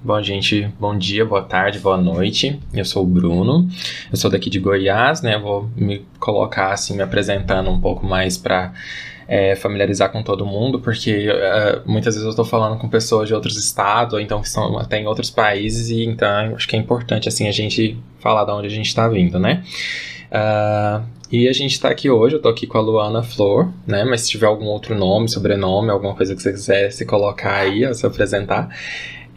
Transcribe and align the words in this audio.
Bom, 0.00 0.22
gente, 0.22 0.72
bom 0.78 0.96
dia, 0.96 1.24
boa 1.24 1.42
tarde, 1.42 1.80
boa 1.80 1.96
noite. 1.96 2.60
Eu 2.72 2.84
sou 2.84 3.02
o 3.02 3.06
Bruno, 3.06 3.68
eu 4.12 4.16
sou 4.16 4.30
daqui 4.30 4.48
de 4.48 4.60
Goiás, 4.60 5.22
né? 5.22 5.36
Vou 5.36 5.68
me 5.74 6.06
colocar 6.20 6.72
assim, 6.72 6.94
me 6.94 7.02
apresentando 7.02 7.68
um 7.68 7.80
pouco 7.80 8.06
mais 8.06 8.38
para 8.38 8.72
é, 9.26 9.56
familiarizar 9.56 10.12
com 10.12 10.22
todo 10.22 10.46
mundo, 10.46 10.78
porque 10.78 11.28
uh, 11.28 11.82
muitas 11.84 12.14
vezes 12.14 12.24
eu 12.24 12.30
estou 12.30 12.44
falando 12.44 12.78
com 12.78 12.88
pessoas 12.88 13.26
de 13.26 13.34
outros 13.34 13.56
estados, 13.56 14.14
ou 14.14 14.20
então 14.20 14.40
que 14.40 14.46
estão 14.46 14.78
até 14.78 15.00
em 15.00 15.06
outros 15.08 15.30
países, 15.30 15.90
e 15.90 16.04
então 16.04 16.54
acho 16.54 16.68
que 16.68 16.76
é 16.76 16.78
importante 16.78 17.28
assim 17.28 17.48
a 17.48 17.52
gente 17.52 17.98
falar 18.20 18.44
de 18.44 18.52
onde 18.52 18.68
a 18.68 18.70
gente 18.70 18.86
está 18.86 19.08
vindo, 19.08 19.40
né? 19.40 19.64
Uh, 20.30 21.04
e 21.30 21.48
a 21.48 21.52
gente 21.52 21.72
está 21.72 21.88
aqui 21.88 22.08
hoje, 22.08 22.36
eu 22.36 22.38
estou 22.38 22.52
aqui 22.52 22.68
com 22.68 22.78
a 22.78 22.80
Luana 22.80 23.22
Flor, 23.24 23.68
né? 23.84 24.04
Mas 24.04 24.22
se 24.22 24.30
tiver 24.30 24.46
algum 24.46 24.66
outro 24.66 24.94
nome, 24.94 25.28
sobrenome, 25.28 25.90
alguma 25.90 26.14
coisa 26.14 26.36
que 26.36 26.40
você 26.40 26.52
quiser 26.52 26.90
se 26.92 27.04
colocar 27.04 27.56
aí, 27.56 27.92
se 27.94 28.06
apresentar, 28.06 28.70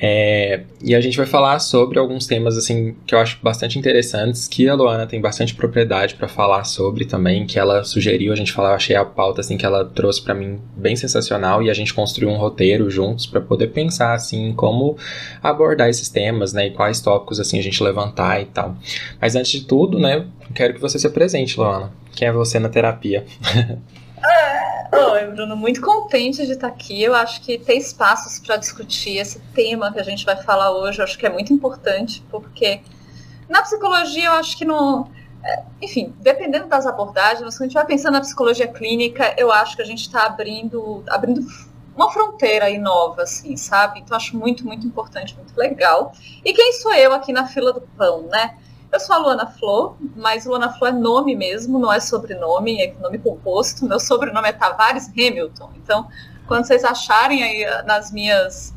é, 0.04 0.62
e 0.84 0.96
a 0.96 1.00
gente 1.00 1.16
vai 1.16 1.28
falar 1.28 1.60
sobre 1.60 2.00
alguns 2.00 2.26
temas 2.26 2.58
assim 2.58 2.96
que 3.06 3.14
eu 3.14 3.20
acho 3.20 3.38
bastante 3.44 3.78
interessantes, 3.78 4.48
que 4.48 4.68
a 4.68 4.74
Luana 4.74 5.06
tem 5.06 5.22
bastante 5.22 5.54
propriedade 5.54 6.16
para 6.16 6.28
falar 6.28 6.64
sobre 6.64 7.06
também, 7.06 7.46
que 7.46 7.60
ela 7.60 7.84
sugeriu 7.84 8.34
a 8.34 8.36
gente 8.36 8.52
falar, 8.52 8.70
eu 8.70 8.76
achei 8.76 8.96
a 8.96 9.06
pauta 9.06 9.42
assim 9.42 9.58
que 9.58 9.66
ela 9.66 9.86
trouxe 9.86 10.20
para 10.20 10.34
mim 10.34 10.60
bem 10.76 10.96
sensacional 10.96 11.62
e 11.62 11.70
a 11.70 11.74
gente 11.76 11.94
construiu 11.94 12.32
um 12.32 12.38
roteiro 12.38 12.90
juntos 12.90 13.28
para 13.28 13.40
poder 13.40 13.68
pensar 13.68 14.14
assim 14.14 14.54
como 14.54 14.98
abordar 15.44 15.88
esses 15.88 16.10
temas, 16.10 16.52
né, 16.52 16.68
e 16.68 16.72
quais 16.72 17.00
tópicos 17.00 17.40
assim 17.40 17.60
a 17.60 17.64
gente 17.64 17.84
levantar 17.84 18.42
e 18.42 18.46
tal. 18.46 18.76
Mas 19.22 19.36
antes 19.36 19.52
de 19.52 19.66
tudo, 19.66 20.00
né, 20.00 20.26
quero 20.56 20.74
que 20.74 20.82
você 20.82 20.98
se 20.98 21.06
apresente, 21.06 21.60
Luana. 21.60 21.92
Quem 22.16 22.28
é 22.28 22.32
você 22.32 22.58
na 22.58 22.70
terapia? 22.70 23.24
Oi, 24.94 25.26
Bruno, 25.28 25.56
muito 25.56 25.80
contente 25.80 26.46
de 26.46 26.52
estar 26.52 26.68
aqui. 26.68 27.02
Eu 27.02 27.16
acho 27.16 27.42
que 27.42 27.58
ter 27.58 27.76
espaços 27.76 28.40
para 28.40 28.58
discutir 28.58 29.18
esse 29.18 29.40
tema 29.56 29.90
que 29.92 30.00
a 30.00 30.04
gente 30.04 30.26
vai 30.26 30.36
falar 30.44 30.72
hoje, 30.72 31.00
eu 31.00 31.06
acho 31.06 31.18
que 31.18 31.26
é 31.26 31.30
muito 31.30 31.54
importante, 31.54 32.22
porque 32.30 32.82
na 33.48 33.62
psicologia 33.62 34.26
eu 34.26 34.34
acho 34.34 34.58
que 34.58 34.66
não. 34.66 35.10
É, 35.44 35.64
enfim, 35.82 36.14
dependendo 36.20 36.68
das 36.68 36.86
abordagens, 36.86 37.56
quando 37.56 37.62
a 37.62 37.66
gente 37.66 37.74
vai 37.74 37.86
pensando 37.86 38.14
na 38.14 38.20
psicologia 38.20 38.68
clínica, 38.68 39.34
eu 39.38 39.50
acho 39.50 39.78
que 39.78 39.82
a 39.82 39.86
gente 39.86 40.02
está 40.02 40.26
abrindo, 40.26 41.04
abrindo 41.08 41.42
uma 41.96 42.12
fronteira 42.12 42.66
aí 42.66 42.78
nova, 42.78 43.24
assim, 43.24 43.56
sabe? 43.56 44.02
Então 44.02 44.16
acho 44.16 44.38
muito, 44.38 44.66
muito 44.66 44.86
importante, 44.86 45.36
muito 45.38 45.56
legal. 45.56 46.12
E 46.44 46.54
quem 46.54 46.74
sou 46.74 46.94
eu 46.94 47.14
aqui 47.14 47.32
na 47.32 47.48
fila 47.48 47.72
do 47.72 47.82
pão, 47.82 48.24
né? 48.24 48.58
Eu 48.92 49.00
sou 49.00 49.16
a 49.16 49.20
Luana 49.20 49.48
Flor, 49.48 49.96
mas 50.18 50.46
Luana 50.46 50.74
Flor 50.74 50.90
é 50.90 50.92
nome 50.92 51.34
mesmo, 51.34 51.80
não 51.80 51.94
é 51.94 52.00
sobrenome, 52.02 52.82
é 52.82 52.94
nome 53.00 53.18
composto. 53.20 53.86
Meu 53.86 54.02
sobrenome 54.02 54.50
é 54.50 54.52
Tavares 54.52 55.08
Hamilton. 55.08 55.72
Então, 55.78 56.10
quando 56.46 56.66
vocês 56.66 56.84
acharem 56.84 57.42
aí 57.42 57.64
ah, 57.64 57.84
nas 57.84 58.12
minhas, 58.12 58.74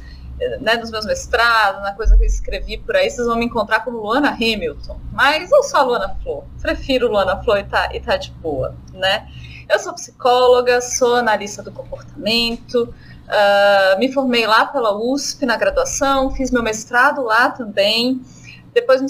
né, 0.61 0.77
nos 0.77 0.93
meus 0.93 1.05
mestrados, 1.05 1.83
na 1.83 1.93
coisa 1.95 2.17
que 2.17 2.23
eu 2.23 2.27
escrevi 2.29 2.79
por 2.79 2.95
aí, 2.95 3.11
vocês 3.11 3.27
vão 3.27 3.37
me 3.37 3.45
encontrar 3.45 3.81
como 3.81 3.99
Luana 3.99 4.31
Hamilton. 4.31 5.01
Mas 5.11 5.51
eu 5.51 5.65
sou 5.65 5.81
a 5.81 5.83
Luana 5.83 6.17
Flor. 6.23 6.45
Prefiro 6.63 7.09
Luana 7.09 7.43
Flor 7.43 7.59
e 7.59 7.65
tá, 7.65 7.93
e 7.93 7.99
tá 7.99 8.17
de 8.17 8.31
boa, 8.31 8.77
né? 8.93 9.29
Eu 9.69 9.81
sou 9.81 9.93
psicóloga, 9.95 10.81
sou 10.81 11.17
analista 11.17 11.61
do 11.61 11.73
comportamento, 11.73 12.83
uh, 12.85 13.99
me 13.99 14.13
formei 14.13 14.47
lá 14.47 14.65
pela 14.67 14.97
USP 14.97 15.45
na 15.45 15.57
graduação, 15.57 16.31
fiz 16.31 16.53
meu 16.53 16.63
mestrado 16.63 17.25
lá 17.25 17.51
também. 17.51 18.23
Depois 18.75 19.01
me, 19.01 19.09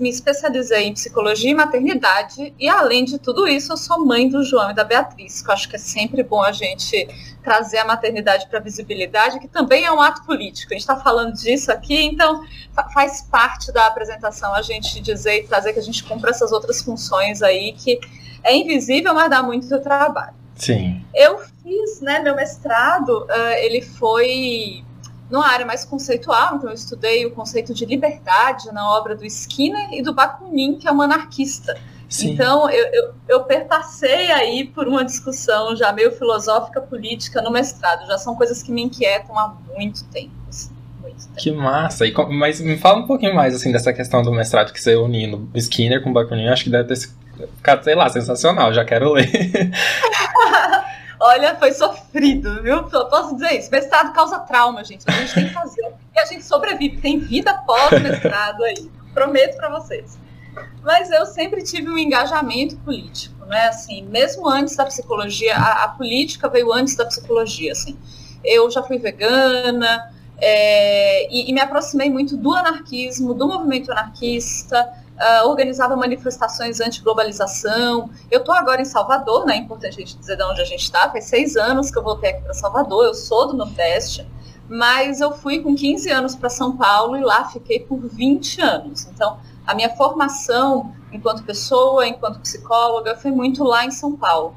me 0.00 0.10
especializei 0.10 0.88
em 0.88 0.92
psicologia 0.92 1.52
e 1.52 1.54
maternidade. 1.54 2.52
E 2.58 2.68
além 2.68 3.04
de 3.04 3.16
tudo 3.16 3.46
isso, 3.46 3.72
eu 3.72 3.76
sou 3.76 4.04
mãe 4.04 4.28
do 4.28 4.42
João 4.42 4.72
e 4.72 4.74
da 4.74 4.82
Beatriz, 4.82 5.40
que 5.40 5.48
eu 5.48 5.54
acho 5.54 5.68
que 5.68 5.76
é 5.76 5.78
sempre 5.78 6.24
bom 6.24 6.42
a 6.42 6.50
gente 6.50 7.08
trazer 7.44 7.78
a 7.78 7.84
maternidade 7.84 8.48
para 8.48 8.58
a 8.58 8.62
visibilidade, 8.62 9.38
que 9.38 9.46
também 9.46 9.84
é 9.84 9.92
um 9.92 10.02
ato 10.02 10.24
político. 10.24 10.72
A 10.72 10.74
gente 10.74 10.82
está 10.82 10.96
falando 10.96 11.32
disso 11.34 11.70
aqui, 11.70 11.96
então 11.96 12.44
faz 12.92 13.22
parte 13.22 13.70
da 13.72 13.86
apresentação 13.86 14.52
a 14.52 14.62
gente 14.62 15.00
dizer 15.00 15.44
e 15.44 15.46
trazer 15.46 15.72
que 15.72 15.78
a 15.78 15.82
gente 15.82 16.02
cumpra 16.02 16.30
essas 16.30 16.50
outras 16.50 16.82
funções 16.82 17.40
aí 17.40 17.74
que 17.74 18.00
é 18.42 18.56
invisível, 18.56 19.14
mas 19.14 19.30
dá 19.30 19.44
muito 19.44 19.80
trabalho. 19.80 20.34
Sim. 20.56 21.04
Eu 21.14 21.38
fiz, 21.62 22.00
né, 22.00 22.18
meu 22.18 22.34
mestrado, 22.34 23.24
uh, 23.24 23.52
ele 23.58 23.80
foi 23.80 24.84
numa 25.32 25.48
área 25.48 25.64
mais 25.64 25.82
conceitual, 25.82 26.56
então 26.56 26.68
eu 26.68 26.74
estudei 26.74 27.24
o 27.24 27.30
conceito 27.30 27.72
de 27.72 27.86
liberdade 27.86 28.70
na 28.70 28.86
obra 28.90 29.16
do 29.16 29.24
Skinner 29.24 29.88
e 29.90 30.02
do 30.02 30.12
Bakunin, 30.12 30.78
que 30.78 30.86
é 30.86 30.92
um 30.92 31.00
anarquista. 31.00 31.74
Sim. 32.06 32.32
Então, 32.32 32.68
eu, 32.68 32.86
eu, 32.92 33.14
eu, 33.26 33.44
perpassei 33.44 34.30
aí 34.30 34.64
por 34.66 34.86
uma 34.86 35.02
discussão 35.02 35.74
já 35.74 35.90
meio 35.90 36.12
filosófica 36.12 36.82
política 36.82 37.40
no 37.40 37.50
mestrado. 37.50 38.06
Já 38.06 38.18
são 38.18 38.36
coisas 38.36 38.62
que 38.62 38.70
me 38.70 38.82
inquietam 38.82 39.38
há 39.38 39.56
muito 39.74 40.04
tempo. 40.08 40.34
Assim, 40.46 40.70
muito 41.00 41.26
tempo. 41.28 41.38
Que 41.38 41.50
massa! 41.50 42.06
E, 42.06 42.12
mas 42.28 42.60
me 42.60 42.76
fala 42.76 42.98
um 42.98 43.06
pouquinho 43.06 43.34
mais 43.34 43.54
assim 43.54 43.72
dessa 43.72 43.94
questão 43.94 44.22
do 44.22 44.30
mestrado 44.30 44.74
que 44.74 44.82
você 44.82 44.94
unindo 44.94 45.48
Skinner 45.54 46.02
com 46.02 46.12
Bakunin. 46.12 46.48
Acho 46.48 46.64
que 46.64 46.70
deve 46.70 46.88
ter 46.88 47.08
ficado, 47.56 47.82
sei 47.82 47.94
lá, 47.94 48.10
sensacional. 48.10 48.74
Já 48.74 48.84
quero 48.84 49.14
ler. 49.14 49.30
Olha, 51.24 51.54
foi 51.54 51.72
sofrido, 51.72 52.60
viu? 52.62 52.82
posso 52.82 53.36
dizer 53.36 53.56
isso. 53.56 53.70
Mestrado 53.70 54.12
causa 54.12 54.40
trauma, 54.40 54.82
gente. 54.82 55.04
A 55.06 55.12
gente 55.12 55.32
tem 55.32 55.46
que 55.46 55.54
fazer. 55.54 55.94
E 56.12 56.18
a 56.18 56.24
gente 56.24 56.44
sobrevive. 56.44 57.00
Tem 57.00 57.20
vida 57.20 57.54
pós-mestrado 57.64 58.64
aí. 58.64 58.90
Prometo 59.14 59.56
para 59.56 59.68
vocês. 59.68 60.18
Mas 60.82 61.12
eu 61.12 61.24
sempre 61.24 61.62
tive 61.62 61.88
um 61.88 61.96
engajamento 61.96 62.76
político, 62.78 63.46
né? 63.46 63.68
Assim, 63.68 64.02
mesmo 64.06 64.48
antes 64.48 64.74
da 64.74 64.84
psicologia, 64.84 65.54
a, 65.56 65.84
a 65.84 65.88
política 65.90 66.48
veio 66.48 66.72
antes 66.72 66.96
da 66.96 67.06
psicologia, 67.06 67.70
assim. 67.70 67.96
Eu 68.42 68.68
já 68.68 68.82
fui 68.82 68.98
vegana 68.98 70.12
é, 70.38 71.32
e, 71.32 71.48
e 71.48 71.52
me 71.52 71.60
aproximei 71.60 72.10
muito 72.10 72.36
do 72.36 72.52
anarquismo, 72.52 73.32
do 73.32 73.46
movimento 73.46 73.92
anarquista, 73.92 74.92
uh, 75.18 75.48
organizava 75.48 75.96
manifestações 75.96 76.80
anti-globalização. 76.80 78.10
Eu 78.30 78.40
estou 78.40 78.54
agora 78.54 78.80
em 78.80 78.84
Salvador, 78.84 79.46
né? 79.46 79.54
É 79.54 79.58
importante 79.58 79.96
a 79.96 80.00
gente 80.00 80.18
dizer 80.18 80.36
de 80.36 80.42
onde 80.42 80.60
a 80.60 80.64
gente 80.64 80.82
está. 80.82 81.10
Faz 81.10 81.24
seis 81.24 81.56
anos 81.56 81.90
que 81.90 81.98
eu 81.98 82.02
voltei 82.02 82.30
aqui 82.30 82.42
para 82.42 82.54
Salvador, 82.54 83.04
eu 83.04 83.14
sou 83.14 83.48
do 83.48 83.54
Nordeste, 83.54 84.26
mas 84.68 85.20
eu 85.20 85.32
fui 85.32 85.60
com 85.60 85.74
15 85.74 86.10
anos 86.10 86.34
para 86.34 86.48
São 86.48 86.76
Paulo 86.76 87.16
e 87.16 87.20
lá 87.20 87.48
fiquei 87.48 87.80
por 87.80 87.98
20 87.98 88.60
anos. 88.60 89.06
Então, 89.06 89.38
a 89.66 89.74
minha 89.74 89.90
formação 89.90 90.92
enquanto 91.12 91.44
pessoa, 91.44 92.06
enquanto 92.06 92.40
psicóloga, 92.40 93.14
foi 93.16 93.30
muito 93.30 93.62
lá 93.62 93.84
em 93.84 93.90
São 93.90 94.16
Paulo. 94.16 94.54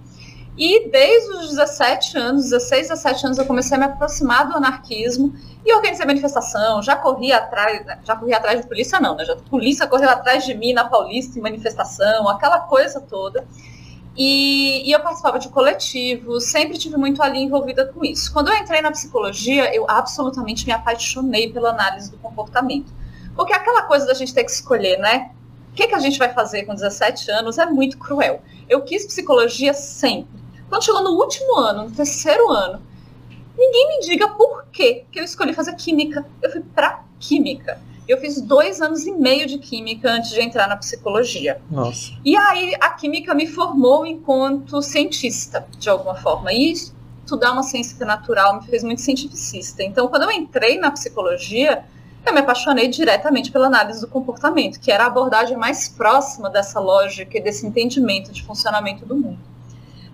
E 0.58 0.90
desde 0.90 1.32
os 1.32 1.50
17 1.50 2.18
anos, 2.18 2.44
16, 2.46 2.88
17 2.88 3.26
anos, 3.26 3.38
eu 3.38 3.46
comecei 3.46 3.76
a 3.76 3.80
me 3.80 3.86
aproximar 3.86 4.48
do 4.48 4.56
anarquismo 4.56 5.34
e 5.66 5.74
organizei 5.74 6.06
manifestação, 6.06 6.82
já 6.82 6.96
corri 6.96 7.34
atrás, 7.34 7.86
já 8.04 8.16
corri 8.16 8.34
atrás 8.34 8.62
de 8.62 8.68
polícia 8.68 9.00
não, 9.00 9.16
né? 9.16 9.26
Já, 9.26 9.36
polícia 9.36 9.86
correu 9.86 10.10
atrás 10.10 10.46
de 10.46 10.54
mim 10.54 10.72
na 10.72 10.86
Paulista 10.86 11.38
em 11.38 11.42
manifestação, 11.42 12.30
aquela 12.30 12.60
coisa 12.62 13.02
toda. 13.02 13.46
E, 14.16 14.88
e, 14.88 14.94
eu 14.94 15.02
participava 15.02 15.38
de 15.38 15.50
coletivos, 15.50 16.46
sempre 16.46 16.78
tive 16.78 16.96
muito 16.96 17.22
ali 17.22 17.40
envolvida 17.40 17.86
com 17.88 18.06
isso. 18.06 18.32
Quando 18.32 18.50
eu 18.50 18.56
entrei 18.56 18.82
na 18.82 18.92
psicologia, 18.92 19.76
eu 19.76 19.86
absolutamente 19.90 20.66
me 20.66 20.72
apaixonei 20.72 21.52
pela 21.52 21.72
análise 21.72 22.09
do 22.09 22.18
comportamento. 22.18 22.94
Porque 23.35 23.52
aquela 23.52 23.82
coisa 23.82 24.06
da 24.06 24.14
gente 24.14 24.34
ter 24.34 24.46
que 24.46 24.52
escolher, 24.52 24.97
né? 25.00 25.32
O 25.72 25.76
que, 25.76 25.88
que 25.88 25.96
a 25.96 26.00
gente 26.00 26.18
vai 26.18 26.32
fazer 26.32 26.64
com 26.64 26.74
17 26.74 27.29
anos 27.29 27.58
é 27.58 27.66
muito 27.66 27.97
cruel. 27.97 28.41
Eu 28.70 28.84
quis 28.84 29.06
psicologia 29.06 29.74
sempre. 29.74 30.45
Quando 30.76 30.84
chegou 30.84 31.04
no 31.04 31.12
último 31.12 31.56
ano, 31.56 31.84
no 31.84 31.92
terceiro 31.92 32.52
ano, 32.52 32.82
Ninguém 33.58 33.88
me 33.88 34.00
diga 34.06 34.28
por 34.28 34.66
que 34.66 35.06
eu 35.16 35.24
escolhi 35.24 35.54
fazer 35.54 35.74
química. 35.76 36.26
Eu 36.42 36.52
fui 36.52 36.62
para 36.62 37.06
química. 37.18 37.80
Eu 38.06 38.18
fiz 38.18 38.42
dois 38.42 38.82
anos 38.82 39.06
e 39.06 39.14
meio 39.14 39.48
de 39.48 39.58
química 39.58 40.12
antes 40.12 40.32
de 40.32 40.42
entrar 40.42 40.68
na 40.68 40.76
psicologia. 40.76 41.62
Nossa. 41.72 42.12
E 42.26 42.36
aí 42.36 42.76
a 42.82 42.90
química 42.90 43.34
me 43.34 43.48
formou 43.48 44.06
enquanto 44.06 44.82
cientista, 44.82 45.66
de 45.80 45.90
alguma 45.90 46.16
forma. 46.16 46.52
E 46.52 46.74
estudar 46.74 47.54
uma 47.54 47.64
ciência 47.64 48.06
natural 48.06 48.60
me 48.60 48.68
fez 48.68 48.84
muito 48.84 49.00
cientificista. 49.00 49.82
Então, 49.82 50.10
quando 50.10 50.24
eu 50.24 50.32
entrei 50.32 50.78
na 50.78 50.92
psicologia, 50.92 51.86
eu 52.26 52.34
me 52.34 52.42
apaixonei 52.42 52.90
diretamente 52.90 53.50
pela 53.50 53.68
análise 53.68 54.02
do 54.02 54.10
comportamento, 54.10 54.82
que 54.82 54.92
era 54.92 55.06
a 55.06 55.08
abordagem 55.08 55.56
mais 55.56 55.88
próxima 55.88 56.50
dessa 56.50 56.82
lógica 56.82 57.38
e 57.38 57.42
desse 57.42 57.66
entendimento 57.66 58.34
de 58.34 58.44
funcionamento 58.44 59.06
do 59.06 59.16
mundo. 59.16 59.54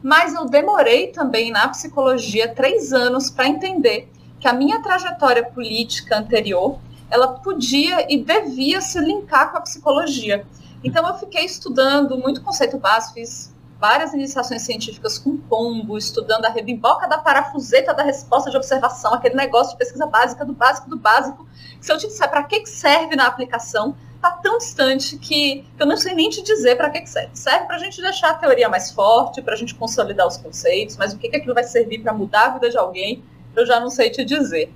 Mas 0.02 0.34
eu 0.34 0.46
demorei 0.46 1.08
também 1.08 1.52
na 1.52 1.68
psicologia 1.68 2.54
três 2.54 2.92
anos 2.92 3.30
para 3.30 3.48
entender 3.48 4.10
que 4.40 4.48
a 4.48 4.54
minha 4.54 4.82
trajetória 4.82 5.44
política 5.44 6.18
anterior 6.18 6.80
ela 7.10 7.28
podia 7.28 8.12
e 8.12 8.18
devia 8.18 8.82
se 8.82 9.00
linkar 9.00 9.52
com 9.52 9.58
a 9.58 9.62
psicologia. 9.62 10.46
Então 10.84 11.08
eu 11.08 11.14
fiquei 11.16 11.46
estudando 11.46 12.18
muito 12.18 12.42
conceito 12.42 12.78
básico, 12.78 13.16
fiz 13.16 13.54
várias 13.82 14.14
iniciações 14.14 14.62
científicas 14.62 15.18
com 15.18 15.36
pombo, 15.36 15.98
estudando 15.98 16.46
a 16.46 16.50
rebimboca 16.50 17.08
da 17.08 17.18
parafuseta 17.18 17.96
da 17.96 18.04
resposta 18.04 18.52
de 18.52 18.56
observação, 18.56 19.12
aquele 19.12 19.34
negócio 19.34 19.72
de 19.72 19.80
pesquisa 19.80 20.06
básica 20.06 20.46
do 20.46 20.54
básico 20.54 20.88
do 20.88 20.98
básico. 20.98 21.48
Que 21.80 21.86
se 21.88 21.92
eu 21.92 21.98
te 21.98 22.06
disser 22.08 22.30
para 22.30 22.44
que 22.44 22.64
serve 22.68 23.16
na 23.16 23.26
aplicação, 23.26 23.96
tá 24.22 24.34
tão 24.34 24.60
distante 24.60 25.18
que 25.18 25.66
eu 25.80 25.88
não 25.88 25.98
sei 25.98 26.14
nem 26.14 26.30
te 26.30 26.44
dizer 26.44 26.78
para 26.78 26.92
que 26.92 27.04
serve. 27.08 27.32
Serve 27.34 27.66
para 27.66 27.78
a 27.78 27.80
gente 27.80 28.00
deixar 28.00 28.30
a 28.30 28.34
teoria 28.36 28.70
mais 28.70 28.92
forte, 28.92 29.42
para 29.42 29.56
a 29.56 29.58
gente 29.58 29.74
consolidar 29.74 30.28
os 30.28 30.38
conceitos, 30.38 30.96
mas 30.96 31.14
o 31.14 31.18
que, 31.18 31.28
que 31.28 31.38
aquilo 31.38 31.56
vai 31.56 31.64
servir 31.64 32.04
para 32.04 32.14
mudar 32.14 32.46
a 32.46 32.50
vida 32.50 32.70
de 32.70 32.78
alguém, 32.78 33.24
eu 33.56 33.66
já 33.66 33.80
não 33.80 33.90
sei 33.90 34.12
te 34.12 34.24
dizer. 34.24 34.72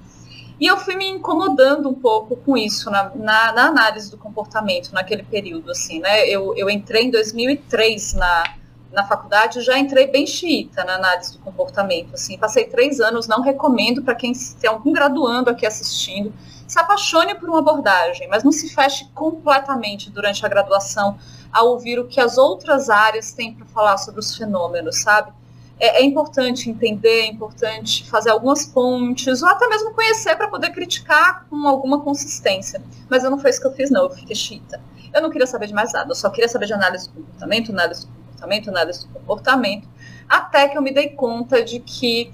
E 0.60 0.66
eu 0.66 0.78
fui 0.78 0.96
me 0.96 1.08
incomodando 1.08 1.88
um 1.88 1.94
pouco 1.94 2.38
com 2.38 2.58
isso 2.58 2.90
na, 2.90 3.12
na, 3.14 3.52
na 3.52 3.66
análise 3.68 4.10
do 4.10 4.18
comportamento 4.18 4.92
naquele 4.94 5.22
período, 5.22 5.70
assim, 5.70 6.00
né? 6.00 6.28
Eu, 6.28 6.56
eu 6.58 6.70
entrei 6.72 7.04
em 7.04 7.12
2003 7.12 8.14
na, 8.14 8.56
na 8.96 9.06
faculdade, 9.06 9.62
já 9.62 9.78
entrei 9.78 10.08
bem 10.08 10.26
xiita 10.26 10.84
na 10.84 10.96
análise 10.96 11.34
do 11.34 11.40
comportamento, 11.40 12.16
assim, 12.16 12.38
passei 12.38 12.66
três 12.66 13.00
anos, 13.00 13.28
não 13.28 13.42
recomendo 13.42 14.02
para 14.02 14.16
quem 14.16 14.34
tem 14.60 14.70
algum 14.70 14.92
graduando 14.92 15.50
aqui 15.50 15.66
assistindo, 15.66 16.34
se 16.68 16.80
apaixone 16.80 17.36
por 17.36 17.50
uma 17.50 17.60
abordagem, 17.60 18.28
mas 18.28 18.44
não 18.44 18.52
se 18.52 18.74
feche 18.74 19.08
completamente 19.14 20.10
durante 20.10 20.44
a 20.44 20.50
graduação 20.50 21.18
a 21.52 21.62
ouvir 21.62 22.00
o 22.00 22.08
que 22.08 22.20
as 22.20 22.38
outras 22.38 22.90
áreas 22.90 23.32
têm 23.34 23.54
para 23.54 23.66
falar 23.68 23.98
sobre 23.98 24.20
os 24.20 24.36
fenômenos, 24.36 25.02
sabe? 25.02 25.32
é, 25.80 26.02
é, 26.02 26.04
importante 26.04 26.70
entender, 26.70 27.22
é 27.22 27.28
importante 27.28 28.10
fazer 28.10 28.30
algumas 28.30 28.66
pontes, 28.66 29.42
ou 29.42 29.50
até 29.50 29.68
mesmo 29.68 29.94
conhecer 29.94 30.36
para 30.36 30.48
poder 30.48 30.72
criticar 30.72 31.46
com 31.50 31.68
alguma 31.68 32.02
consistência. 32.02 32.82
Mas 33.10 33.24
eu 33.24 33.32
não 33.32 33.40
foi 33.40 33.50
isso 33.50 33.60
que 33.60 33.68
eu 33.68 33.74
fiz, 33.74 33.90
não, 33.90 34.04
eu 34.04 34.10
fiquei 34.10 34.36
chita. 34.36 34.82
Eu 35.14 35.22
não 35.22 35.30
queria 35.30 35.48
saber 35.48 35.68
de 35.68 35.74
mais 35.74 35.94
nada, 35.94 36.12
eu 36.12 36.16
só 36.16 36.30
queria 36.30 36.48
saber 36.48 36.66
de 36.66 36.74
análise 36.74 37.08
do 37.10 37.16
comportamento, 37.16 37.72
análise 37.72 38.06
do 38.06 38.14
comportamento, 38.36 38.70
análise 38.70 39.08
do 39.08 39.14
comportamento, 39.14 39.88
até 40.28 40.68
que 40.68 40.78
eu 40.78 40.82
me 40.82 40.94
dei 40.94 41.10
conta 41.10 41.64
de 41.64 41.80
que 41.80 42.32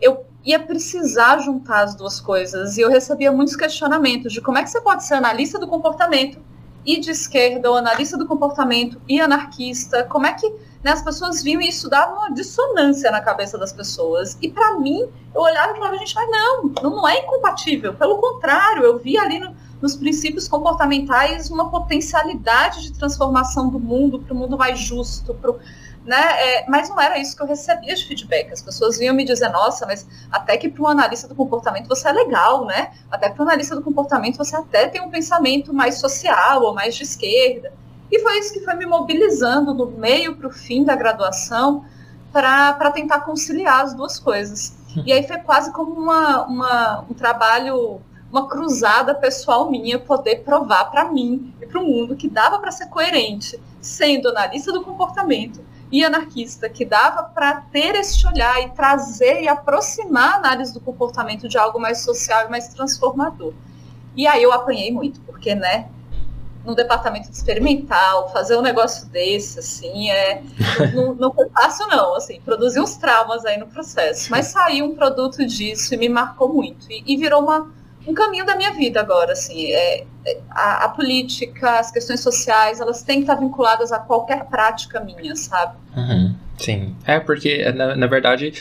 eu 0.00 0.24
ia 0.44 0.58
precisar 0.58 1.38
juntar 1.38 1.82
as 1.82 1.94
duas 1.94 2.20
coisas. 2.20 2.76
E 2.76 2.80
eu 2.80 2.88
recebia 2.88 3.30
muitos 3.30 3.54
questionamentos 3.54 4.32
de 4.32 4.40
como 4.40 4.58
é 4.58 4.62
que 4.62 4.70
você 4.70 4.80
pode 4.80 5.04
ser 5.04 5.14
analista 5.14 5.58
do 5.58 5.68
comportamento 5.68 6.40
e 6.84 6.98
de 6.98 7.10
esquerda, 7.12 7.70
ou 7.70 7.76
analista 7.76 8.18
do 8.18 8.26
comportamento 8.26 9.00
e 9.08 9.20
anarquista, 9.20 10.02
como 10.04 10.26
é 10.26 10.32
que 10.32 10.48
né, 10.82 10.90
as 10.90 11.00
pessoas 11.00 11.40
viam 11.40 11.60
isso 11.60 11.88
dava 11.88 12.12
uma 12.12 12.34
dissonância 12.34 13.08
na 13.12 13.20
cabeça 13.20 13.56
das 13.56 13.72
pessoas. 13.72 14.36
E 14.42 14.50
para 14.50 14.78
mim, 14.78 15.08
eu 15.32 15.40
olhava 15.40 15.72
e 15.72 15.76
falava, 15.76 15.96
gente, 15.98 16.14
mas 16.16 16.28
não, 16.28 16.62
não 16.82 17.08
é 17.08 17.20
incompatível. 17.20 17.94
Pelo 17.94 18.18
contrário, 18.18 18.82
eu 18.82 18.98
vi 18.98 19.16
ali 19.16 19.38
no, 19.38 19.54
nos 19.82 19.96
princípios 19.96 20.46
comportamentais 20.46 21.50
uma 21.50 21.68
potencialidade 21.68 22.82
de 22.82 22.92
transformação 22.92 23.68
do 23.68 23.80
mundo 23.80 24.20
para 24.20 24.32
o 24.32 24.36
mundo 24.36 24.56
mais 24.56 24.78
justo, 24.78 25.34
pro, 25.34 25.58
né? 26.04 26.16
É, 26.16 26.70
mas 26.70 26.88
não 26.88 27.00
era 27.00 27.18
isso 27.18 27.36
que 27.36 27.42
eu 27.42 27.46
recebia 27.46 27.94
de 27.94 28.06
feedback. 28.06 28.52
As 28.52 28.62
pessoas 28.62 28.98
vinham 28.98 29.14
me 29.14 29.24
dizer, 29.24 29.48
nossa, 29.48 29.84
mas 29.84 30.06
até 30.30 30.56
que 30.56 30.68
para 30.68 30.82
um 30.82 30.86
analista 30.86 31.26
do 31.26 31.34
comportamento 31.34 31.88
você 31.88 32.08
é 32.08 32.12
legal, 32.12 32.64
né? 32.64 32.92
Até 33.10 33.28
para 33.28 33.44
um 33.44 33.48
analista 33.48 33.74
do 33.74 33.82
comportamento 33.82 34.36
você 34.36 34.56
até 34.56 34.88
tem 34.88 35.02
um 35.02 35.10
pensamento 35.10 35.74
mais 35.74 35.98
social 35.98 36.62
ou 36.62 36.72
mais 36.72 36.94
de 36.94 37.02
esquerda. 37.02 37.72
E 38.10 38.20
foi 38.20 38.38
isso 38.38 38.52
que 38.52 38.60
foi 38.60 38.74
me 38.74 38.86
mobilizando 38.86 39.74
do 39.74 39.86
meio 39.86 40.36
para 40.36 40.46
o 40.46 40.50
fim 40.52 40.84
da 40.84 40.94
graduação 40.94 41.84
para 42.30 42.90
tentar 42.90 43.20
conciliar 43.20 43.82
as 43.84 43.94
duas 43.94 44.18
coisas. 44.18 44.76
E 45.06 45.12
aí 45.12 45.26
foi 45.26 45.38
quase 45.38 45.72
como 45.72 45.92
uma, 45.92 46.46
uma, 46.46 47.04
um 47.10 47.14
trabalho, 47.14 48.00
uma 48.32 48.48
cruzada 48.48 49.14
pessoal 49.14 49.70
minha, 49.70 49.98
poder 49.98 50.36
provar 50.36 50.86
para 50.86 51.12
mim 51.12 51.54
e 51.60 51.66
para 51.66 51.78
o 51.78 51.84
mundo 51.84 52.16
que 52.16 52.30
dava 52.30 52.58
para 52.58 52.72
ser 52.72 52.86
coerente, 52.86 53.60
sendo 53.78 54.30
analista 54.30 54.72
do 54.72 54.82
comportamento 54.82 55.62
e 55.92 56.02
anarquista, 56.02 56.66
que 56.70 56.86
dava 56.86 57.24
para 57.24 57.60
ter 57.70 57.94
esse 57.94 58.26
olhar 58.26 58.62
e 58.62 58.70
trazer 58.70 59.42
e 59.42 59.48
aproximar 59.48 60.32
a 60.32 60.36
análise 60.36 60.72
do 60.72 60.80
comportamento 60.80 61.46
de 61.46 61.58
algo 61.58 61.78
mais 61.78 62.00
social 62.00 62.46
e 62.46 62.50
mais 62.50 62.68
transformador. 62.68 63.52
E 64.16 64.26
aí 64.26 64.42
eu 64.42 64.50
apanhei 64.50 64.90
muito, 64.90 65.20
porque, 65.20 65.54
né, 65.54 65.90
no 66.64 66.74
departamento 66.74 67.30
experimental, 67.30 68.30
fazer 68.30 68.56
um 68.56 68.62
negócio 68.62 69.06
desse, 69.08 69.58
assim, 69.58 70.10
é, 70.10 70.42
não, 70.94 71.14
não 71.14 71.32
foi 71.34 71.50
fácil 71.50 71.86
não, 71.88 72.14
assim, 72.14 72.40
produzir 72.40 72.80
uns 72.80 72.96
traumas 72.96 73.44
aí 73.44 73.58
no 73.58 73.66
processo, 73.66 74.30
mas 74.30 74.46
saiu 74.46 74.86
um 74.86 74.94
produto 74.94 75.44
disso 75.44 75.92
e 75.92 75.98
me 75.98 76.08
marcou 76.08 76.50
muito, 76.50 76.86
e, 76.90 77.02
e 77.06 77.16
virou 77.18 77.42
uma, 77.42 77.70
um 78.06 78.14
caminho 78.14 78.44
da 78.44 78.56
minha 78.56 78.72
vida 78.72 79.00
agora, 79.00 79.32
assim, 79.32 79.72
é, 79.72 80.04
é, 80.26 80.40
a, 80.50 80.84
a, 80.84 80.88
política, 80.88 81.78
as 81.78 81.90
questões 81.90 82.20
sociais, 82.20 82.80
elas 82.80 83.02
têm 83.02 83.16
que 83.16 83.22
estar 83.22 83.34
vinculadas 83.36 83.92
a 83.92 83.98
qualquer 83.98 84.44
prática 84.46 85.00
minha, 85.00 85.36
sabe? 85.36 85.76
Uhum, 85.96 86.34
sim, 86.58 86.96
é 87.06 87.20
porque, 87.20 87.70
na, 87.72 87.96
na 87.96 88.06
verdade... 88.06 88.52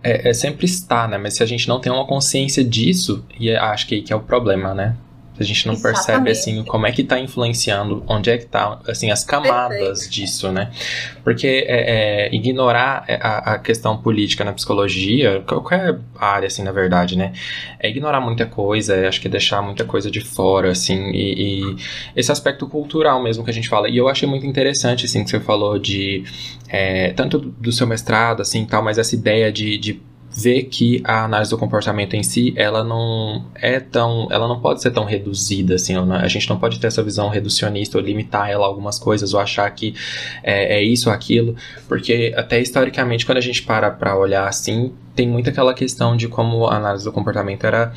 É, 0.00 0.30
é, 0.30 0.32
sempre 0.32 0.64
está, 0.64 1.08
né? 1.08 1.18
Mas 1.18 1.34
se 1.34 1.42
a 1.42 1.46
gente 1.46 1.66
não 1.66 1.80
tem 1.80 1.90
uma 1.90 2.06
consciência 2.06 2.62
disso, 2.62 3.26
e 3.36 3.50
é, 3.50 3.58
acho 3.58 3.84
que 3.88 4.00
que 4.00 4.12
é 4.12 4.16
o 4.16 4.20
problema, 4.20 4.72
né? 4.72 4.94
A 5.38 5.44
gente 5.44 5.66
não 5.66 5.74
Exatamente. 5.74 6.06
percebe, 6.06 6.30
assim, 6.30 6.64
como 6.64 6.86
é 6.86 6.92
que 6.92 7.02
está 7.02 7.18
influenciando, 7.18 8.02
onde 8.06 8.30
é 8.30 8.38
que 8.38 8.46
tá, 8.46 8.80
assim, 8.88 9.10
as 9.10 9.24
camadas 9.24 9.78
Perfeito. 9.78 10.10
disso, 10.10 10.50
né? 10.50 10.70
Porque 11.22 11.64
é, 11.66 12.26
é, 12.26 12.34
ignorar 12.34 13.04
a, 13.20 13.54
a, 13.54 13.58
questão 13.58 13.96
política 13.96 14.44
na 14.44 14.52
psicologia, 14.52 15.42
qualquer 15.46 15.98
área, 16.18 16.46
assim, 16.46 16.62
na 16.62 16.72
verdade, 16.72 17.16
né? 17.16 17.32
É 17.78 17.88
ignorar 17.88 18.20
muita 18.20 18.46
coisa, 18.46 18.94
é, 18.94 19.06
acho 19.06 19.20
que 19.20 19.28
é 19.28 19.30
deixar 19.30 19.62
muita 19.62 19.84
coisa 19.84 20.10
de 20.10 20.20
fora, 20.20 20.70
assim, 20.70 21.10
e, 21.12 21.62
e, 21.62 21.76
esse 22.16 22.32
aspecto 22.32 22.66
cultural 22.66 23.22
mesmo 23.22 23.44
que 23.44 23.50
a 23.50 23.54
gente 23.54 23.68
fala. 23.68 23.88
E 23.88 23.96
eu 23.96 24.08
achei 24.08 24.28
muito 24.28 24.46
interessante, 24.46 25.06
assim, 25.06 25.22
que 25.24 25.30
você 25.30 25.40
falou 25.40 25.78
de, 25.78 26.24
é, 26.68 27.12
tanto 27.12 27.38
do 27.38 27.72
seu 27.72 27.86
mestrado, 27.86 28.42
assim, 28.42 28.64
tal, 28.64 28.82
mas 28.82 28.98
essa 28.98 29.14
ideia 29.14 29.52
de, 29.52 29.78
de 29.78 30.02
vê 30.30 30.62
que 30.62 31.00
a 31.04 31.24
análise 31.24 31.50
do 31.50 31.58
comportamento 31.58 32.14
em 32.14 32.22
si, 32.22 32.52
ela 32.56 32.84
não 32.84 33.46
é 33.54 33.80
tão, 33.80 34.28
ela 34.30 34.46
não 34.46 34.60
pode 34.60 34.82
ser 34.82 34.90
tão 34.90 35.04
reduzida 35.04 35.74
assim, 35.74 35.94
a 35.96 36.28
gente 36.28 36.48
não 36.48 36.58
pode 36.58 36.78
ter 36.78 36.86
essa 36.86 37.02
visão 37.02 37.28
reducionista 37.28 37.98
ou 37.98 38.04
limitar 38.04 38.48
ela 38.50 38.64
a 38.64 38.68
algumas 38.68 38.98
coisas 38.98 39.34
ou 39.34 39.40
achar 39.40 39.68
que 39.70 39.94
é, 40.42 40.78
é 40.78 40.82
isso 40.82 41.08
ou 41.08 41.14
aquilo, 41.14 41.56
porque 41.88 42.32
até 42.36 42.60
historicamente 42.60 43.24
quando 43.24 43.38
a 43.38 43.42
gente 43.42 43.62
para 43.62 43.90
para 43.90 44.16
olhar 44.16 44.46
assim, 44.46 44.92
tem 45.14 45.26
muito 45.26 45.50
aquela 45.50 45.74
questão 45.74 46.16
de 46.16 46.28
como 46.28 46.66
a 46.66 46.76
análise 46.76 47.04
do 47.04 47.12
comportamento 47.12 47.64
era 47.64 47.92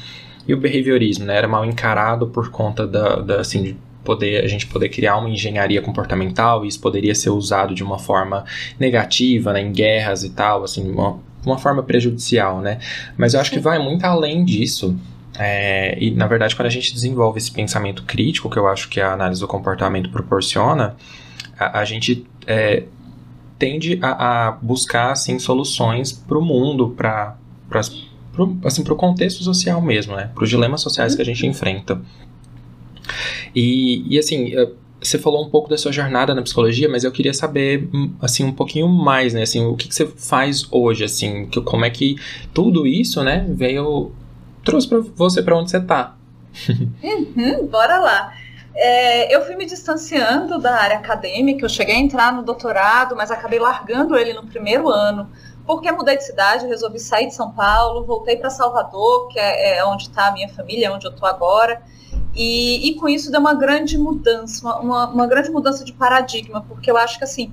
e 0.48 0.54
o 0.54 0.58
behaviorismo, 0.58 1.26
né, 1.26 1.38
era 1.38 1.48
mal 1.48 1.64
encarado 1.66 2.28
por 2.28 2.50
conta 2.50 2.88
da, 2.88 3.18
da 3.18 3.42
assim, 3.42 3.62
de 3.62 3.78
poder 4.04 4.44
a 4.44 4.48
gente 4.48 4.66
poder 4.66 4.90
criar 4.90 5.18
uma 5.18 5.30
engenharia 5.30 5.82
comportamental 5.82 6.66
e 6.66 6.68
isso 6.68 6.80
poderia 6.80 7.14
ser 7.14 7.30
usado 7.30 7.76
de 7.76 7.84
uma 7.84 8.00
forma 8.00 8.44
negativa, 8.80 9.54
né, 9.54 9.62
em 9.62 9.72
guerras 9.72 10.24
e 10.24 10.32
tal, 10.32 10.64
assim, 10.64 10.90
uma, 10.90 11.20
uma 11.46 11.58
forma 11.58 11.84
prejudicial, 11.84 12.62
né? 12.62 12.80
Mas 13.18 13.34
eu 13.34 13.40
acho 13.40 13.52
que 13.52 13.60
vai 13.60 13.80
muito 13.80 14.04
além 14.06 14.46
disso. 14.46 14.96
É, 15.38 15.98
e, 16.00 16.12
na 16.12 16.28
verdade, 16.28 16.56
quando 16.56 16.68
a 16.68 16.72
gente 16.72 16.94
desenvolve 16.94 17.38
esse 17.38 17.52
pensamento 17.52 18.04
crítico, 18.04 18.50
que 18.50 18.58
eu 18.58 18.68
acho 18.68 18.90
que 18.90 19.00
a 19.00 19.14
análise 19.14 19.40
do 19.42 19.48
comportamento 19.48 20.10
proporciona, 20.10 20.96
a, 21.58 21.80
a 21.80 21.86
gente 21.86 22.26
é, 22.46 22.84
tende 23.58 23.98
a, 24.02 24.48
a, 24.48 24.52
buscar 24.52 25.12
assim, 25.12 25.40
soluções 25.40 26.12
para 26.12 26.38
o 26.38 26.42
mundo, 26.42 26.90
para 26.90 27.38
assim, 27.74 28.84
o 28.84 28.96
contexto 28.96 29.44
social 29.44 29.82
mesmo, 29.82 30.16
né? 30.16 30.32
para 30.34 30.44
os 30.44 30.50
dilemas 30.50 30.82
sociais 30.82 31.16
que 31.16 31.22
a 31.22 31.26
gente 31.26 31.46
enfrenta. 31.46 32.02
E, 33.56 34.06
e 34.14 34.20
assim, 34.20 34.54
você 35.02 35.18
falou 35.18 35.44
um 35.44 35.50
pouco 35.50 35.70
da 35.70 35.78
sua 35.78 35.92
jornada 35.92 36.36
na 36.36 36.42
psicologia, 36.42 36.88
mas 36.88 37.04
eu 37.04 37.12
queria 37.12 37.34
saber, 37.34 37.90
hum, 37.94 38.14
assim, 38.22 38.44
um 38.44 38.54
pouquinho 38.54 38.88
mais, 38.88 39.34
né? 39.34 39.42
Assim, 39.42 39.66
o 39.66 39.76
que, 39.76 39.88
que 39.88 39.96
você 39.96 40.06
faz 40.06 40.68
hoje, 40.72 41.04
assim, 41.04 41.48
que, 41.48 41.60
como 41.62 41.84
é 41.84 41.90
que 41.90 42.18
tudo 42.54 42.86
isso, 42.86 43.24
né, 43.24 43.46
veio, 43.50 44.12
trouxe 44.64 44.88
para 44.88 45.00
você 45.00 45.42
para 45.42 45.58
onde 45.58 45.72
você 45.72 45.80
tá. 45.80 46.16
uhum, 47.04 47.68
bora 47.68 48.00
lá. 48.00 48.34
É, 48.76 49.36
eu 49.36 49.44
fui 49.46 49.56
me 49.56 49.66
distanciando 49.66 50.60
da 50.60 50.76
área 50.76 50.98
acadêmica, 50.98 51.66
eu 51.66 51.70
cheguei 51.70 51.96
a 51.96 52.00
entrar 52.00 52.32
no 52.32 52.44
doutorado, 52.44 53.16
mas 53.16 53.32
acabei 53.32 53.60
largando 53.60 54.16
ele 54.16 54.34
no 54.34 54.46
primeiro 54.46 54.88
ano, 54.88 55.30
porque 55.66 55.92
mudei 55.92 56.18
de 56.18 56.26
cidade, 56.26 56.68
resolvi 56.68 57.00
sair 57.00 57.28
de 57.28 57.36
São 57.36 57.52
Paulo, 57.52 58.06
voltei 58.06 58.38
para 58.38 58.50
Salvador, 58.50 59.28
que 59.30 59.40
é, 59.40 59.78
é 59.78 59.86
onde 59.86 60.04
está 60.04 60.28
a 60.28 60.32
minha 60.32 60.48
família, 60.48 60.88
é 60.88 60.92
onde 60.92 61.06
eu 61.06 61.12
estou 61.12 61.28
agora, 61.28 61.82
e, 62.36 62.90
e, 62.90 62.96
com 62.96 63.10
isso 63.10 63.32
deu 63.32 63.40
uma 63.40 63.54
grande 63.54 63.98
mudança, 63.98 64.68
uma, 64.80 65.08
uma, 65.08 65.28
grande 65.28 65.50
mudança 65.50 65.84
de 65.84 65.92
paradigma, 65.92 66.62
porque 66.68 66.90
eu 66.90 66.96
acho 66.96 67.18
que 67.18 67.24
assim, 67.24 67.52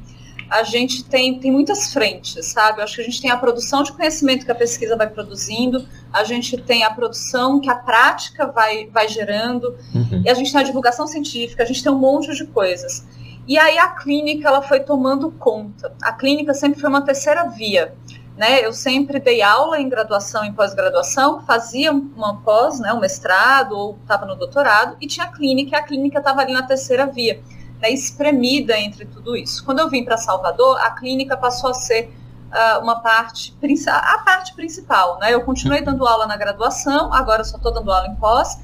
a 0.49 0.63
gente 0.63 1.05
tem, 1.05 1.39
tem 1.39 1.51
muitas 1.51 1.93
frentes, 1.93 2.47
sabe? 2.47 2.79
Eu 2.79 2.85
acho 2.85 2.95
que 2.95 3.01
a 3.01 3.05
gente 3.05 3.21
tem 3.21 3.31
a 3.31 3.37
produção 3.37 3.83
de 3.83 3.93
conhecimento 3.93 4.45
que 4.45 4.53
a 4.53 4.55
pesquisa 4.55 4.97
vai 4.97 5.09
produzindo, 5.09 5.87
a 6.13 6.25
gente 6.25 6.57
tem 6.57 6.85
a 6.85 6.91
produção 6.91 7.61
que 7.61 7.69
a 7.69 7.75
prática 7.75 8.47
vai, 8.47 8.87
vai 8.87 9.09
gerando, 9.09 9.77
uhum. 9.95 10.23
e 10.25 10.31
a 10.31 10.35
gente 10.35 10.53
tem 10.53 10.61
a 10.61 10.65
divulgação 10.65 11.07
científica, 11.07 11.63
a 11.63 11.67
gente 11.67 11.83
tem 11.83 11.93
um 11.93 11.99
monte 11.99 12.35
de 12.35 12.47
coisas. 12.47 13.07
E 13.49 13.59
aí 13.59 13.79
a 13.79 13.89
clínica 13.89 14.47
ela 14.47 14.61
foi 14.61 14.81
tomando 14.81 15.31
conta. 15.33 15.95
A 16.03 16.13
clínica 16.13 16.53
sempre 16.53 16.79
foi 16.79 16.89
uma 16.89 17.01
terceira 17.01 17.45
via 17.49 17.95
Né? 18.39 18.65
Eu 18.65 18.73
sempre 18.73 19.19
dei 19.19 19.43
aula 19.43 19.81
em 19.81 19.89
graduação 19.89 20.45
e 20.45 20.53
pós-graduação, 20.53 21.43
fazia 21.43 21.91
uma 21.91 22.37
pós, 22.37 22.79
né, 22.79 22.93
um 22.93 23.01
mestrado 23.01 23.73
ou 23.73 23.99
estava 24.01 24.25
no 24.27 24.37
doutorado 24.37 24.97
e 25.01 25.09
tinha 25.09 25.27
clínica, 25.27 25.77
e 25.77 25.81
a 25.81 25.83
clínica 25.83 26.19
estava 26.19 26.43
ali 26.43 26.53
na 26.53 26.63
terceira 26.63 27.05
via, 27.05 27.43
né, 27.83 27.91
espremida 27.91 28.79
entre 28.79 29.07
tudo 29.07 29.37
isso. 29.37 29.65
Quando 29.65 29.81
eu 29.81 29.91
vim 29.91 30.05
para 30.05 30.17
Salvador, 30.17 30.79
a 30.81 30.93
clínica 30.93 31.37
passou 31.37 31.71
a 31.71 31.75
ser 31.75 32.15
uh, 32.53 32.81
uma 32.81 33.01
parte, 33.01 33.57
a 33.89 34.19
parte 34.19 34.55
principal. 34.55 35.19
Né? 35.19 35.35
Eu 35.35 35.41
continuei 35.41 35.83
dando 35.83 36.07
aula 36.07 36.25
na 36.25 36.37
graduação, 36.37 37.13
agora 37.13 37.43
só 37.43 37.57
estou 37.57 37.73
dando 37.73 37.91
aula 37.91 38.07
em 38.07 38.15
pós, 38.15 38.57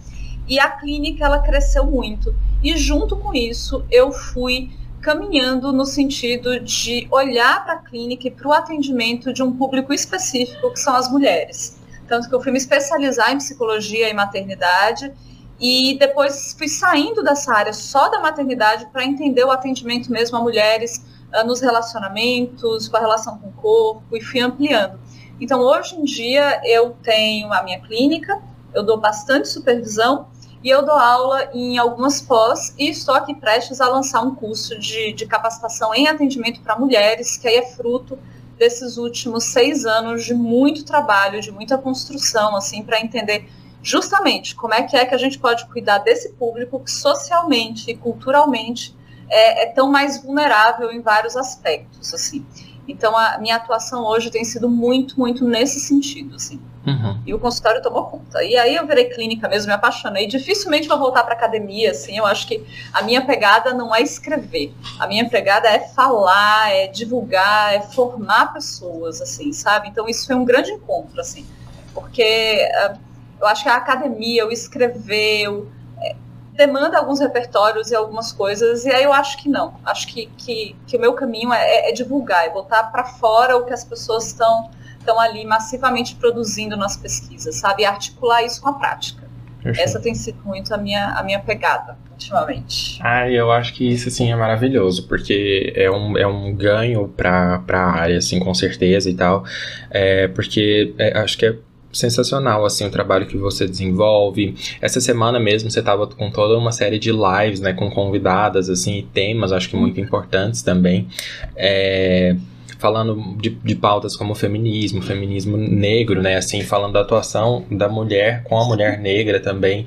e 0.46 0.56
a 0.56 0.70
clínica 0.70 1.24
ela 1.24 1.40
cresceu 1.40 1.84
muito. 1.84 2.32
E 2.62 2.76
junto 2.76 3.16
com 3.16 3.34
isso, 3.34 3.84
eu 3.90 4.12
fui 4.12 4.70
caminhando 5.04 5.70
no 5.70 5.84
sentido 5.84 6.58
de 6.58 7.06
olhar 7.10 7.62
para 7.62 7.74
a 7.74 7.78
clínica 7.78 8.26
e 8.26 8.30
para 8.30 8.48
o 8.48 8.52
atendimento 8.54 9.34
de 9.34 9.42
um 9.42 9.54
público 9.54 9.92
específico, 9.92 10.72
que 10.72 10.80
são 10.80 10.94
as 10.96 11.10
mulheres. 11.10 11.78
Tanto 12.08 12.26
que 12.26 12.34
eu 12.34 12.40
fui 12.40 12.50
me 12.50 12.56
especializar 12.56 13.30
em 13.30 13.36
psicologia 13.36 14.08
e 14.08 14.14
maternidade, 14.14 15.12
e 15.60 15.98
depois 15.98 16.54
fui 16.56 16.68
saindo 16.68 17.22
dessa 17.22 17.54
área 17.54 17.72
só 17.74 18.08
da 18.08 18.18
maternidade 18.18 18.86
para 18.86 19.04
entender 19.04 19.44
o 19.44 19.50
atendimento 19.50 20.10
mesmo 20.10 20.38
a 20.38 20.40
mulheres 20.40 21.04
uh, 21.32 21.46
nos 21.46 21.60
relacionamentos, 21.60 22.88
com 22.88 22.96
a 22.96 23.00
relação 23.00 23.38
com 23.38 23.48
o 23.48 23.52
corpo, 23.52 24.16
e 24.16 24.22
fui 24.22 24.40
ampliando. 24.40 24.98
Então, 25.38 25.60
hoje 25.60 25.96
em 25.96 26.04
dia, 26.04 26.62
eu 26.64 26.96
tenho 27.02 27.52
a 27.52 27.62
minha 27.62 27.80
clínica, 27.80 28.40
eu 28.72 28.82
dou 28.82 28.98
bastante 28.98 29.48
supervisão 29.48 30.28
e 30.64 30.70
eu 30.70 30.82
dou 30.82 30.94
aula 30.94 31.50
em 31.52 31.76
algumas 31.76 32.22
pós 32.22 32.74
e 32.78 32.88
estou 32.88 33.14
aqui 33.14 33.34
prestes 33.34 33.82
a 33.82 33.88
lançar 33.88 34.22
um 34.22 34.34
curso 34.34 34.78
de, 34.78 35.12
de 35.12 35.26
capacitação 35.26 35.94
em 35.94 36.08
atendimento 36.08 36.62
para 36.62 36.78
mulheres, 36.78 37.36
que 37.36 37.46
aí 37.46 37.56
é 37.56 37.66
fruto 37.66 38.18
desses 38.56 38.96
últimos 38.96 39.44
seis 39.44 39.84
anos 39.84 40.24
de 40.24 40.32
muito 40.32 40.82
trabalho, 40.82 41.42
de 41.42 41.52
muita 41.52 41.76
construção, 41.76 42.56
assim, 42.56 42.82
para 42.82 42.98
entender 42.98 43.46
justamente 43.82 44.54
como 44.54 44.72
é 44.72 44.82
que 44.84 44.96
é 44.96 45.04
que 45.04 45.14
a 45.14 45.18
gente 45.18 45.38
pode 45.38 45.66
cuidar 45.66 45.98
desse 45.98 46.32
público 46.32 46.80
que 46.80 46.90
socialmente 46.90 47.90
e 47.90 47.94
culturalmente 47.94 48.96
é, 49.28 49.64
é 49.64 49.66
tão 49.66 49.90
mais 49.90 50.22
vulnerável 50.22 50.90
em 50.90 51.02
vários 51.02 51.36
aspectos, 51.36 52.14
assim. 52.14 52.46
Então, 52.88 53.14
a 53.14 53.36
minha 53.36 53.56
atuação 53.56 54.02
hoje 54.06 54.30
tem 54.30 54.44
sido 54.44 54.70
muito, 54.70 55.18
muito 55.20 55.44
nesse 55.44 55.78
sentido, 55.78 56.36
assim. 56.36 56.58
Uhum. 56.86 57.22
E 57.24 57.32
o 57.32 57.38
consultório 57.38 57.80
tomou 57.80 58.04
conta. 58.04 58.44
E 58.44 58.56
aí 58.56 58.76
eu 58.76 58.86
virei 58.86 59.06
clínica 59.06 59.48
mesmo, 59.48 59.68
me 59.68 59.74
apaixonei. 59.74 60.26
Dificilmente 60.26 60.86
vou 60.86 60.98
voltar 60.98 61.24
para 61.24 61.34
academia, 61.34 61.90
assim. 61.90 62.18
Eu 62.18 62.26
acho 62.26 62.46
que 62.46 62.64
a 62.92 63.02
minha 63.02 63.24
pegada 63.24 63.72
não 63.72 63.94
é 63.94 64.02
escrever. 64.02 64.74
A 64.98 65.06
minha 65.06 65.28
pegada 65.28 65.68
é 65.68 65.78
falar, 65.78 66.70
é 66.70 66.86
divulgar, 66.86 67.74
é 67.74 67.80
formar 67.80 68.52
pessoas, 68.52 69.20
assim, 69.22 69.52
sabe? 69.52 69.88
Então 69.88 70.06
isso 70.08 70.26
foi 70.26 70.36
um 70.36 70.44
grande 70.44 70.72
encontro, 70.72 71.20
assim. 71.20 71.46
Porque 71.94 72.68
uh, 72.90 72.98
eu 73.40 73.46
acho 73.46 73.62
que 73.62 73.68
a 73.68 73.76
academia, 73.76 74.46
o 74.46 74.52
escrever, 74.52 75.48
o, 75.48 75.72
é, 76.02 76.14
demanda 76.52 76.98
alguns 76.98 77.18
repertórios 77.18 77.90
e 77.90 77.94
algumas 77.94 78.30
coisas, 78.30 78.84
e 78.84 78.90
aí 78.90 79.04
eu 79.04 79.12
acho 79.12 79.38
que 79.38 79.48
não. 79.48 79.74
Acho 79.86 80.06
que, 80.08 80.26
que, 80.36 80.76
que 80.86 80.96
o 80.98 81.00
meu 81.00 81.14
caminho 81.14 81.52
é, 81.52 81.88
é 81.88 81.92
divulgar, 81.92 82.44
é 82.44 82.50
botar 82.50 82.84
para 82.84 83.04
fora 83.04 83.56
o 83.56 83.64
que 83.64 83.72
as 83.72 83.84
pessoas 83.84 84.26
estão 84.26 84.70
estão 85.04 85.20
ali 85.20 85.44
massivamente 85.44 86.16
produzindo 86.16 86.76
nas 86.76 86.96
pesquisas, 86.96 87.56
sabe? 87.56 87.82
E 87.82 87.86
articular 87.86 88.42
isso 88.42 88.60
com 88.60 88.70
a 88.70 88.72
prática. 88.72 89.24
Perfeito. 89.62 89.88
Essa 89.88 90.00
tem 90.00 90.14
sido 90.14 90.38
muito 90.44 90.74
a 90.74 90.76
minha, 90.76 91.14
a 91.14 91.22
minha 91.22 91.40
pegada 91.40 91.96
ultimamente. 92.10 92.98
Ah, 93.02 93.28
eu 93.30 93.50
acho 93.50 93.72
que 93.74 93.90
isso 93.90 94.08
assim 94.08 94.30
é 94.30 94.36
maravilhoso, 94.36 95.08
porque 95.08 95.72
é 95.74 95.90
um, 95.90 96.18
é 96.18 96.26
um 96.26 96.54
ganho 96.54 97.08
para 97.08 97.62
a 97.66 97.90
área, 97.90 98.18
assim, 98.18 98.38
com 98.38 98.52
certeza 98.54 99.08
e 99.10 99.14
tal. 99.14 99.44
É, 99.90 100.28
porque 100.28 100.94
é, 100.98 101.18
acho 101.18 101.38
que 101.38 101.46
é 101.46 101.56
sensacional 101.94 102.64
assim 102.64 102.84
o 102.86 102.90
trabalho 102.90 103.26
que 103.26 103.36
você 103.36 103.66
desenvolve. 103.66 104.54
Essa 104.80 105.00
semana 105.00 105.40
mesmo 105.40 105.70
você 105.70 105.78
estava 105.78 106.06
com 106.06 106.30
toda 106.30 106.58
uma 106.58 106.72
série 106.72 106.98
de 106.98 107.10
lives, 107.10 107.60
né, 107.60 107.72
com 107.72 107.90
convidadas 107.90 108.68
assim, 108.68 108.98
e 108.98 109.02
temas, 109.02 109.52
acho 109.52 109.70
que 109.70 109.76
muito 109.76 110.00
importantes 110.00 110.60
também. 110.62 111.08
É, 111.56 112.36
falando 112.84 113.34
de, 113.38 113.48
de 113.48 113.74
pautas 113.74 114.14
como 114.14 114.34
feminismo, 114.34 115.00
feminismo 115.00 115.56
negro, 115.56 116.20
né, 116.20 116.36
assim, 116.36 116.62
falando 116.62 116.92
da 116.92 117.00
atuação 117.00 117.64
da 117.70 117.88
mulher 117.88 118.44
com 118.44 118.60
a 118.60 118.64
mulher 118.66 118.98
negra 118.98 119.40
também, 119.40 119.86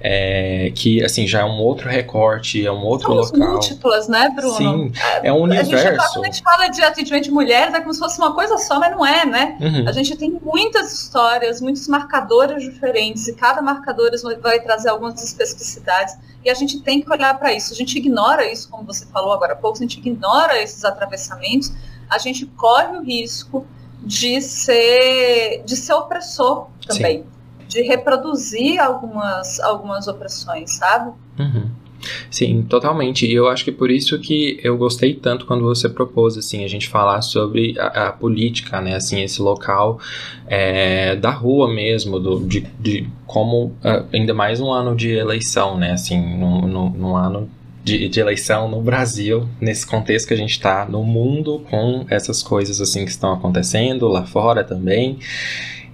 é, 0.00 0.70
que, 0.72 1.02
assim, 1.02 1.26
já 1.26 1.40
é 1.40 1.44
um 1.44 1.58
outro 1.58 1.88
recorte, 1.88 2.64
é 2.64 2.70
um 2.70 2.84
outro 2.84 3.08
Somos 3.08 3.32
local. 3.32 3.54
múltiplas, 3.54 4.06
né, 4.06 4.32
Bruno? 4.32 4.54
Sim, 4.54 4.92
é 5.24 5.32
um 5.32 5.40
universo. 5.40 5.74
A 5.74 5.78
gente, 5.78 6.12
quando 6.12 6.24
a 6.24 6.26
gente 6.26 6.42
fala 6.44 6.68
de 6.68 6.82
atendimento 6.84 7.24
de 7.24 7.30
mulheres, 7.32 7.74
é 7.74 7.80
como 7.80 7.92
se 7.92 7.98
fosse 7.98 8.16
uma 8.20 8.32
coisa 8.32 8.56
só, 8.58 8.78
mas 8.78 8.92
não 8.92 9.04
é, 9.04 9.26
né? 9.26 9.58
Uhum. 9.60 9.88
A 9.88 9.90
gente 9.90 10.16
tem 10.16 10.38
muitas 10.40 10.92
histórias, 10.92 11.60
muitos 11.60 11.88
marcadores 11.88 12.62
diferentes, 12.62 13.26
e 13.26 13.34
cada 13.34 13.60
marcador 13.60 14.12
vai 14.40 14.60
trazer 14.60 14.90
algumas 14.90 15.20
especificidades, 15.20 16.16
e 16.44 16.48
a 16.48 16.54
gente 16.54 16.80
tem 16.80 17.02
que 17.02 17.10
olhar 17.10 17.36
para 17.36 17.52
isso. 17.52 17.72
A 17.72 17.76
gente 17.76 17.98
ignora 17.98 18.48
isso, 18.48 18.68
como 18.70 18.84
você 18.84 19.04
falou 19.06 19.32
agora 19.32 19.54
há 19.54 19.56
pouco, 19.56 19.78
a 19.78 19.80
gente 19.80 19.98
ignora 19.98 20.62
esses 20.62 20.84
atravessamentos, 20.84 21.72
a 22.08 22.18
gente 22.18 22.46
corre 22.46 22.96
o 22.96 23.02
risco 23.02 23.66
de 24.02 24.40
ser, 24.40 25.62
de 25.64 25.76
ser 25.76 25.94
opressor 25.94 26.68
também, 26.86 27.18
Sim. 27.18 27.24
de 27.68 27.82
reproduzir 27.82 28.80
algumas, 28.80 29.58
algumas 29.60 30.06
opressões, 30.06 30.76
sabe? 30.76 31.12
Uhum. 31.38 31.70
Sim, 32.30 32.62
totalmente. 32.62 33.26
E 33.26 33.34
eu 33.34 33.48
acho 33.48 33.64
que 33.64 33.72
por 33.72 33.90
isso 33.90 34.18
que 34.18 34.60
eu 34.62 34.76
gostei 34.76 35.14
tanto 35.14 35.46
quando 35.46 35.62
você 35.62 35.88
propôs, 35.88 36.36
assim, 36.36 36.64
a 36.64 36.68
gente 36.68 36.88
falar 36.88 37.20
sobre 37.22 37.74
a, 37.78 38.08
a 38.08 38.12
política, 38.12 38.80
né, 38.80 38.94
assim, 38.94 39.22
esse 39.22 39.40
local 39.42 39.98
é, 40.46 41.16
da 41.16 41.30
rua 41.30 41.72
mesmo, 41.72 42.18
do, 42.20 42.40
de, 42.46 42.60
de 42.78 43.08
como, 43.26 43.66
uh, 43.84 44.06
ainda 44.12 44.34
mais 44.34 44.60
um 44.60 44.70
ano 44.70 44.94
de 44.94 45.10
eleição, 45.10 45.76
né, 45.76 45.92
assim, 45.92 46.18
num, 46.36 46.62
num, 46.62 46.90
num 46.90 47.16
ano 47.16 47.50
de, 47.86 48.08
de, 48.08 48.18
eleição 48.18 48.68
no 48.68 48.82
Brasil, 48.82 49.48
nesse 49.60 49.86
contexto 49.86 50.26
que 50.26 50.34
a 50.34 50.36
gente 50.36 50.50
está 50.50 50.84
no 50.84 51.04
mundo 51.04 51.64
com 51.70 52.04
essas 52.10 52.42
coisas 52.42 52.80
assim 52.80 53.04
que 53.04 53.12
estão 53.12 53.32
acontecendo 53.32 54.08
lá 54.08 54.26
fora 54.26 54.64
também. 54.64 55.20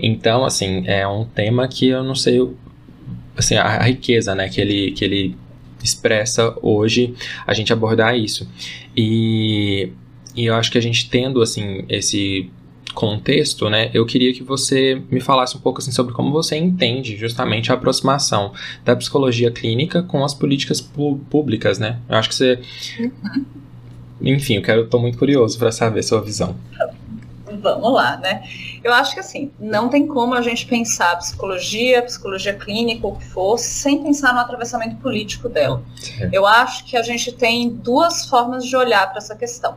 Então, 0.00 0.42
assim, 0.42 0.84
é 0.86 1.06
um 1.06 1.26
tema 1.26 1.68
que 1.68 1.88
eu 1.88 2.02
não 2.02 2.14
sei, 2.14 2.40
assim, 3.36 3.56
a, 3.56 3.82
riqueza, 3.82 4.34
né, 4.34 4.48
que 4.48 4.58
ele, 4.58 4.92
que 4.92 5.04
ele 5.04 5.36
expressa 5.84 6.56
hoje, 6.62 7.14
a 7.46 7.52
gente 7.52 7.74
abordar 7.74 8.16
isso. 8.16 8.48
E, 8.96 9.90
e 10.34 10.46
eu 10.46 10.54
acho 10.54 10.72
que 10.72 10.78
a 10.78 10.82
gente 10.82 11.10
tendo, 11.10 11.42
assim, 11.42 11.84
esse 11.90 12.50
contexto, 12.92 13.68
né, 13.68 13.90
eu 13.92 14.04
queria 14.06 14.32
que 14.32 14.42
você 14.42 15.00
me 15.10 15.20
falasse 15.20 15.56
um 15.56 15.60
pouco 15.60 15.80
assim 15.80 15.92
sobre 15.92 16.12
como 16.12 16.30
você 16.30 16.56
entende 16.56 17.16
justamente 17.16 17.70
a 17.70 17.74
aproximação 17.74 18.52
da 18.84 18.94
psicologia 18.94 19.50
clínica 19.50 20.02
com 20.02 20.24
as 20.24 20.34
políticas 20.34 20.80
públicas, 20.80 21.78
né? 21.78 21.98
Eu 22.08 22.16
acho 22.16 22.28
que 22.28 22.34
você, 22.34 22.60
uhum. 22.98 23.44
enfim, 24.20 24.56
eu 24.56 24.62
quero, 24.62 24.86
tô 24.86 24.98
muito 24.98 25.18
curioso 25.18 25.58
para 25.58 25.72
saber 25.72 26.02
sua 26.02 26.20
visão. 26.20 26.56
Vamos 27.60 27.92
lá, 27.92 28.16
né? 28.16 28.42
Eu 28.82 28.92
acho 28.92 29.14
que 29.14 29.20
assim, 29.20 29.50
não 29.60 29.88
tem 29.88 30.06
como 30.06 30.34
a 30.34 30.40
gente 30.40 30.66
pensar 30.66 31.12
a 31.12 31.16
psicologia, 31.16 32.02
psicologia 32.02 32.54
clínica, 32.54 33.06
o 33.06 33.16
que 33.16 33.24
for, 33.24 33.58
sem 33.58 34.02
pensar 34.02 34.32
no 34.32 34.40
atravessamento 34.40 34.96
político 34.96 35.48
dela. 35.48 35.82
Eu 36.32 36.46
acho 36.46 36.84
que 36.86 36.96
a 36.96 37.02
gente 37.02 37.30
tem 37.32 37.68
duas 37.68 38.26
formas 38.26 38.64
de 38.64 38.74
olhar 38.74 39.06
para 39.08 39.18
essa 39.18 39.36
questão 39.36 39.76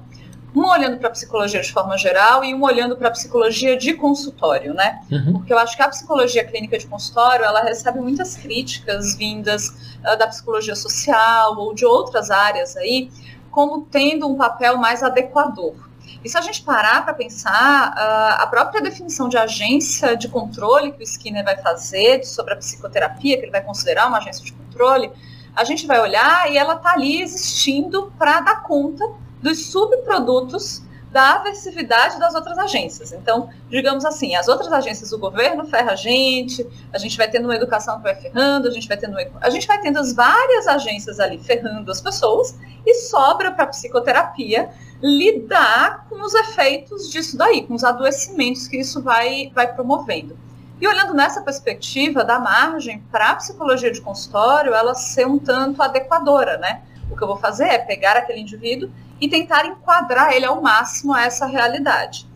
um 0.56 0.68
olhando 0.68 0.98
para 0.98 1.10
a 1.10 1.12
psicologia 1.12 1.62
de 1.62 1.72
forma 1.72 1.98
geral 1.98 2.44
e 2.44 2.54
um 2.56 2.64
olhando 2.64 2.96
para 2.96 3.10
a 3.10 3.12
psicologia 3.12 3.78
de 3.78 3.94
consultório, 3.94 4.74
né? 4.74 5.02
Uhum. 5.12 5.34
Porque 5.34 5.52
eu 5.52 5.58
acho 5.58 5.76
que 5.76 5.84
a 5.84 5.90
psicologia 5.90 6.46
clínica 6.46 6.78
de 6.78 6.88
consultório, 6.88 7.44
ela 7.44 7.62
recebe 7.62 8.00
muitas 8.00 8.36
críticas 8.38 9.16
vindas 9.16 9.68
uh, 10.00 10.18
da 10.18 10.28
psicologia 10.28 10.76
social 10.76 11.58
ou 11.58 11.74
de 11.74 11.86
outras 11.86 12.32
áreas 12.32 12.78
aí, 12.78 13.12
como 13.52 13.82
tendo 13.82 14.28
um 14.28 14.36
papel 14.36 14.78
mais 14.78 15.04
adequador. 15.04 15.76
E 16.24 16.30
se 16.30 16.38
a 16.38 16.42
gente 16.42 16.64
parar 16.64 17.04
para 17.04 17.14
pensar, 17.14 17.92
uh, 17.92 18.42
a 18.42 18.48
própria 18.48 18.82
definição 18.82 19.28
de 19.28 19.38
agência 19.38 20.16
de 20.16 20.28
controle 20.30 20.92
que 20.94 21.02
o 21.02 21.04
Skinner 21.04 21.44
vai 21.44 21.58
fazer 21.58 22.24
sobre 22.24 22.54
a 22.54 22.58
psicoterapia, 22.58 23.38
que 23.38 23.44
ele 23.44 23.52
vai 23.52 23.62
considerar 23.62 24.08
uma 24.08 24.18
agência 24.18 24.44
de 24.44 24.54
controle, 24.54 25.12
a 25.56 25.64
gente 25.64 25.86
vai 25.86 26.00
olhar 26.00 26.52
e 26.52 26.58
ela 26.58 26.76
está 26.76 26.94
ali 26.94 27.22
existindo 27.22 28.12
para 28.18 28.42
dar 28.42 28.64
conta 28.64 29.06
dos 29.46 29.68
subprodutos 29.68 30.82
da 31.12 31.36
aversividade 31.36 32.20
das 32.20 32.34
outras 32.34 32.58
agências. 32.58 33.14
Então, 33.14 33.48
digamos 33.70 34.04
assim, 34.04 34.36
as 34.36 34.48
outras 34.48 34.74
agências 34.74 35.12
do 35.12 35.20
governo 35.20 35.64
ferra 35.66 35.92
a 35.92 35.96
gente, 35.96 36.68
a 36.92 36.98
gente 36.98 37.16
vai 37.16 37.30
tendo 37.30 37.46
uma 37.46 37.56
educação 37.56 37.98
que 37.98 38.04
vai 38.04 38.16
ferrando, 38.16 38.68
a 38.68 38.72
gente 38.72 38.88
vai 38.88 38.98
tendo 38.98 39.16
a 39.40 39.50
gente 39.52 39.68
vai 39.68 39.80
tendo 39.80 40.00
as 40.00 40.14
várias 40.14 40.68
agências 40.68 41.20
ali 41.20 41.38
ferrando 41.38 41.90
as 41.92 42.02
pessoas 42.02 42.58
e 42.86 42.96
sobra 42.96 43.52
para 43.52 43.66
a 43.66 43.68
psicoterapia 43.68 44.72
lidar 45.02 46.08
com 46.10 46.26
os 46.26 46.34
efeitos 46.34 47.10
disso 47.10 47.38
daí, 47.38 47.66
com 47.68 47.76
os 47.76 47.84
adoecimentos 47.84 48.68
que 48.68 48.78
isso 48.78 49.02
vai 49.02 49.52
vai 49.54 49.72
promovendo. 49.74 50.36
E 50.82 50.88
olhando 50.88 51.14
nessa 51.14 51.42
perspectiva 51.42 52.26
da 52.26 52.40
margem 52.40 53.02
para 53.12 53.30
a 53.30 53.36
psicologia 53.36 53.92
de 53.92 54.02
consultório, 54.02 54.74
ela 54.74 54.96
ser 54.96 55.26
um 55.28 55.38
tanto 55.38 55.82
adequadora, 55.82 56.58
né? 56.58 56.82
O 57.10 57.16
que 57.16 57.24
eu 57.24 57.28
vou 57.28 57.38
fazer 57.38 57.66
é 57.66 57.78
pegar 57.78 58.18
aquele 58.18 58.42
indivíduo 58.42 58.90
e 59.20 59.30
tentar 59.30 59.66
enquadrar 59.66 60.34
ele 60.34 60.46
ao 60.46 60.62
máximo 60.62 61.14
a 61.14 61.24
essa 61.24 61.46
realidade. 61.46 62.28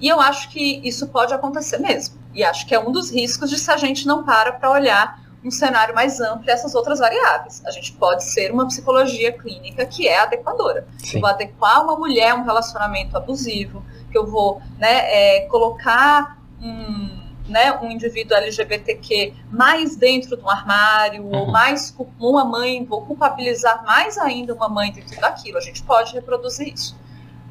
E 0.00 0.08
eu 0.08 0.20
acho 0.20 0.50
que 0.50 0.80
isso 0.86 1.08
pode 1.08 1.32
acontecer 1.32 1.78
mesmo. 1.78 2.16
E 2.34 2.42
acho 2.42 2.66
que 2.66 2.74
é 2.74 2.80
um 2.80 2.90
dos 2.90 3.10
riscos 3.10 3.50
de 3.50 3.58
se 3.58 3.70
a 3.70 3.76
gente 3.76 4.06
não 4.06 4.24
para 4.24 4.52
para 4.52 4.70
olhar 4.70 5.22
um 5.44 5.50
cenário 5.50 5.94
mais 5.94 6.20
amplo 6.20 6.44
e 6.46 6.50
essas 6.50 6.74
outras 6.74 6.98
variáveis. 6.98 7.62
A 7.66 7.70
gente 7.70 7.92
pode 7.92 8.24
ser 8.24 8.50
uma 8.50 8.66
psicologia 8.66 9.30
clínica 9.32 9.84
que 9.84 10.08
é 10.08 10.20
adequadora. 10.20 10.86
Sim. 10.98 11.16
Eu 11.16 11.20
vou 11.20 11.30
adequar 11.30 11.84
uma 11.84 11.96
mulher 11.96 12.30
a 12.30 12.34
um 12.34 12.44
relacionamento 12.44 13.16
abusivo, 13.16 13.84
que 14.10 14.16
eu 14.16 14.26
vou 14.26 14.60
né, 14.78 14.88
é, 14.88 15.40
colocar 15.46 16.38
um, 16.60 17.23
né, 17.48 17.72
um 17.80 17.90
indivíduo 17.90 18.36
LGBTQ 18.36 19.34
mais 19.50 19.96
dentro 19.96 20.36
do 20.36 20.48
armário, 20.48 21.22
uhum. 21.24 21.40
ou 21.40 21.46
mais 21.46 21.94
uma 22.18 22.44
mãe, 22.44 22.84
vou 22.84 23.02
culpabilizar 23.02 23.84
mais 23.84 24.16
ainda 24.16 24.54
uma 24.54 24.68
mãe 24.68 24.92
dentro 24.92 25.20
daquilo. 25.20 25.58
A 25.58 25.60
gente 25.60 25.82
pode 25.82 26.12
reproduzir 26.14 26.72
isso. 26.72 26.96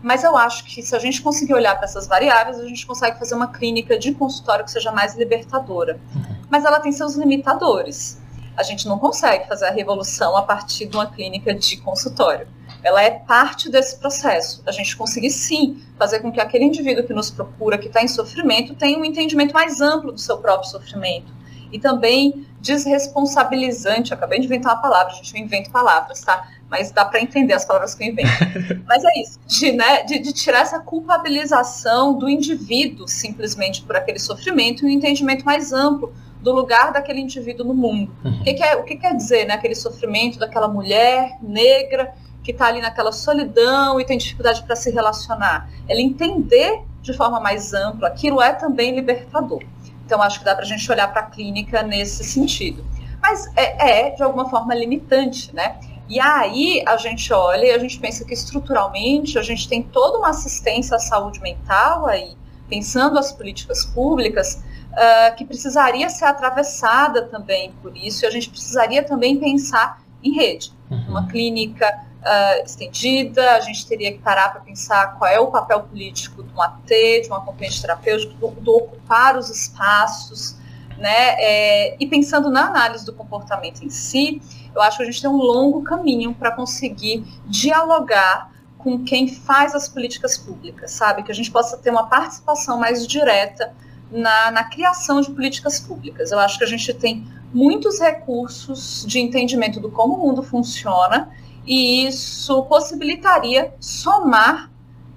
Mas 0.01 0.23
eu 0.23 0.35
acho 0.35 0.65
que 0.65 0.81
se 0.81 0.95
a 0.95 0.99
gente 0.99 1.21
conseguir 1.21 1.53
olhar 1.53 1.75
para 1.75 1.85
essas 1.85 2.07
variáveis, 2.07 2.59
a 2.59 2.67
gente 2.67 2.85
consegue 2.85 3.17
fazer 3.17 3.35
uma 3.35 3.47
clínica 3.47 3.97
de 3.97 4.13
consultório 4.13 4.65
que 4.65 4.71
seja 4.71 4.91
mais 4.91 5.15
libertadora. 5.15 5.99
Uhum. 6.13 6.35
Mas 6.49 6.65
ela 6.65 6.79
tem 6.79 6.91
seus 6.91 7.15
limitadores. 7.15 8.21
A 8.57 8.63
gente 8.63 8.87
não 8.87 8.99
consegue 8.99 9.47
fazer 9.47 9.65
a 9.65 9.71
revolução 9.71 10.35
a 10.35 10.41
partir 10.41 10.87
de 10.87 10.97
uma 10.97 11.05
clínica 11.05 11.53
de 11.53 11.77
consultório. 11.77 12.47
Ela 12.83 13.01
é 13.03 13.11
parte 13.11 13.69
desse 13.69 13.97
processo. 13.97 14.61
A 14.65 14.71
gente 14.71 14.95
conseguir 14.97 15.31
sim 15.31 15.81
fazer 15.97 16.19
com 16.19 16.31
que 16.31 16.41
aquele 16.41 16.65
indivíduo 16.65 17.05
que 17.05 17.13
nos 17.13 17.31
procura, 17.31 17.77
que 17.77 17.87
está 17.87 18.01
em 18.03 18.07
sofrimento, 18.07 18.75
tenha 18.75 18.97
um 18.97 19.05
entendimento 19.05 19.53
mais 19.53 19.79
amplo 19.81 20.11
do 20.11 20.19
seu 20.19 20.37
próprio 20.37 20.69
sofrimento. 20.69 21.31
E 21.71 21.79
também 21.79 22.45
desresponsabilizante. 22.59 24.13
acabei 24.13 24.39
de 24.39 24.45
inventar 24.45 24.73
uma 24.73 24.81
palavra, 24.81 25.13
a 25.13 25.15
gente 25.15 25.33
não 25.33 25.41
inventa 25.41 25.69
palavras, 25.69 26.21
tá? 26.21 26.47
mas 26.73 26.91
dá 26.91 27.05
para 27.05 27.21
entender 27.21 27.53
as 27.53 27.63
palavras 27.65 27.93
que 27.93 28.03
eu 28.03 28.07
invento. 28.07 28.29
mas 28.87 29.03
é 29.03 29.21
isso, 29.21 29.39
de, 29.45 29.71
né, 29.73 30.01
de, 30.05 30.17
de, 30.17 30.33
tirar 30.33 30.61
essa 30.61 30.79
culpabilização 30.79 32.17
do 32.17 32.27
indivíduo 32.27 33.07
simplesmente 33.07 33.83
por 33.83 33.95
aquele 33.95 34.17
sofrimento 34.17 34.83
e 34.83 34.87
um 34.87 34.89
entendimento 34.89 35.45
mais 35.45 35.71
amplo 35.71 36.11
do 36.41 36.51
lugar 36.51 36.91
daquele 36.91 37.21
indivíduo 37.21 37.63
no 37.63 37.75
mundo. 37.75 38.11
Uhum. 38.25 38.41
O, 38.41 38.43
que, 38.43 38.55
que, 38.55 38.63
é, 38.63 38.75
o 38.75 38.83
que 38.83 38.95
quer 38.95 39.15
dizer 39.15 39.45
né, 39.45 39.53
aquele 39.53 39.75
sofrimento 39.75 40.39
daquela 40.39 40.67
mulher 40.67 41.37
negra 41.43 42.11
que 42.43 42.51
está 42.51 42.67
ali 42.67 42.81
naquela 42.81 43.11
solidão 43.11 43.99
e 43.99 44.05
tem 44.05 44.17
dificuldade 44.17 44.63
para 44.63 44.75
se 44.75 44.91
relacionar? 44.91 45.69
Ela 45.87 46.01
entender 46.01 46.83
de 47.01 47.13
forma 47.13 47.39
mais 47.39 47.73
ampla 47.73 48.07
aquilo 48.07 48.41
é 48.41 48.53
também 48.53 48.95
libertador. 48.95 49.61
Então, 50.05 50.21
acho 50.21 50.39
que 50.39 50.45
dá 50.45 50.53
para 50.53 50.63
a 50.63 50.67
gente 50.67 50.89
olhar 50.91 51.11
para 51.11 51.21
a 51.21 51.25
clínica 51.25 51.81
nesse 51.81 52.23
sentido. 52.23 52.83
Mas 53.21 53.49
é, 53.55 54.07
é, 54.07 54.09
de 54.11 54.21
alguma 54.21 54.49
forma, 54.49 54.75
limitante, 54.75 55.53
né? 55.55 55.79
E 56.09 56.19
aí 56.19 56.83
a 56.85 56.97
gente 56.97 57.31
olha 57.31 57.65
e 57.65 57.71
a 57.71 57.77
gente 57.79 57.97
pensa 57.97 58.25
que 58.25 58.33
estruturalmente 58.33 59.39
a 59.39 59.41
gente 59.41 59.67
tem 59.69 59.81
toda 59.81 60.17
uma 60.17 60.29
assistência 60.29 60.97
à 60.97 60.99
saúde 60.99 61.39
mental 61.39 62.05
aí, 62.05 62.35
pensando 62.67 63.17
as 63.17 63.31
políticas 63.31 63.85
públicas, 63.85 64.61
uh, 64.91 65.35
que 65.35 65.45
precisaria 65.45 66.09
ser 66.09 66.25
atravessada 66.25 67.23
também 67.23 67.73
por 67.81 67.95
isso, 67.95 68.25
e 68.25 68.27
a 68.27 68.31
gente 68.31 68.49
precisaria 68.49 69.03
também 69.03 69.37
pensar 69.37 70.03
em 70.21 70.33
rede, 70.33 70.73
uhum. 70.91 71.05
uma 71.09 71.27
clínica 71.27 72.05
uh, 72.23 72.65
estendida, 72.65 73.51
a 73.51 73.59
gente 73.59 73.85
teria 73.85 74.11
que 74.11 74.19
parar 74.19 74.51
para 74.51 74.61
pensar 74.61 75.17
qual 75.17 75.29
é 75.29 75.39
o 75.39 75.47
papel 75.47 75.81
político 75.81 76.43
de 76.43 76.53
um 76.53 76.61
AT, 76.61 76.87
de 76.87 77.29
um 77.29 77.35
acompanhante 77.35 77.81
terapêutico, 77.81 78.33
do, 78.35 78.61
do 78.61 78.75
ocupar 78.75 79.37
os 79.37 79.49
espaços, 79.49 80.55
né? 80.97 81.35
É, 81.37 81.97
e 81.99 82.07
pensando 82.07 82.49
na 82.49 82.67
análise 82.67 83.05
do 83.05 83.13
comportamento 83.13 83.83
em 83.83 83.89
si, 83.89 84.41
eu 84.73 84.81
acho 84.81 84.97
que 84.97 85.03
a 85.03 85.05
gente 85.05 85.21
tem 85.21 85.29
um 85.29 85.37
longo 85.37 85.83
caminho 85.83 86.33
para 86.33 86.51
conseguir 86.51 87.23
dialogar 87.45 88.51
com 88.77 89.03
quem 89.03 89.27
faz 89.27 89.73
as 89.73 89.87
políticas 89.87 90.37
públicas, 90.37 90.91
sabe? 90.91 91.23
Que 91.23 91.31
a 91.31 91.35
gente 91.35 91.51
possa 91.51 91.77
ter 91.77 91.89
uma 91.89 92.07
participação 92.07 92.77
mais 92.77 93.07
direta 93.07 93.73
na, 94.11 94.51
na 94.51 94.63
criação 94.65 95.21
de 95.21 95.31
políticas 95.31 95.79
públicas. 95.79 96.31
Eu 96.31 96.39
acho 96.39 96.57
que 96.57 96.63
a 96.63 96.67
gente 96.67 96.93
tem 96.93 97.25
muitos 97.53 97.99
recursos 97.99 99.05
de 99.07 99.19
entendimento 99.19 99.79
do 99.79 99.89
como 99.89 100.15
o 100.15 100.27
mundo 100.27 100.43
funciona 100.43 101.31
e 101.65 102.05
isso 102.07 102.63
possibilitaria 102.63 103.73
somar 103.79 104.69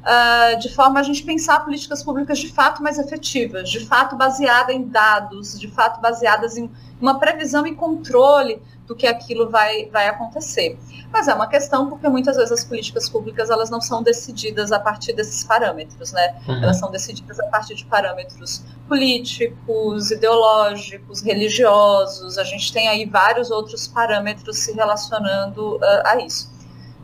uh, 0.02 0.58
de 0.58 0.72
forma 0.72 1.00
a 1.00 1.02
gente 1.02 1.22
pensar 1.22 1.64
políticas 1.64 2.02
públicas 2.02 2.38
de 2.38 2.52
fato 2.52 2.82
mais 2.82 2.98
efetivas, 2.98 3.68
de 3.68 3.80
fato 3.80 4.16
baseada 4.16 4.72
em 4.72 4.86
dados, 4.86 5.58
de 5.58 5.68
fato 5.68 6.00
baseadas 6.00 6.56
em 6.56 6.70
uma 7.00 7.18
previsão 7.18 7.66
e 7.66 7.74
controle 7.74 8.62
do 8.86 8.94
que 8.94 9.06
aquilo 9.06 9.50
vai, 9.50 9.86
vai 9.86 10.08
acontecer. 10.08 10.78
Mas 11.12 11.28
é 11.28 11.34
uma 11.34 11.48
questão 11.48 11.88
porque 11.88 12.08
muitas 12.08 12.36
vezes 12.36 12.52
as 12.52 12.64
políticas 12.64 13.08
públicas 13.08 13.50
elas 13.50 13.70
não 13.70 13.80
são 13.80 14.02
decididas 14.02 14.72
a 14.72 14.78
partir 14.78 15.12
desses 15.12 15.44
parâmetros, 15.44 16.12
né? 16.12 16.36
Uhum. 16.46 16.62
Elas 16.62 16.78
são 16.78 16.90
decididas 16.90 17.38
a 17.40 17.46
partir 17.48 17.74
de 17.74 17.84
parâmetros 17.86 18.62
políticos, 18.88 20.10
ideológicos, 20.10 21.22
religiosos. 21.22 22.38
A 22.38 22.44
gente 22.44 22.72
tem 22.72 22.88
aí 22.88 23.04
vários 23.06 23.50
outros 23.50 23.88
parâmetros 23.88 24.58
se 24.58 24.72
relacionando 24.72 25.76
uh, 25.76 26.02
a 26.04 26.16
isso. 26.18 26.52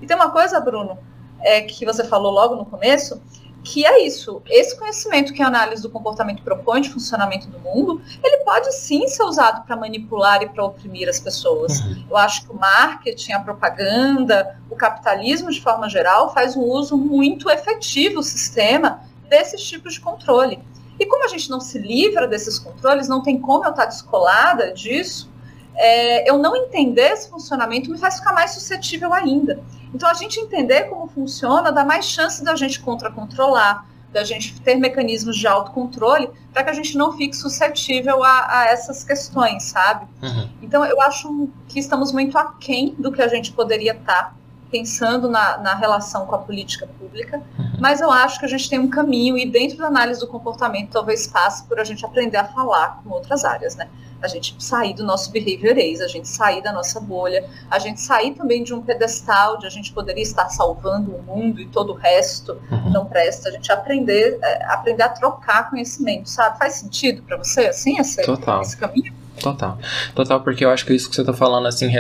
E 0.00 0.06
tem 0.06 0.16
uma 0.16 0.30
coisa, 0.30 0.60
Bruno, 0.60 0.98
é, 1.40 1.62
que 1.62 1.84
você 1.84 2.04
falou 2.04 2.32
logo 2.32 2.56
no 2.56 2.64
começo, 2.64 3.20
que 3.64 3.86
é 3.86 4.04
isso. 4.04 4.42
Esse 4.46 4.76
conhecimento 4.76 5.32
que 5.32 5.42
a 5.42 5.46
análise 5.46 5.82
do 5.82 5.90
comportamento 5.90 6.42
propõe 6.42 6.80
de 6.80 6.90
funcionamento 6.90 7.46
do 7.48 7.58
mundo, 7.60 8.02
ele 8.22 8.38
pode 8.38 8.72
sim 8.74 9.06
ser 9.06 9.22
usado 9.22 9.64
para 9.64 9.76
manipular 9.76 10.42
e 10.42 10.48
para 10.48 10.64
oprimir 10.64 11.08
as 11.08 11.20
pessoas. 11.20 11.80
Uhum. 11.80 12.04
Eu 12.10 12.16
acho 12.16 12.44
que 12.44 12.52
o 12.52 12.58
marketing, 12.58 13.32
a 13.32 13.40
propaganda, 13.40 14.58
o 14.68 14.76
capitalismo 14.76 15.50
de 15.50 15.60
forma 15.60 15.88
geral 15.88 16.32
faz 16.32 16.56
um 16.56 16.62
uso 16.62 16.96
muito 16.96 17.48
efetivo 17.48 18.16
do 18.16 18.22
sistema 18.22 19.00
desses 19.28 19.62
tipos 19.62 19.94
de 19.94 20.00
controle. 20.00 20.60
E 20.98 21.06
como 21.06 21.24
a 21.24 21.28
gente 21.28 21.48
não 21.48 21.60
se 21.60 21.78
livra 21.78 22.28
desses 22.28 22.58
controles, 22.58 23.08
não 23.08 23.22
tem 23.22 23.40
como 23.40 23.64
eu 23.64 23.70
estar 23.70 23.86
descolada 23.86 24.72
disso, 24.72 25.31
é, 25.74 26.28
eu 26.28 26.38
não 26.38 26.54
entender 26.56 27.12
esse 27.12 27.28
funcionamento 27.28 27.90
me 27.90 27.98
faz 27.98 28.16
ficar 28.16 28.32
mais 28.32 28.52
suscetível 28.52 29.12
ainda. 29.12 29.62
Então, 29.94 30.08
a 30.08 30.14
gente 30.14 30.40
entender 30.40 30.84
como 30.84 31.06
funciona 31.08 31.70
dá 31.70 31.84
mais 31.84 32.06
chance 32.06 32.42
da 32.42 32.56
gente 32.56 32.80
contra-controlar, 32.80 33.86
da 34.12 34.24
gente 34.24 34.60
ter 34.60 34.76
mecanismos 34.76 35.36
de 35.36 35.46
autocontrole, 35.46 36.30
para 36.52 36.64
que 36.64 36.70
a 36.70 36.72
gente 36.74 36.96
não 36.96 37.16
fique 37.16 37.34
suscetível 37.34 38.22
a, 38.22 38.60
a 38.60 38.64
essas 38.66 39.02
questões, 39.02 39.64
sabe? 39.64 40.06
Uhum. 40.22 40.48
Então, 40.60 40.84
eu 40.84 41.00
acho 41.00 41.48
que 41.68 41.78
estamos 41.78 42.12
muito 42.12 42.36
aquém 42.36 42.94
do 42.98 43.10
que 43.10 43.22
a 43.22 43.28
gente 43.28 43.52
poderia 43.52 43.92
estar 43.92 44.24
tá 44.24 44.34
pensando 44.70 45.28
na, 45.28 45.58
na 45.58 45.74
relação 45.74 46.26
com 46.26 46.34
a 46.34 46.38
política 46.38 46.88
pública, 46.98 47.42
uhum. 47.58 47.76
mas 47.78 48.00
eu 48.00 48.10
acho 48.10 48.38
que 48.38 48.46
a 48.46 48.48
gente 48.48 48.68
tem 48.68 48.78
um 48.78 48.88
caminho, 48.88 49.36
e 49.36 49.46
dentro 49.46 49.78
da 49.78 49.86
análise 49.86 50.20
do 50.20 50.26
comportamento, 50.26 50.90
talvez 50.90 51.26
passe 51.26 51.64
por 51.64 51.78
a 51.78 51.84
gente 51.84 52.04
aprender 52.04 52.38
a 52.38 52.44
falar 52.44 53.00
com 53.02 53.10
outras 53.10 53.44
áreas, 53.44 53.76
né? 53.76 53.88
A 54.22 54.28
gente 54.28 54.54
sair 54.62 54.94
do 54.94 55.04
nosso 55.04 55.30
behavior 55.30 55.76
a 55.76 56.08
gente 56.08 56.28
sair 56.28 56.62
da 56.62 56.72
nossa 56.72 57.00
bolha, 57.00 57.48
a 57.70 57.78
gente 57.78 58.00
sair 58.00 58.34
também 58.34 58.62
de 58.62 58.72
um 58.72 58.82
pedestal 58.82 59.58
de 59.58 59.66
a 59.66 59.70
gente 59.70 59.92
poderia 59.92 60.22
estar 60.22 60.48
salvando 60.48 61.14
o 61.14 61.22
mundo 61.22 61.60
e 61.60 61.66
todo 61.66 61.92
o 61.92 61.96
resto 61.96 62.60
uhum. 62.70 62.90
não 62.90 63.06
presta, 63.06 63.48
a 63.48 63.52
gente 63.52 63.70
aprender, 63.72 64.38
é, 64.42 64.64
aprender 64.66 65.02
a 65.02 65.08
trocar 65.08 65.70
conhecimento, 65.70 66.28
sabe? 66.28 66.58
Faz 66.58 66.74
sentido 66.74 67.22
para 67.22 67.36
você 67.36 67.66
assim 67.66 67.98
esse, 67.98 68.22
Total. 68.22 68.62
esse 68.62 68.76
caminho? 68.76 69.21
Total. 69.42 69.76
Total, 70.14 70.40
porque 70.40 70.64
eu 70.64 70.70
acho 70.70 70.86
que 70.86 70.94
isso 70.94 71.10
que 71.10 71.16
você 71.16 71.24
tá 71.24 71.32
falando, 71.32 71.66
assim, 71.66 71.90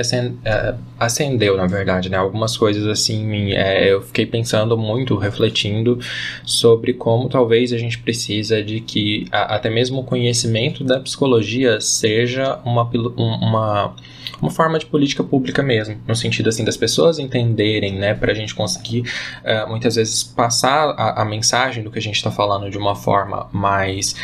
é, 0.44 0.74
acendeu, 0.98 1.56
na 1.56 1.66
verdade, 1.66 2.08
né? 2.08 2.16
Algumas 2.16 2.56
coisas, 2.56 2.86
assim, 2.86 3.52
é, 3.52 3.92
eu 3.92 4.00
fiquei 4.00 4.24
pensando 4.24 4.78
muito, 4.78 5.16
refletindo 5.16 5.98
sobre 6.44 6.92
como 6.92 7.28
talvez 7.28 7.72
a 7.72 7.78
gente 7.78 7.98
precisa 7.98 8.62
de 8.62 8.80
que 8.80 9.26
a, 9.32 9.56
até 9.56 9.68
mesmo 9.68 10.00
o 10.00 10.04
conhecimento 10.04 10.84
da 10.84 11.00
psicologia 11.00 11.80
seja 11.80 12.60
uma, 12.64 12.88
uma, 13.16 13.96
uma 14.40 14.50
forma 14.50 14.78
de 14.78 14.86
política 14.86 15.24
pública 15.24 15.62
mesmo, 15.62 16.00
no 16.06 16.14
sentido, 16.14 16.48
assim, 16.48 16.64
das 16.64 16.76
pessoas 16.76 17.18
entenderem, 17.18 17.94
né? 17.94 18.14
Pra 18.14 18.32
gente 18.34 18.54
conseguir, 18.54 19.00
uh, 19.00 19.68
muitas 19.68 19.96
vezes, 19.96 20.22
passar 20.22 20.90
a, 20.90 21.22
a, 21.22 21.24
mensagem 21.24 21.82
do 21.82 21.90
que 21.90 21.98
a 21.98 22.02
gente 22.02 22.22
tá 22.22 22.30
falando 22.30 22.70
de 22.70 22.78
uma 22.78 22.94
forma 22.94 23.48
mais... 23.52 24.14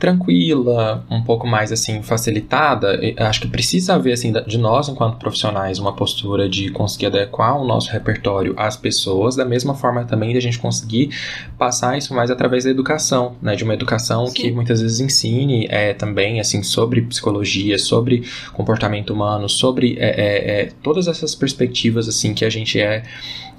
Tranquila, 0.00 1.04
um 1.10 1.22
pouco 1.22 1.46
mais 1.46 1.70
assim 1.70 2.02
facilitada, 2.02 2.98
acho 3.18 3.42
que 3.42 3.46
precisa 3.46 3.94
haver 3.94 4.14
assim 4.14 4.32
de 4.46 4.56
nós 4.56 4.88
enquanto 4.88 5.18
profissionais 5.18 5.78
uma 5.78 5.92
postura 5.92 6.48
de 6.48 6.70
conseguir 6.70 7.06
adequar 7.06 7.60
o 7.60 7.66
nosso 7.66 7.92
repertório 7.92 8.54
às 8.56 8.76
pessoas, 8.76 9.36
da 9.36 9.44
mesma 9.44 9.74
forma 9.74 10.04
também 10.06 10.32
de 10.32 10.38
a 10.38 10.40
gente 10.40 10.58
conseguir 10.58 11.10
passar 11.58 11.98
isso 11.98 12.14
mais 12.14 12.30
através 12.30 12.64
da 12.64 12.70
educação, 12.70 13.36
né, 13.42 13.54
de 13.54 13.62
uma 13.62 13.74
educação 13.74 14.26
Sim. 14.26 14.32
que 14.32 14.50
muitas 14.50 14.80
vezes 14.80 15.00
ensine 15.00 15.66
é, 15.68 15.92
também 15.92 16.40
assim 16.40 16.62
sobre 16.62 17.02
psicologia, 17.02 17.78
sobre 17.78 18.24
comportamento 18.54 19.12
humano, 19.12 19.48
sobre 19.48 19.98
é, 19.98 20.08
é, 20.08 20.60
é 20.62 20.68
todas 20.82 21.08
essas 21.08 21.34
perspectivas 21.34 22.08
assim 22.08 22.32
que 22.32 22.44
a 22.44 22.50
gente 22.50 22.80
é 22.80 23.02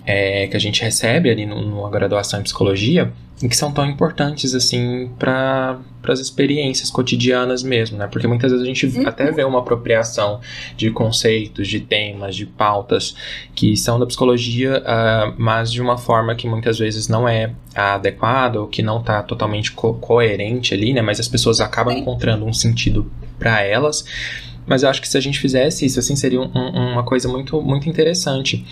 é, 0.05 0.47
que 0.47 0.57
a 0.57 0.59
gente 0.59 0.81
recebe 0.81 1.29
ali 1.29 1.45
no, 1.45 1.61
numa 1.61 1.89
graduação 1.89 2.39
em 2.39 2.43
psicologia 2.43 3.11
e 3.43 3.49
que 3.49 3.57
são 3.57 3.71
tão 3.71 3.85
importantes 3.85 4.53
assim 4.53 5.09
para 5.17 5.79
as 6.07 6.19
experiências 6.19 6.91
cotidianas 6.91 7.63
mesmo, 7.63 7.97
né? 7.97 8.07
Porque 8.07 8.27
muitas 8.27 8.51
vezes 8.51 8.63
a 8.63 8.67
gente 8.67 8.85
uhum. 8.85 9.07
até 9.07 9.31
vê 9.31 9.43
uma 9.43 9.59
apropriação 9.59 10.39
de 10.77 10.91
conceitos, 10.91 11.67
de 11.67 11.79
temas, 11.79 12.35
de 12.35 12.45
pautas 12.45 13.15
que 13.55 13.75
são 13.75 13.99
da 13.99 14.05
psicologia, 14.05 14.81
uh, 14.81 15.33
mas 15.37 15.71
de 15.71 15.81
uma 15.81 15.97
forma 15.97 16.35
que 16.35 16.47
muitas 16.47 16.77
vezes 16.77 17.07
não 17.07 17.27
é 17.27 17.51
adequada 17.73 18.61
ou 18.61 18.67
que 18.67 18.83
não 18.83 18.99
está 18.99 19.23
totalmente 19.23 19.71
co 19.71 19.95
coerente 19.95 20.73
ali, 20.73 20.93
né? 20.93 21.01
Mas 21.01 21.19
as 21.19 21.27
pessoas 21.27 21.59
acabam 21.59 21.97
encontrando 21.97 22.45
um 22.45 22.53
sentido 22.53 23.11
para 23.39 23.61
elas. 23.63 24.05
Mas 24.67 24.83
eu 24.83 24.89
acho 24.89 25.01
que 25.01 25.09
se 25.09 25.17
a 25.17 25.21
gente 25.21 25.39
fizesse 25.39 25.85
isso, 25.85 25.99
assim, 25.99 26.15
seria 26.15 26.39
um, 26.39 26.91
uma 26.91 27.03
coisa 27.03 27.27
muito, 27.27 27.59
muito 27.61 27.89
interessante 27.89 28.63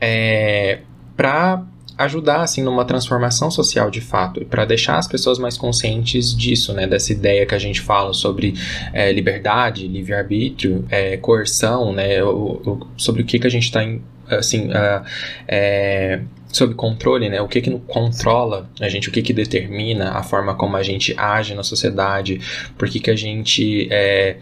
é, 0.00 0.80
para 1.16 1.64
ajudar 1.98 2.42
assim 2.42 2.62
numa 2.62 2.84
transformação 2.84 3.50
social 3.50 3.90
de 3.90 4.02
fato 4.02 4.42
e 4.42 4.44
para 4.44 4.66
deixar 4.66 4.98
as 4.98 5.08
pessoas 5.08 5.38
mais 5.38 5.56
conscientes 5.56 6.36
disso, 6.36 6.74
né, 6.74 6.86
dessa 6.86 7.10
ideia 7.10 7.46
que 7.46 7.54
a 7.54 7.58
gente 7.58 7.80
fala 7.80 8.12
sobre 8.12 8.54
é, 8.92 9.10
liberdade, 9.12 9.88
livre 9.88 10.12
arbítrio, 10.12 10.84
é, 10.90 11.16
coerção, 11.16 11.94
né, 11.94 12.22
o, 12.22 12.60
o, 12.66 12.86
sobre 12.98 13.22
o 13.22 13.24
que 13.24 13.38
que 13.38 13.46
a 13.46 13.50
gente 13.50 13.64
está 13.64 13.80
assim 14.28 14.68
uh, 14.68 15.04
é, 15.46 16.20
sob 16.48 16.74
controle, 16.74 17.28
né? 17.28 17.40
O 17.40 17.48
que 17.48 17.60
que 17.60 17.70
controla 17.86 18.68
a 18.80 18.88
gente, 18.88 19.08
o 19.08 19.12
que 19.12 19.22
que 19.22 19.32
determina 19.32 20.12
a 20.12 20.22
forma 20.22 20.54
como 20.54 20.76
a 20.76 20.82
gente 20.82 21.14
age 21.16 21.54
na 21.54 21.62
sociedade, 21.62 22.40
por 22.76 22.88
que 22.88 22.98
que 22.98 23.10
a 23.10 23.16
gente 23.16 23.88
é, 23.90 24.36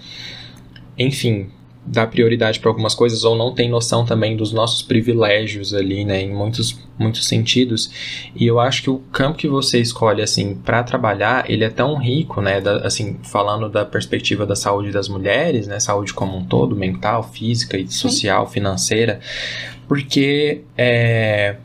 enfim, 0.96 1.50
dá 1.86 2.06
prioridade 2.06 2.58
para 2.60 2.70
algumas 2.70 2.94
coisas 2.94 3.24
ou 3.24 3.36
não 3.36 3.52
tem 3.52 3.68
noção 3.68 4.04
também 4.04 4.36
dos 4.36 4.52
nossos 4.52 4.82
privilégios 4.82 5.74
ali, 5.74 6.04
né, 6.04 6.22
em 6.22 6.32
muitos, 6.32 6.78
muitos 6.98 7.26
sentidos. 7.26 7.90
E 8.34 8.46
eu 8.46 8.58
acho 8.58 8.82
que 8.82 8.90
o 8.90 8.98
campo 9.12 9.36
que 9.36 9.48
você 9.48 9.80
escolhe 9.80 10.22
assim 10.22 10.54
para 10.54 10.82
trabalhar, 10.82 11.50
ele 11.50 11.64
é 11.64 11.70
tão 11.70 11.96
rico, 11.96 12.40
né, 12.40 12.60
da, 12.60 12.78
assim, 12.78 13.18
falando 13.22 13.68
da 13.68 13.84
perspectiva 13.84 14.46
da 14.46 14.56
saúde 14.56 14.90
das 14.90 15.08
mulheres, 15.08 15.66
né, 15.66 15.78
saúde 15.78 16.14
como 16.14 16.36
um 16.36 16.44
todo, 16.44 16.74
mental, 16.74 17.22
física 17.22 17.76
e 17.76 17.86
social, 17.88 18.46
Sim. 18.46 18.52
financeira, 18.52 19.20
porque 19.86 20.62
é 20.76 21.56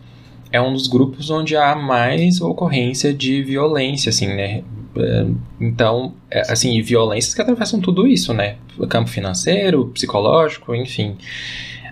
é 0.52 0.60
um 0.60 0.74
dos 0.74 0.88
grupos 0.88 1.30
onde 1.30 1.56
há 1.56 1.76
mais 1.76 2.42
ocorrência 2.42 3.14
de 3.14 3.44
violência, 3.44 4.10
assim, 4.10 4.28
né? 4.28 4.64
É, 5.04 5.26
então, 5.60 6.14
é, 6.30 6.42
assim, 6.52 6.82
violências 6.82 7.34
que 7.34 7.42
atravessam 7.42 7.80
tudo 7.80 8.08
isso, 8.08 8.34
né? 8.34 8.56
O 8.78 8.88
campo 8.88 9.10
financeiro, 9.10 9.88
psicológico, 9.88 10.74
enfim. 10.76 11.18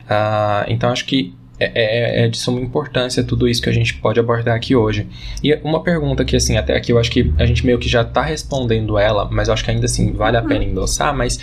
Uh, 0.05 0.65
então, 0.67 0.89
acho 0.89 1.05
que 1.05 1.33
é, 1.59 1.71
é, 1.73 2.25
é, 2.25 2.27
de 2.27 2.37
suma 2.37 2.59
importância 2.61 3.23
tudo 3.23 3.47
isso 3.47 3.61
que 3.61 3.69
a 3.69 3.73
gente 3.73 3.95
pode 3.95 4.19
abordar 4.19 4.55
aqui 4.55 4.75
hoje. 4.75 5.07
E 5.43 5.53
uma 5.63 5.81
pergunta 5.81 6.23
que, 6.23 6.35
assim, 6.35 6.55
até 6.55 6.75
aqui 6.77 6.91
eu 6.91 6.99
acho 6.99 7.09
que 7.09 7.33
a 7.37 7.45
gente 7.45 7.65
meio 7.65 7.79
que 7.79 7.89
já 7.89 8.03
está 8.03 8.21
respondendo 8.21 8.97
ela, 8.97 9.27
mas 9.31 9.47
eu 9.47 9.55
acho 9.55 9.63
que 9.63 9.71
ainda 9.71 9.85
assim 9.85 10.13
vale 10.13 10.37
a 10.37 10.41
pena 10.43 10.63
uhum. 10.63 10.71
endossar, 10.71 11.15
mas 11.15 11.39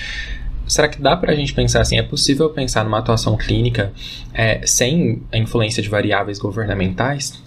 será 0.69 0.89
que 0.89 1.03
dá 1.03 1.17
para 1.17 1.33
a 1.33 1.35
gente 1.35 1.53
pensar 1.53 1.81
assim, 1.81 1.99
é 1.99 2.03
possível 2.03 2.49
pensar 2.51 2.85
numa 2.85 2.99
atuação 2.99 3.37
clínica 3.37 3.93
é, 4.33 4.61
sem 4.65 5.23
a 5.33 5.37
influência 5.37 5.83
de 5.83 5.89
variáveis 5.89 6.39
governamentais? 6.39 7.43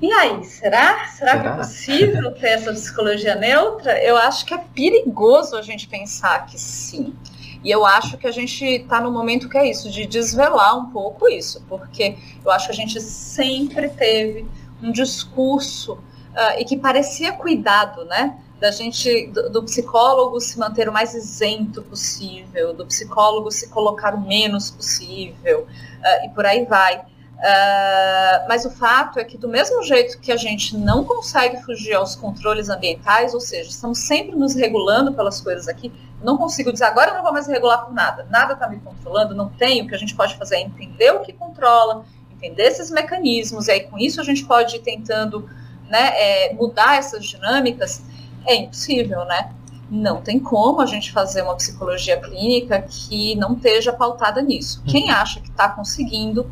E 0.00 0.10
aí, 0.12 0.42
será? 0.44 1.04
será? 1.04 1.06
Será, 1.06 1.40
que 1.40 1.46
é 1.46 1.52
possível 1.52 2.32
ter 2.32 2.48
essa 2.48 2.72
psicologia 2.72 3.34
neutra? 3.34 4.02
Eu 4.02 4.16
acho 4.16 4.46
que 4.46 4.54
é 4.54 4.58
perigoso 4.58 5.56
a 5.56 5.62
gente 5.62 5.86
pensar 5.86 6.46
que 6.46 6.58
sim. 6.58 7.14
E 7.62 7.70
eu 7.70 7.84
acho 7.84 8.16
que 8.16 8.26
a 8.26 8.30
gente 8.30 8.64
está 8.64 9.00
no 9.00 9.12
momento 9.12 9.48
que 9.48 9.58
é 9.58 9.68
isso, 9.68 9.90
de 9.90 10.06
desvelar 10.06 10.78
um 10.78 10.90
pouco 10.90 11.28
isso, 11.28 11.62
porque 11.68 12.16
eu 12.42 12.50
acho 12.50 12.66
que 12.66 12.72
a 12.72 12.74
gente 12.74 12.98
sempre 13.00 13.90
teve 13.90 14.46
um 14.82 14.90
discurso 14.90 15.92
uh, 15.92 16.58
e 16.58 16.64
que 16.64 16.78
parecia 16.78 17.32
cuidado, 17.32 18.06
né? 18.06 18.38
Da 18.58 18.70
gente, 18.70 19.26
do, 19.28 19.50
do, 19.50 19.62
psicólogo 19.64 20.40
se 20.40 20.58
manter 20.58 20.88
o 20.88 20.92
mais 20.92 21.14
isento 21.14 21.82
possível, 21.82 22.72
do 22.72 22.86
psicólogo 22.86 23.50
se 23.50 23.68
colocar 23.68 24.14
o 24.14 24.20
menos 24.20 24.70
possível, 24.70 25.66
uh, 25.66 26.26
e 26.26 26.30
por 26.30 26.46
aí 26.46 26.64
vai. 26.64 27.02
Uh, 27.40 28.46
mas 28.46 28.66
o 28.66 28.70
fato 28.70 29.18
é 29.18 29.24
que, 29.24 29.38
do 29.38 29.48
mesmo 29.48 29.82
jeito 29.82 30.20
que 30.20 30.30
a 30.30 30.36
gente 30.36 30.76
não 30.76 31.04
consegue 31.04 31.62
fugir 31.62 31.94
aos 31.94 32.14
controles 32.14 32.68
ambientais, 32.68 33.32
ou 33.32 33.40
seja, 33.40 33.70
estamos 33.70 34.00
sempre 34.00 34.36
nos 34.36 34.54
regulando 34.54 35.14
pelas 35.14 35.40
coisas 35.40 35.66
aqui, 35.66 35.90
não 36.22 36.36
consigo 36.36 36.70
dizer 36.70 36.84
agora 36.84 37.12
eu 37.12 37.14
não 37.14 37.22
vou 37.22 37.32
mais 37.32 37.46
regular 37.46 37.86
por 37.86 37.94
nada, 37.94 38.26
nada 38.28 38.52
está 38.52 38.68
me 38.68 38.78
controlando, 38.78 39.34
não 39.34 39.48
tem. 39.48 39.80
O 39.80 39.88
que 39.88 39.94
a 39.94 39.98
gente 39.98 40.14
pode 40.14 40.36
fazer 40.36 40.56
é 40.56 40.60
entender 40.60 41.12
o 41.12 41.20
que 41.20 41.32
controla, 41.32 42.04
entender 42.30 42.64
esses 42.64 42.90
mecanismos, 42.90 43.68
e 43.68 43.72
aí 43.72 43.80
com 43.80 43.96
isso 43.98 44.20
a 44.20 44.24
gente 44.24 44.44
pode 44.44 44.76
ir 44.76 44.80
tentando 44.80 45.48
né, 45.88 46.10
é, 46.12 46.52
mudar 46.52 46.98
essas 46.98 47.24
dinâmicas. 47.24 48.02
É 48.46 48.54
impossível, 48.54 49.24
né? 49.24 49.50
Não 49.90 50.20
tem 50.20 50.38
como 50.38 50.82
a 50.82 50.86
gente 50.86 51.10
fazer 51.10 51.40
uma 51.40 51.56
psicologia 51.56 52.20
clínica 52.20 52.82
que 52.82 53.34
não 53.36 53.54
esteja 53.54 53.94
pautada 53.94 54.42
nisso. 54.42 54.82
Quem 54.86 55.04
uhum. 55.04 55.16
acha 55.16 55.40
que 55.40 55.48
está 55.48 55.70
conseguindo 55.70 56.46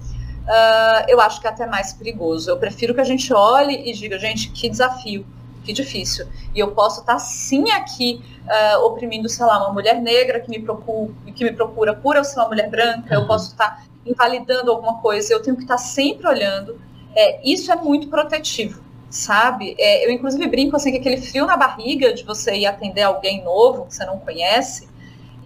uh, 0.49 1.05
eu 1.09 1.21
acho 1.21 1.41
que 1.41 1.47
é 1.47 1.51
até 1.51 1.67
mais 1.67 1.93
perigoso. 1.93 2.51
Eu 2.51 2.57
prefiro 2.57 2.95
que 2.95 3.01
a 3.01 3.05
gente 3.05 3.33
olhe 3.33 3.89
e 3.89 3.93
diga, 3.93 4.19
gente, 4.19 4.51
que 4.51 4.69
desafio, 4.69 5.27
que 5.63 5.73
difícil. 5.73 6.27
E 6.55 6.59
eu 6.59 6.73
posso 6.73 7.01
estar 7.01 7.19
sim 7.19 7.71
aqui 7.71 8.23
uh, 8.47 8.85
oprimindo, 8.85 9.29
sei 9.29 9.45
lá, 9.45 9.59
uma 9.59 9.73
mulher 9.73 10.01
negra 10.01 10.41
que 10.41 10.51
me 10.51 10.61
procura, 10.61 11.13
que 11.35 11.45
me 11.45 11.53
procura 11.53 11.95
por 11.95 12.17
eu 12.17 12.25
ser 12.25 12.41
uma 12.41 12.49
mulher 12.49 12.71
branca, 12.71 13.15
uhum. 13.15 13.23
eu 13.23 13.27
posso 13.27 13.53
estar 13.53 13.85
invalidando 14.07 14.71
alguma 14.71 15.01
coisa, 15.01 15.33
eu 15.33 15.43
tenho 15.43 15.57
que 15.57 15.63
estar 15.63 15.79
sempre 15.79 16.27
olhando. 16.27 16.81
É, 17.15 17.41
isso 17.49 17.71
é 17.71 17.77
muito 17.77 18.09
protetivo, 18.09 18.83
sabe? 19.11 19.75
É, 19.79 20.07
eu 20.07 20.11
inclusive 20.11 20.47
brinco 20.47 20.77
assim 20.77 20.91
que 20.91 20.99
aquele 20.99 21.21
frio 21.21 21.47
na 21.47 21.57
barriga 21.57 22.15
de 22.15 22.25
você 22.25 22.55
ir 22.57 22.67
atender 22.67 23.03
alguém 23.03 23.45
novo 23.45 23.87
que 23.87 23.95
você 23.95 24.05
não 24.07 24.19
conhece, 24.19 24.89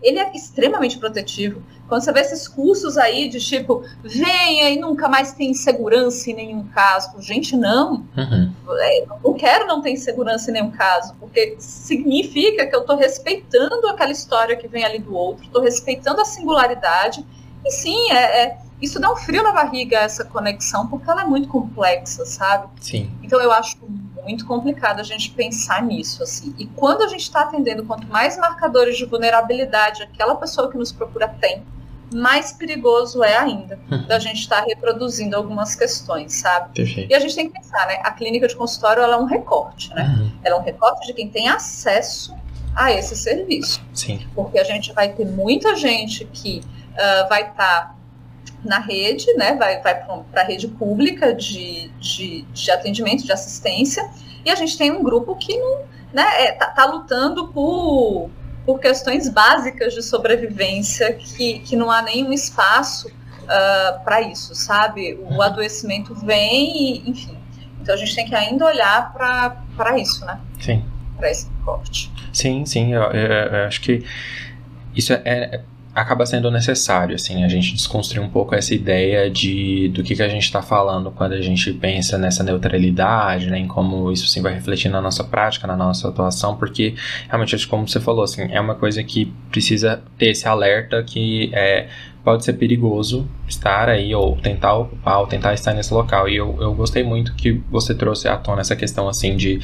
ele 0.02 0.18
é 0.18 0.32
extremamente 0.34 0.98
protetivo. 0.98 1.62
Quando 1.92 2.04
você 2.04 2.12
vê 2.14 2.20
esses 2.20 2.48
cursos 2.48 2.96
aí 2.96 3.28
de 3.28 3.38
tipo, 3.38 3.84
venha 4.02 4.70
e 4.70 4.80
nunca 4.80 5.10
mais 5.10 5.34
tem 5.34 5.50
insegurança 5.50 6.30
em 6.30 6.34
nenhum 6.34 6.64
caso. 6.68 7.20
Gente, 7.20 7.54
não. 7.54 8.06
Uhum. 8.16 8.50
É, 8.78 9.04
não 9.22 9.34
quero 9.34 9.66
não 9.66 9.82
ter 9.82 9.90
insegurança 9.90 10.48
em 10.48 10.54
nenhum 10.54 10.70
caso, 10.70 11.14
porque 11.20 11.54
significa 11.58 12.66
que 12.66 12.74
eu 12.74 12.80
estou 12.80 12.96
respeitando 12.96 13.86
aquela 13.88 14.10
história 14.10 14.56
que 14.56 14.66
vem 14.66 14.86
ali 14.86 15.00
do 15.00 15.14
outro, 15.14 15.44
estou 15.44 15.60
respeitando 15.60 16.22
a 16.22 16.24
singularidade. 16.24 17.26
E 17.62 17.70
sim, 17.70 18.10
é, 18.10 18.42
é, 18.42 18.58
isso 18.80 18.98
dá 18.98 19.12
um 19.12 19.16
frio 19.16 19.42
na 19.42 19.52
barriga, 19.52 19.98
essa 19.98 20.24
conexão, 20.24 20.86
porque 20.86 21.10
ela 21.10 21.24
é 21.24 21.26
muito 21.26 21.48
complexa, 21.48 22.24
sabe? 22.24 22.68
Sim. 22.80 23.12
Então 23.22 23.38
eu 23.38 23.52
acho 23.52 23.76
muito 24.24 24.46
complicado 24.46 25.00
a 25.00 25.02
gente 25.02 25.30
pensar 25.32 25.82
nisso, 25.82 26.22
assim. 26.22 26.54
E 26.58 26.66
quando 26.68 27.02
a 27.02 27.08
gente 27.08 27.20
está 27.20 27.42
atendendo, 27.42 27.84
quanto 27.84 28.06
mais 28.06 28.38
marcadores 28.38 28.96
de 28.96 29.04
vulnerabilidade 29.04 30.02
aquela 30.02 30.36
pessoa 30.36 30.70
que 30.70 30.78
nos 30.78 30.90
procura 30.90 31.28
tem, 31.28 31.62
mais 32.12 32.52
perigoso 32.52 33.22
é 33.22 33.36
ainda 33.36 33.78
uhum. 33.90 34.06
da 34.06 34.18
gente 34.18 34.40
estar 34.40 34.60
tá 34.60 34.66
reproduzindo 34.66 35.36
algumas 35.36 35.74
questões, 35.74 36.34
sabe? 36.34 36.74
Perfeito. 36.74 37.10
E 37.10 37.14
a 37.14 37.20
gente 37.20 37.34
tem 37.34 37.48
que 37.48 37.58
pensar, 37.58 37.86
né? 37.86 38.00
A 38.02 38.12
clínica 38.12 38.48
de 38.48 38.56
consultório 38.56 39.02
ela 39.02 39.16
é 39.16 39.18
um 39.18 39.24
recorte, 39.24 39.92
né? 39.94 40.04
Uhum. 40.04 40.32
Ela 40.44 40.56
é 40.56 40.58
um 40.58 40.62
recorte 40.62 41.06
de 41.06 41.14
quem 41.14 41.28
tem 41.28 41.48
acesso 41.48 42.34
a 42.74 42.92
esse 42.92 43.16
serviço. 43.16 43.82
Sim. 43.92 44.26
Porque 44.34 44.58
a 44.58 44.64
gente 44.64 44.92
vai 44.92 45.12
ter 45.12 45.26
muita 45.26 45.76
gente 45.76 46.24
que 46.26 46.62
uh, 46.92 47.28
vai 47.28 47.42
estar 47.42 47.54
tá 47.54 47.94
na 48.64 48.78
rede, 48.78 49.26
né, 49.34 49.56
vai, 49.56 49.80
vai 49.80 49.94
para 50.04 50.42
a 50.42 50.44
rede 50.44 50.68
pública 50.68 51.34
de, 51.34 51.88
de, 51.98 52.42
de, 52.42 52.70
atendimento, 52.70 53.24
de 53.24 53.32
assistência, 53.32 54.08
e 54.44 54.50
a 54.50 54.54
gente 54.54 54.78
tem 54.78 54.90
um 54.92 55.02
grupo 55.02 55.34
que 55.34 55.56
não 55.56 55.80
né, 56.12 56.24
é, 56.44 56.52
tá, 56.52 56.66
tá, 56.66 56.84
lutando 56.84 57.48
por, 57.48 58.30
por 58.64 58.78
questões 58.78 59.28
básicas 59.28 59.94
de 59.94 60.02
sobrevivência, 60.02 61.12
que, 61.14 61.58
que 61.60 61.76
não 61.76 61.90
há 61.90 62.02
nenhum 62.02 62.32
espaço 62.32 63.08
uh, 63.08 63.12
ah, 63.48 64.00
para 64.04 64.22
isso, 64.22 64.54
sabe? 64.54 65.14
O 65.14 65.34
uhum. 65.34 65.42
adoecimento 65.42 66.14
vem 66.14 67.00
e, 67.06 67.10
enfim. 67.10 67.36
Então 67.80 67.94
a 67.94 67.98
gente 67.98 68.14
tem 68.14 68.26
que 68.26 68.34
ainda 68.34 68.64
olhar 68.64 69.12
para 69.12 69.98
isso, 69.98 70.24
né? 70.24 70.38
Sim. 70.60 70.84
Para 71.16 71.30
esse 71.30 71.48
corte. 71.64 72.12
Sim, 72.32 72.64
sim, 72.64 72.92
eu, 72.92 73.02
eu, 73.02 73.30
eu 73.30 73.66
acho 73.66 73.80
que 73.80 74.04
isso 74.94 75.12
é, 75.12 75.22
é 75.24 75.60
acaba 75.94 76.24
sendo 76.24 76.50
necessário, 76.50 77.14
assim, 77.14 77.44
a 77.44 77.48
gente 77.48 77.74
desconstruir 77.74 78.22
um 78.22 78.28
pouco 78.28 78.54
essa 78.54 78.74
ideia 78.74 79.30
de 79.30 79.88
do 79.88 80.02
que, 80.02 80.14
que 80.14 80.22
a 80.22 80.28
gente 80.28 80.44
está 80.44 80.62
falando 80.62 81.10
quando 81.10 81.32
a 81.32 81.40
gente 81.42 81.70
pensa 81.74 82.16
nessa 82.16 82.42
neutralidade, 82.42 83.50
né, 83.50 83.58
em 83.58 83.68
como 83.68 84.10
isso 84.10 84.24
assim, 84.24 84.40
vai 84.40 84.54
refletir 84.54 84.88
na 84.90 85.02
nossa 85.02 85.22
prática, 85.22 85.66
na 85.66 85.76
nossa 85.76 86.08
atuação, 86.08 86.56
porque 86.56 86.94
realmente, 87.28 87.68
como 87.68 87.86
você 87.86 88.00
falou, 88.00 88.24
assim, 88.24 88.42
é 88.50 88.60
uma 88.60 88.74
coisa 88.74 89.02
que 89.04 89.32
precisa 89.50 90.02
ter 90.16 90.30
esse 90.30 90.48
alerta 90.48 91.02
que 91.02 91.50
é, 91.52 91.88
pode 92.24 92.44
ser 92.44 92.54
perigoso 92.54 93.28
estar 93.46 93.90
aí, 93.90 94.14
ou 94.14 94.36
tentar 94.36 94.74
ocupar, 94.74 95.20
ou 95.20 95.26
tentar 95.26 95.52
estar 95.52 95.74
nesse 95.74 95.92
local, 95.92 96.26
e 96.26 96.36
eu, 96.36 96.56
eu 96.58 96.72
gostei 96.72 97.02
muito 97.02 97.34
que 97.34 97.60
você 97.70 97.94
trouxe 97.94 98.28
à 98.28 98.36
tona 98.36 98.62
essa 98.62 98.74
questão, 98.74 99.08
assim, 99.08 99.36
de, 99.36 99.60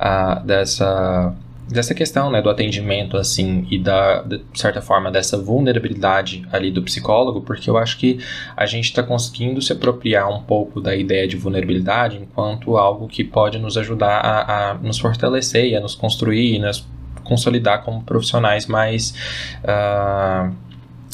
uh, 0.00 0.44
dessa 0.44 1.34
dessa 1.68 1.94
questão, 1.94 2.30
né, 2.30 2.40
do 2.40 2.48
atendimento, 2.48 3.16
assim, 3.16 3.66
e 3.70 3.78
da, 3.78 4.22
de 4.22 4.42
certa 4.54 4.80
forma, 4.80 5.10
dessa 5.10 5.36
vulnerabilidade 5.36 6.46
ali 6.50 6.70
do 6.70 6.82
psicólogo, 6.82 7.42
porque 7.42 7.68
eu 7.68 7.76
acho 7.76 7.98
que 7.98 8.18
a 8.56 8.66
gente 8.66 8.86
está 8.86 9.02
conseguindo 9.02 9.60
se 9.60 9.72
apropriar 9.72 10.28
um 10.28 10.42
pouco 10.42 10.80
da 10.80 10.96
ideia 10.96 11.28
de 11.28 11.36
vulnerabilidade 11.36 12.16
enquanto 12.16 12.76
algo 12.76 13.06
que 13.06 13.22
pode 13.22 13.58
nos 13.58 13.76
ajudar 13.76 14.18
a, 14.18 14.70
a 14.70 14.74
nos 14.74 14.98
fortalecer 14.98 15.66
e 15.66 15.76
a 15.76 15.80
nos 15.80 15.94
construir 15.94 16.56
e 16.56 16.58
nos 16.58 16.86
consolidar 17.22 17.84
como 17.84 18.02
profissionais 18.02 18.66
mais. 18.66 19.14
Uh, 19.62 20.68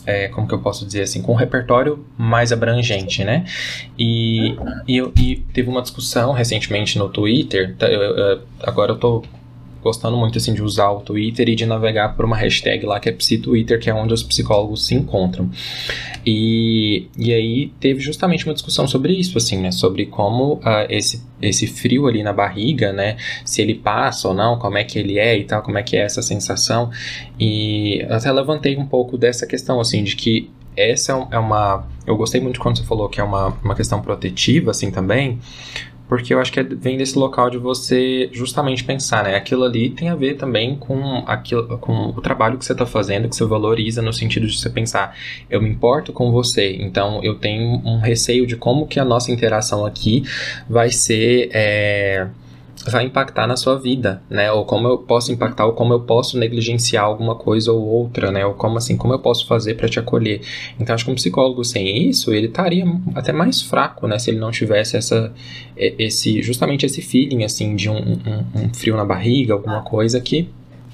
é, 0.06 0.28
como 0.28 0.46
que 0.46 0.52
eu 0.52 0.60
posso 0.60 0.84
dizer 0.84 1.00
assim, 1.00 1.22
com 1.22 1.32
um 1.32 1.34
repertório 1.34 2.04
mais 2.16 2.52
abrangente, 2.52 3.24
né? 3.24 3.46
E, 3.98 4.54
e, 4.86 4.98
e 4.98 5.36
teve 5.54 5.70
uma 5.70 5.80
discussão 5.80 6.32
recentemente 6.32 6.98
no 6.98 7.08
Twitter, 7.08 7.74
tá, 7.76 7.86
eu, 7.86 8.02
eu, 8.02 8.42
agora 8.62 8.92
eu 8.92 8.96
tô 8.96 9.24
gostando 9.84 10.16
muito 10.16 10.38
assim 10.38 10.54
de 10.54 10.62
usar 10.62 10.90
o 10.90 11.00
Twitter 11.00 11.50
e 11.50 11.54
de 11.54 11.66
navegar 11.66 12.16
por 12.16 12.24
uma 12.24 12.36
hashtag 12.36 12.86
lá 12.86 12.98
que 12.98 13.10
é 13.10 13.12
PsiTwitter, 13.12 13.78
que 13.78 13.90
é 13.90 13.94
onde 13.94 14.14
os 14.14 14.22
psicólogos 14.22 14.86
se 14.86 14.94
encontram. 14.94 15.50
E, 16.24 17.06
e 17.18 17.34
aí 17.34 17.72
teve 17.78 18.00
justamente 18.00 18.46
uma 18.46 18.54
discussão 18.54 18.88
sobre 18.88 19.12
isso, 19.12 19.36
assim, 19.36 19.58
né? 19.58 19.70
Sobre 19.70 20.06
como 20.06 20.54
uh, 20.54 20.86
esse, 20.88 21.22
esse 21.42 21.66
frio 21.66 22.06
ali 22.06 22.22
na 22.22 22.32
barriga, 22.32 22.94
né? 22.94 23.18
Se 23.44 23.60
ele 23.60 23.74
passa 23.74 24.28
ou 24.28 24.34
não, 24.34 24.58
como 24.58 24.78
é 24.78 24.84
que 24.84 24.98
ele 24.98 25.18
é 25.18 25.36
e 25.36 25.44
tal, 25.44 25.62
como 25.62 25.76
é 25.76 25.82
que 25.82 25.96
é 25.98 26.00
essa 26.00 26.22
sensação. 26.22 26.90
E 27.38 28.02
até 28.08 28.32
levantei 28.32 28.78
um 28.78 28.86
pouco 28.86 29.18
dessa 29.18 29.46
questão, 29.46 29.78
assim, 29.80 30.02
de 30.02 30.16
que 30.16 30.50
essa 30.74 31.12
é 31.30 31.38
uma. 31.38 31.86
Eu 32.06 32.16
gostei 32.16 32.40
muito 32.40 32.58
quando 32.58 32.78
você 32.78 32.84
falou 32.84 33.08
que 33.08 33.20
é 33.20 33.24
uma, 33.24 33.48
uma 33.62 33.74
questão 33.74 34.00
protetiva, 34.00 34.70
assim, 34.70 34.90
também, 34.90 35.38
porque 36.14 36.32
eu 36.32 36.38
acho 36.38 36.52
que 36.52 36.60
é, 36.60 36.62
vem 36.62 36.96
desse 36.96 37.18
local 37.18 37.50
de 37.50 37.58
você 37.58 38.30
justamente 38.32 38.84
pensar, 38.84 39.24
né? 39.24 39.34
Aquilo 39.34 39.64
ali 39.64 39.90
tem 39.90 40.08
a 40.10 40.14
ver 40.14 40.34
também 40.36 40.76
com, 40.76 41.24
aquilo, 41.26 41.76
com 41.78 42.10
o 42.10 42.20
trabalho 42.20 42.56
que 42.56 42.64
você 42.64 42.70
está 42.70 42.86
fazendo, 42.86 43.28
que 43.28 43.34
você 43.34 43.44
valoriza 43.44 44.00
no 44.00 44.12
sentido 44.12 44.46
de 44.46 44.56
você 44.56 44.70
pensar, 44.70 45.16
eu 45.50 45.60
me 45.60 45.68
importo 45.68 46.12
com 46.12 46.30
você, 46.30 46.76
então 46.76 47.20
eu 47.24 47.34
tenho 47.34 47.82
um 47.84 47.98
receio 47.98 48.46
de 48.46 48.54
como 48.54 48.86
que 48.86 49.00
a 49.00 49.04
nossa 49.04 49.32
interação 49.32 49.84
aqui 49.84 50.22
vai 50.70 50.90
ser. 50.90 51.50
É, 51.52 52.28
vai 52.90 53.04
impactar 53.04 53.46
na 53.46 53.56
sua 53.56 53.78
vida, 53.78 54.22
né? 54.28 54.52
Ou 54.52 54.64
como 54.64 54.86
eu 54.86 54.98
posso 54.98 55.32
impactar, 55.32 55.66
ou 55.66 55.72
como 55.72 55.92
eu 55.92 56.00
posso 56.00 56.38
negligenciar 56.38 57.04
alguma 57.04 57.34
coisa 57.34 57.72
ou 57.72 57.82
outra, 57.82 58.30
né? 58.30 58.44
Ou 58.44 58.54
como 58.54 58.78
assim, 58.78 58.96
como 58.96 59.14
eu 59.14 59.18
posso 59.18 59.46
fazer 59.46 59.74
para 59.74 59.88
te 59.88 59.98
acolher. 59.98 60.40
Então 60.78 60.94
acho 60.94 61.04
que 61.04 61.10
um 61.10 61.14
psicólogo 61.14 61.64
sem 61.64 62.08
isso, 62.08 62.32
ele 62.32 62.46
estaria 62.46 62.84
até 63.14 63.32
mais 63.32 63.62
fraco, 63.62 64.06
né? 64.06 64.18
Se 64.18 64.30
ele 64.30 64.38
não 64.38 64.50
tivesse 64.50 64.96
essa, 64.96 65.32
esse, 65.76 66.42
justamente 66.42 66.84
esse 66.84 67.00
feeling 67.00 67.44
assim 67.44 67.74
de 67.74 67.88
um, 67.88 67.96
um, 67.96 68.44
um 68.54 68.74
frio 68.74 68.96
na 68.96 69.04
barriga, 69.04 69.54
alguma 69.54 69.82
coisa 69.82 70.20
que 70.20 70.48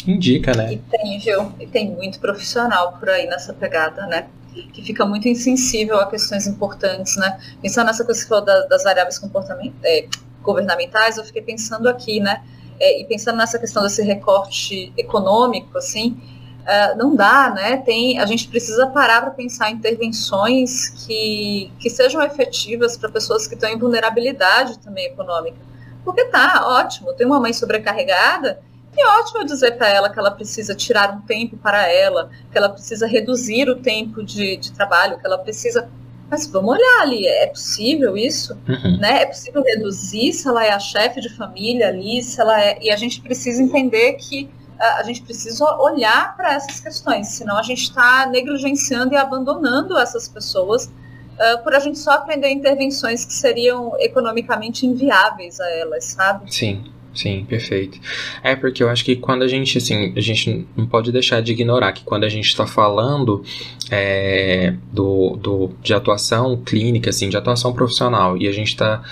indica, 0.07 0.53
né? 0.55 0.75
E 0.75 0.77
tem, 0.77 1.19
viu? 1.19 1.53
E 1.61 1.67
tem 1.67 1.91
muito 1.91 2.21
profissional 2.21 2.97
por 2.99 3.09
aí 3.09 3.27
nessa 3.27 3.53
pegada, 3.53 4.07
né? 4.07 4.27
que 4.73 4.83
fica 4.83 5.07
muito 5.07 5.29
insensível 5.29 5.99
a 5.99 6.07
questões 6.07 6.47
importantes, 6.47 7.17
né? 7.17 7.39
Pensando 7.63 7.87
nessa 7.87 8.05
coisa 8.05 8.21
que 8.21 8.27
você 8.27 8.29
falou 8.29 8.45
das 8.45 8.83
variáveis 8.83 9.17
comportamentais, 9.17 9.81
é, 9.85 10.07
governamentais, 10.43 11.17
eu 11.17 11.25
fiquei 11.25 11.43
pensando 11.43 11.89
aqui, 11.89 12.21
né? 12.21 12.43
É, 12.79 13.01
e 13.01 13.05
pensando 13.05 13.37
nessa 13.37 13.59
questão 13.59 13.83
desse 13.83 14.03
recorte 14.03 14.93
econômico, 14.97 15.77
assim, 15.77 16.17
uh, 16.61 16.97
não 16.97 17.15
dá, 17.15 17.51
né? 17.51 17.77
Tem, 17.79 18.19
a 18.19 18.27
gente 18.27 18.49
precisa 18.49 18.87
parar 18.87 19.21
para 19.21 19.31
pensar 19.31 19.71
em 19.71 19.75
intervenções 19.75 20.89
que, 20.89 21.71
que 21.79 21.91
sejam 21.91 22.23
efetivas 22.23 22.97
para 22.97 23.11
pessoas 23.11 23.47
que 23.47 23.55
estão 23.55 23.69
em 23.69 23.79
vulnerabilidade 23.79 24.79
também 24.79 25.07
econômica. 25.07 25.59
Porque 26.05 26.25
tá, 26.27 26.67
ótimo, 26.67 27.13
tem 27.13 27.27
uma 27.27 27.39
mãe 27.39 27.53
sobrecarregada, 27.53 28.61
e 28.97 29.07
ótimo 29.07 29.45
dizer 29.45 29.77
para 29.77 29.89
ela 29.89 30.11
que 30.11 30.19
ela 30.19 30.31
precisa 30.31 30.75
tirar 30.75 31.15
um 31.15 31.21
tempo 31.21 31.57
para 31.57 31.87
ela, 31.87 32.31
que 32.51 32.59
ela 32.59 32.69
precisa 32.69 33.07
reduzir 33.07 33.69
o 33.69 33.77
tempo 33.77 34.23
de, 34.23 34.57
de 34.57 34.73
trabalho, 34.73 35.19
que 35.19 35.27
ela 35.27 35.39
precisa 35.39 35.89
mas 36.31 36.47
vamos 36.47 36.77
olhar 36.77 37.03
ali, 37.03 37.27
é 37.27 37.47
possível 37.49 38.17
isso? 38.17 38.57
Uhum. 38.69 38.99
Né? 38.99 39.23
É 39.23 39.27
possível 39.27 39.63
reduzir 39.63 40.33
se 40.33 40.47
ela 40.47 40.65
é 40.65 40.71
a 40.71 40.79
chefe 40.79 41.21
de 41.21 41.29
família 41.31 41.89
ali, 41.89 42.23
se 42.23 42.41
ela 42.41 42.63
é. 42.63 42.79
E 42.81 42.91
a 42.91 42.97
gente 42.97 43.21
precisa 43.21 43.61
entender 43.61 44.13
que 44.15 44.49
a 44.81 45.03
gente 45.03 45.23
precisa 45.23 45.65
olhar 45.79 46.35
para 46.37 46.55
essas 46.55 46.81
questões, 46.81 47.29
senão 47.29 47.59
a 47.59 47.63
gente 47.63 47.83
está 47.83 48.27
negligenciando 48.27 49.13
e 49.13 49.17
abandonando 49.17 49.99
essas 49.99 50.27
pessoas 50.27 50.87
uh, 50.87 51.63
por 51.63 51.75
a 51.75 51.79
gente 51.79 51.99
só 51.99 52.13
aprender 52.13 52.51
intervenções 52.51 53.25
que 53.25 53.33
seriam 53.35 53.93
economicamente 53.99 54.87
inviáveis 54.87 55.61
a 55.61 55.71
elas, 55.71 56.05
sabe? 56.05 56.53
Sim. 56.53 56.91
Sim, 57.15 57.45
perfeito. 57.49 57.99
É 58.43 58.55
porque 58.55 58.83
eu 58.83 58.89
acho 58.89 59.05
que 59.05 59.17
quando 59.17 59.43
a 59.43 59.49
gente, 59.49 59.77
assim, 59.79 60.13
a 60.17 60.21
gente 60.21 60.67
não 60.77 60.87
pode 60.87 61.11
deixar 61.11 61.43
de 61.43 61.53
ignorar 61.53 61.93
que 61.93 62.05
quando 62.05 62.25
a 62.25 62.29
gente 62.29 62.47
está 62.47 62.67
falando 62.67 63.43
é, 63.91 64.75
do, 64.93 65.37
do, 65.37 65.71
de 65.83 65.93
atuação 65.93 66.57
clínica, 66.65 67.11
assim, 67.11 67.29
de 67.29 67.37
atuação 67.37 67.73
profissional, 67.73 68.37
e 68.37 68.47
a 68.47 68.53
gente 68.53 68.69
está 68.69 69.03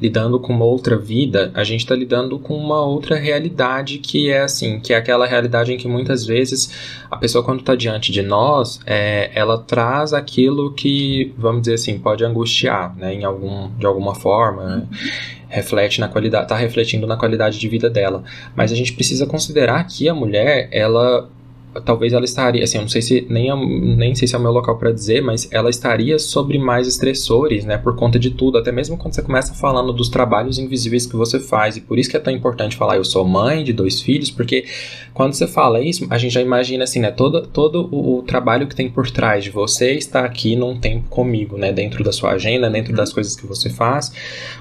lidando 0.00 0.38
com 0.38 0.52
uma 0.52 0.64
outra 0.64 0.96
vida, 0.96 1.50
a 1.54 1.64
gente 1.64 1.80
está 1.80 1.94
lidando 1.94 2.38
com 2.38 2.56
uma 2.56 2.80
outra 2.80 3.16
realidade 3.16 3.98
que 3.98 4.30
é 4.30 4.42
assim, 4.42 4.78
que 4.78 4.92
é 4.92 4.96
aquela 4.96 5.26
realidade 5.26 5.72
em 5.72 5.76
que 5.76 5.88
muitas 5.88 6.24
vezes 6.24 6.70
a 7.10 7.16
pessoa 7.16 7.44
quando 7.44 7.60
está 7.60 7.74
diante 7.74 8.12
de 8.12 8.22
nós, 8.22 8.80
é, 8.86 9.30
ela 9.34 9.58
traz 9.58 10.12
aquilo 10.12 10.72
que, 10.72 11.34
vamos 11.36 11.62
dizer 11.62 11.74
assim, 11.74 11.98
pode 11.98 12.24
angustiar, 12.24 12.94
né, 12.96 13.14
em 13.14 13.24
algum, 13.24 13.70
de 13.76 13.86
alguma 13.86 14.14
forma. 14.14 14.64
Né? 14.64 14.86
Reflete 15.48 16.00
na 16.00 16.08
qualidade, 16.08 16.44
está 16.44 16.56
refletindo 16.56 17.06
na 17.06 17.16
qualidade 17.16 17.58
de 17.58 17.68
vida 17.68 17.88
dela. 17.88 18.22
Mas 18.54 18.70
a 18.72 18.74
gente 18.74 18.92
precisa 18.92 19.26
considerar 19.26 19.84
que 19.84 20.08
a 20.08 20.14
mulher, 20.14 20.68
ela 20.70 21.28
talvez 21.84 22.12
ela 22.12 22.24
estaria, 22.24 22.64
assim, 22.64 22.78
eu 22.78 22.82
não 22.82 22.88
sei 22.88 23.02
se 23.02 23.26
nem, 23.28 23.54
nem 23.96 24.14
sei 24.14 24.26
se 24.26 24.34
é 24.34 24.38
o 24.38 24.40
meu 24.40 24.50
local 24.50 24.78
para 24.78 24.90
dizer, 24.90 25.22
mas 25.22 25.48
ela 25.52 25.70
estaria 25.70 26.18
sobre 26.18 26.58
mais 26.58 26.86
estressores, 26.86 27.64
né, 27.64 27.76
por 27.76 27.94
conta 27.94 28.18
de 28.18 28.30
tudo, 28.30 28.58
até 28.58 28.72
mesmo 28.72 28.96
quando 28.96 29.14
você 29.14 29.22
começa 29.22 29.54
falando 29.54 29.92
dos 29.92 30.08
trabalhos 30.08 30.58
invisíveis 30.58 31.06
que 31.06 31.16
você 31.16 31.38
faz, 31.38 31.76
e 31.76 31.80
por 31.80 31.98
isso 31.98 32.10
que 32.10 32.16
é 32.16 32.20
tão 32.20 32.32
importante 32.32 32.76
falar, 32.76 32.96
eu 32.96 33.04
sou 33.04 33.24
mãe 33.24 33.62
de 33.62 33.72
dois 33.72 34.00
filhos, 34.00 34.30
porque 34.30 34.64
quando 35.18 35.32
você 35.32 35.48
fala 35.48 35.80
isso, 35.80 36.06
a 36.10 36.16
gente 36.16 36.30
já 36.30 36.40
imagina, 36.40 36.84
assim, 36.84 37.00
né, 37.00 37.10
todo, 37.10 37.44
todo 37.44 37.88
o, 37.90 38.18
o 38.18 38.22
trabalho 38.22 38.68
que 38.68 38.76
tem 38.76 38.88
por 38.88 39.10
trás 39.10 39.42
de 39.42 39.50
você 39.50 39.94
estar 39.94 40.24
aqui 40.24 40.54
num 40.54 40.78
tempo 40.78 41.08
comigo, 41.08 41.58
né, 41.58 41.72
dentro 41.72 42.04
da 42.04 42.12
sua 42.12 42.34
agenda, 42.34 42.70
dentro 42.70 42.94
das 42.94 43.12
coisas 43.12 43.34
que 43.34 43.44
você 43.44 43.68
faz, 43.68 44.12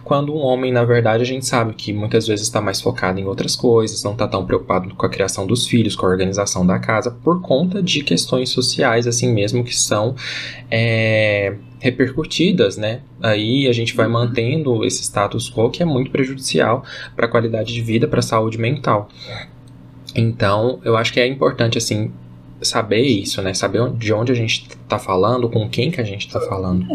quando 0.04 0.34
um 0.34 0.40
homem, 0.40 0.72
na 0.72 0.84
verdade, 0.84 1.22
a 1.22 1.26
gente 1.28 1.46
sabe 1.46 1.76
que 1.76 1.94
muitas 1.94 2.26
vezes 2.26 2.48
está 2.48 2.60
mais 2.60 2.82
focado 2.82 3.20
em 3.20 3.26
outras 3.26 3.56
coisas, 3.56 4.04
não 4.04 4.14
está 4.14 4.28
tão 4.28 4.48
preocupado 4.48 4.96
com 4.96 5.06
a 5.06 5.10
criação 5.10 5.46
dos 5.46 5.68
filhos, 5.68 5.96
com 5.96 6.08
a 6.08 6.10
organização 6.10 6.66
da 6.66 6.80
casa, 6.80 7.12
por 7.12 7.40
conta 7.40 7.80
de 7.80 8.02
questões 8.02 8.50
sociais, 8.50 9.06
assim 9.06 9.32
mesmo, 9.32 9.64
que 9.64 9.76
são 9.76 10.16
é, 10.72 11.54
repercutidas, 11.80 12.78
né? 12.78 13.02
Aí 13.22 13.68
a 13.68 13.72
gente 13.72 13.96
vai 13.96 14.08
mantendo 14.08 14.84
esse 14.84 15.04
status 15.04 15.52
quo 15.52 15.70
que 15.70 15.84
é 15.84 15.86
muito 15.86 16.10
prejudicial 16.10 16.84
para 17.16 17.28
a 17.28 17.30
qualidade 17.30 17.72
de 17.72 17.82
vida, 17.84 18.08
para 18.08 18.22
a 18.22 18.24
saúde 18.24 18.58
mental. 18.58 19.08
Então, 20.18 20.80
eu 20.84 20.98
acho 20.98 21.14
que 21.14 21.20
é 21.20 21.28
importante, 21.28 21.78
assim, 21.78 22.12
saber 22.62 23.02
isso, 23.02 23.42
né? 23.42 23.54
Saber 23.54 23.90
de 23.94 24.12
onde 24.12 24.32
a 24.32 24.36
gente 24.36 24.68
está 24.68 24.98
falando, 24.98 25.50
com 25.50 25.70
quem 25.70 25.92
que 25.92 26.02
a 26.02 26.04
gente 26.04 26.28
está 26.28 26.42
falando. 26.42 26.86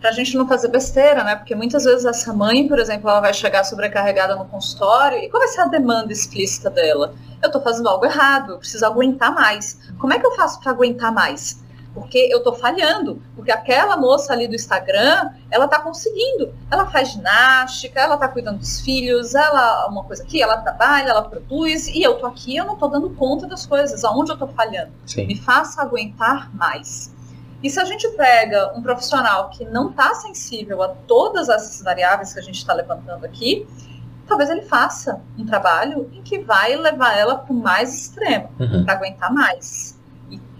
Para 0.00 0.10
a 0.10 0.12
gente 0.12 0.36
não 0.36 0.46
fazer 0.46 0.68
besteira, 0.68 1.24
né? 1.24 1.36
Porque 1.36 1.54
muitas 1.54 1.84
vezes 1.84 2.04
essa 2.04 2.32
mãe, 2.32 2.68
por 2.68 2.78
exemplo, 2.78 3.08
ela 3.08 3.20
vai 3.20 3.32
chegar 3.32 3.64
sobrecarregada 3.64 4.36
no 4.36 4.44
consultório 4.44 5.18
e 5.18 5.28
qual 5.30 5.40
vai 5.40 5.48
ser 5.48 5.62
a 5.62 5.66
demanda 5.66 6.12
explícita 6.12 6.68
dela? 6.68 7.14
eu 7.42 7.46
estou 7.48 7.62
fazendo 7.62 7.88
algo 7.88 8.04
errado, 8.04 8.52
eu 8.52 8.58
preciso 8.58 8.84
aguentar 8.84 9.32
mais. 9.32 9.78
Como 9.98 10.12
é 10.12 10.18
que 10.18 10.26
eu 10.26 10.34
faço 10.34 10.60
para 10.60 10.72
aguentar 10.72 11.12
mais? 11.12 11.64
Porque 11.96 12.28
eu 12.30 12.38
estou 12.38 12.52
falhando, 12.52 13.22
porque 13.34 13.50
aquela 13.50 13.96
moça 13.96 14.34
ali 14.34 14.46
do 14.46 14.54
Instagram, 14.54 15.30
ela 15.50 15.64
está 15.64 15.80
conseguindo. 15.80 16.52
Ela 16.70 16.84
faz 16.90 17.12
ginástica, 17.12 17.98
ela 17.98 18.16
está 18.16 18.28
cuidando 18.28 18.58
dos 18.58 18.82
filhos, 18.82 19.34
ela 19.34 19.88
uma 19.88 20.04
coisa 20.04 20.22
aqui, 20.22 20.42
ela 20.42 20.58
trabalha, 20.58 21.08
ela 21.08 21.22
produz, 21.22 21.88
e 21.88 22.02
eu 22.02 22.12
estou 22.12 22.28
aqui, 22.28 22.54
eu 22.54 22.66
não 22.66 22.74
estou 22.74 22.90
dando 22.90 23.08
conta 23.10 23.46
das 23.46 23.64
coisas. 23.64 24.04
Aonde 24.04 24.30
eu 24.30 24.34
estou 24.34 24.48
falhando? 24.48 24.92
Sim. 25.06 25.26
Me 25.26 25.36
faça 25.40 25.80
aguentar 25.80 26.54
mais. 26.54 27.14
E 27.62 27.70
se 27.70 27.80
a 27.80 27.84
gente 27.86 28.06
pega 28.10 28.74
um 28.76 28.82
profissional 28.82 29.48
que 29.48 29.64
não 29.64 29.88
está 29.88 30.14
sensível 30.16 30.82
a 30.82 30.88
todas 30.88 31.48
essas 31.48 31.82
variáveis 31.82 32.34
que 32.34 32.38
a 32.38 32.42
gente 32.42 32.58
está 32.58 32.74
levantando 32.74 33.24
aqui, 33.24 33.66
talvez 34.26 34.50
ele 34.50 34.62
faça 34.62 35.22
um 35.38 35.46
trabalho 35.46 36.10
em 36.12 36.20
que 36.20 36.40
vai 36.40 36.76
levar 36.76 37.16
ela 37.16 37.38
para 37.38 37.54
o 37.54 37.56
mais 37.56 37.94
extremo, 37.94 38.50
uhum. 38.60 38.84
para 38.84 38.94
aguentar 38.94 39.32
mais, 39.32 39.95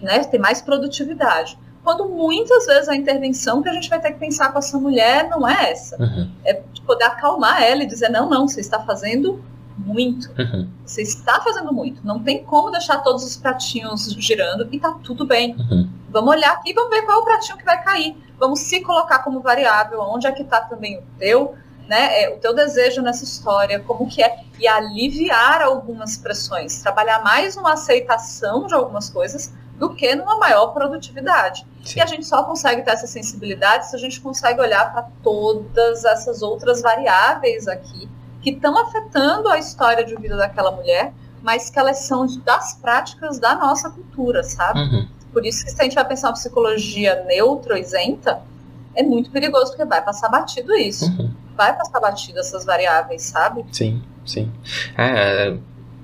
né, 0.00 0.24
ter 0.24 0.38
mais 0.38 0.60
produtividade. 0.60 1.58
Quando 1.82 2.08
muitas 2.08 2.66
vezes 2.66 2.88
a 2.88 2.96
intervenção 2.96 3.62
que 3.62 3.68
a 3.68 3.72
gente 3.72 3.88
vai 3.88 4.00
ter 4.00 4.12
que 4.12 4.18
pensar 4.18 4.52
com 4.52 4.58
essa 4.58 4.76
mulher 4.76 5.28
não 5.28 5.46
é 5.46 5.70
essa. 5.70 5.96
Uhum. 6.02 6.30
É 6.44 6.60
de 6.72 6.82
poder 6.82 7.04
acalmar 7.04 7.62
ela 7.62 7.84
e 7.84 7.86
dizer: 7.86 8.08
não, 8.08 8.28
não, 8.28 8.48
você 8.48 8.60
está 8.60 8.80
fazendo 8.80 9.40
muito. 9.78 10.28
Uhum. 10.36 10.68
Você 10.84 11.02
está 11.02 11.40
fazendo 11.40 11.72
muito. 11.72 12.04
Não 12.04 12.20
tem 12.22 12.42
como 12.42 12.72
deixar 12.72 12.98
todos 12.98 13.24
os 13.24 13.36
pratinhos 13.36 14.12
girando 14.18 14.68
e 14.72 14.80
tá 14.80 14.96
tudo 15.04 15.24
bem. 15.24 15.54
Uhum. 15.54 15.88
Vamos 16.10 16.34
olhar 16.34 16.54
aqui 16.54 16.70
e 16.70 16.74
vamos 16.74 16.90
ver 16.90 17.02
qual 17.02 17.18
é 17.18 17.22
o 17.22 17.24
pratinho 17.24 17.58
que 17.58 17.64
vai 17.64 17.80
cair. 17.80 18.16
Vamos 18.36 18.60
se 18.60 18.80
colocar 18.80 19.20
como 19.20 19.40
variável, 19.40 20.00
onde 20.00 20.26
é 20.26 20.32
que 20.32 20.42
está 20.42 20.60
também 20.62 20.98
o 20.98 21.02
teu 21.18 21.54
né, 21.88 22.22
é, 22.22 22.34
o 22.34 22.38
teu 22.38 22.52
desejo 22.52 23.00
nessa 23.00 23.24
história, 23.24 23.78
como 23.80 24.08
que 24.08 24.22
é, 24.22 24.44
e 24.58 24.66
aliviar 24.66 25.62
algumas 25.62 26.16
pressões, 26.16 26.82
trabalhar 26.82 27.22
mais 27.22 27.54
numa 27.54 27.74
aceitação 27.74 28.66
de 28.66 28.74
algumas 28.74 29.08
coisas 29.08 29.52
do 29.78 29.94
que 29.94 30.14
numa 30.14 30.38
maior 30.38 30.68
produtividade. 30.68 31.66
Sim. 31.84 31.98
E 31.98 32.02
a 32.02 32.06
gente 32.06 32.26
só 32.26 32.42
consegue 32.42 32.82
ter 32.82 32.90
essa 32.90 33.06
sensibilidade 33.06 33.88
se 33.88 33.96
a 33.96 33.98
gente 33.98 34.20
consegue 34.20 34.60
olhar 34.60 34.92
para 34.92 35.02
todas 35.22 36.04
essas 36.04 36.42
outras 36.42 36.80
variáveis 36.82 37.68
aqui 37.68 38.08
que 38.42 38.50
estão 38.50 38.78
afetando 38.78 39.48
a 39.48 39.58
história 39.58 40.04
de 40.04 40.14
vida 40.16 40.36
daquela 40.36 40.70
mulher, 40.70 41.12
mas 41.42 41.68
que 41.68 41.78
elas 41.78 41.98
são 42.00 42.26
das 42.44 42.74
práticas 42.74 43.38
da 43.38 43.54
nossa 43.54 43.90
cultura, 43.90 44.42
sabe? 44.42 44.80
Uhum. 44.80 45.08
Por 45.32 45.44
isso 45.44 45.64
que 45.64 45.70
se 45.70 45.80
a 45.80 45.84
gente 45.84 45.94
vai 45.94 46.04
pensar 46.06 46.28
uma 46.28 46.34
psicologia 46.34 47.24
neutra, 47.24 47.78
isenta, 47.78 48.40
é 48.94 49.02
muito 49.02 49.30
perigoso, 49.30 49.72
porque 49.72 49.84
vai 49.84 50.02
passar 50.02 50.28
batido 50.28 50.74
isso. 50.74 51.06
Uhum. 51.06 51.32
Vai 51.56 51.76
passar 51.76 52.00
batido 52.00 52.38
essas 52.38 52.64
variáveis, 52.64 53.22
sabe? 53.22 53.64
Sim, 53.72 54.02
sim. 54.24 54.50
É, 54.96 55.56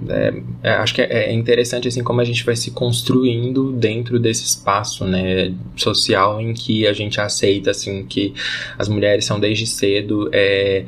é, 0.09 0.43
é, 0.62 0.71
acho 0.75 0.95
que 0.95 1.03
é, 1.03 1.31
é 1.31 1.33
interessante 1.33 1.88
assim 1.88 2.03
como 2.03 2.21
a 2.21 2.25
gente 2.25 2.45
vai 2.45 2.57
se 2.57 2.71
construindo 2.71 3.73
dentro 3.73 4.19
desse 4.19 4.45
espaço 4.45 5.05
né, 5.05 5.53
social 5.77 6.41
em 6.41 6.53
que 6.53 6.87
a 6.87 6.93
gente 6.93 7.21
aceita 7.21 7.71
assim 7.71 8.05
que 8.05 8.35
as 8.79 8.88
mulheres 8.88 9.25
são 9.25 9.38
desde 9.38 9.67
cedo 9.67 10.29
é, 10.33 10.85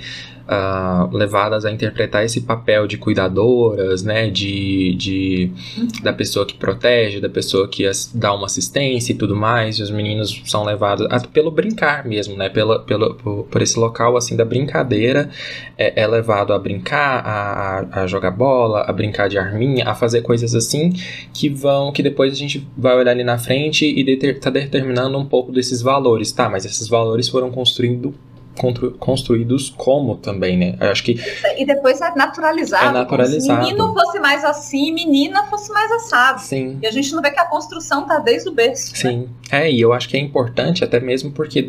uh, 0.48 1.14
levadas 1.14 1.64
a 1.64 1.70
interpretar 1.70 2.24
esse 2.24 2.42
papel 2.42 2.87
de 2.87 2.96
cuidadoras, 2.96 4.02
né, 4.02 4.30
de, 4.30 4.94
de 4.94 5.50
da 6.02 6.12
pessoa 6.12 6.46
que 6.46 6.54
protege, 6.54 7.20
da 7.20 7.28
pessoa 7.28 7.68
que 7.68 7.87
as, 7.87 8.11
dá 8.14 8.33
uma 8.35 8.46
assistência 8.46 9.12
e 9.12 9.16
tudo 9.16 9.35
mais, 9.35 9.78
e 9.78 9.83
os 9.83 9.90
meninos 9.90 10.42
são 10.46 10.64
levados 10.64 11.07
a, 11.11 11.20
pelo 11.20 11.50
brincar 11.50 12.04
mesmo, 12.07 12.37
né, 12.37 12.48
pela, 12.48 12.80
pelo, 12.80 13.14
por, 13.14 13.44
por, 13.44 13.62
esse 13.62 13.78
local 13.78 14.16
assim 14.16 14.37
da 14.37 14.44
brincadeira, 14.44 15.30
é, 15.76 16.02
é 16.02 16.07
levado 16.07 16.52
a 16.52 16.59
brincar, 16.59 17.24
a, 17.24 18.00
a, 18.00 18.02
a, 18.02 18.07
jogar 18.07 18.30
bola, 18.30 18.83
a 18.83 18.92
brincar 18.92 19.28
de 19.28 19.38
arminha, 19.38 19.88
a 19.88 19.94
fazer 19.94 20.22
coisas 20.22 20.54
assim 20.54 20.92
que 21.33 21.48
vão, 21.48 21.92
que 21.92 22.02
depois 22.02 22.33
a 22.33 22.37
gente 22.37 22.66
vai 22.76 22.96
olhar 22.96 23.12
ali 23.12 23.24
na 23.24 23.38
frente 23.38 23.87
e 23.87 24.04
deter, 24.04 24.38
tá 24.38 24.50
determinando 24.50 25.18
um 25.18 25.24
pouco 25.24 25.52
desses 25.52 25.80
valores, 25.80 26.33
tá? 26.33 26.48
Mas 26.48 26.64
esses 26.64 26.88
valores 26.88 27.28
foram 27.28 27.50
construindo 27.50 28.14
construídos 28.98 29.70
como 29.70 30.16
também, 30.16 30.56
né? 30.56 30.76
Eu 30.80 30.90
acho 30.90 31.02
que 31.02 31.18
e 31.56 31.66
depois 31.66 32.00
é 32.00 32.14
naturalizado. 32.14 32.88
É 32.88 32.92
naturalizado. 32.92 33.64
se 33.64 33.72
menino 33.72 33.92
fosse 33.92 34.20
mais 34.20 34.44
assim, 34.44 34.92
menina 34.92 35.44
fosse 35.44 35.72
mais 35.72 35.90
assado. 35.92 36.40
Sim. 36.40 36.78
E 36.82 36.86
a 36.86 36.90
gente 36.90 37.12
não 37.12 37.22
vê 37.22 37.30
que 37.30 37.40
a 37.40 37.46
construção 37.46 38.06
tá 38.06 38.18
desde 38.18 38.48
o 38.48 38.52
berço. 38.52 38.92
Né? 38.92 38.98
Sim. 38.98 39.18
Né? 39.18 39.28
É, 39.50 39.70
e 39.70 39.80
eu 39.80 39.92
acho 39.92 40.08
que 40.08 40.16
é 40.16 40.20
importante 40.20 40.84
até 40.84 41.00
mesmo 41.00 41.32
porque 41.32 41.68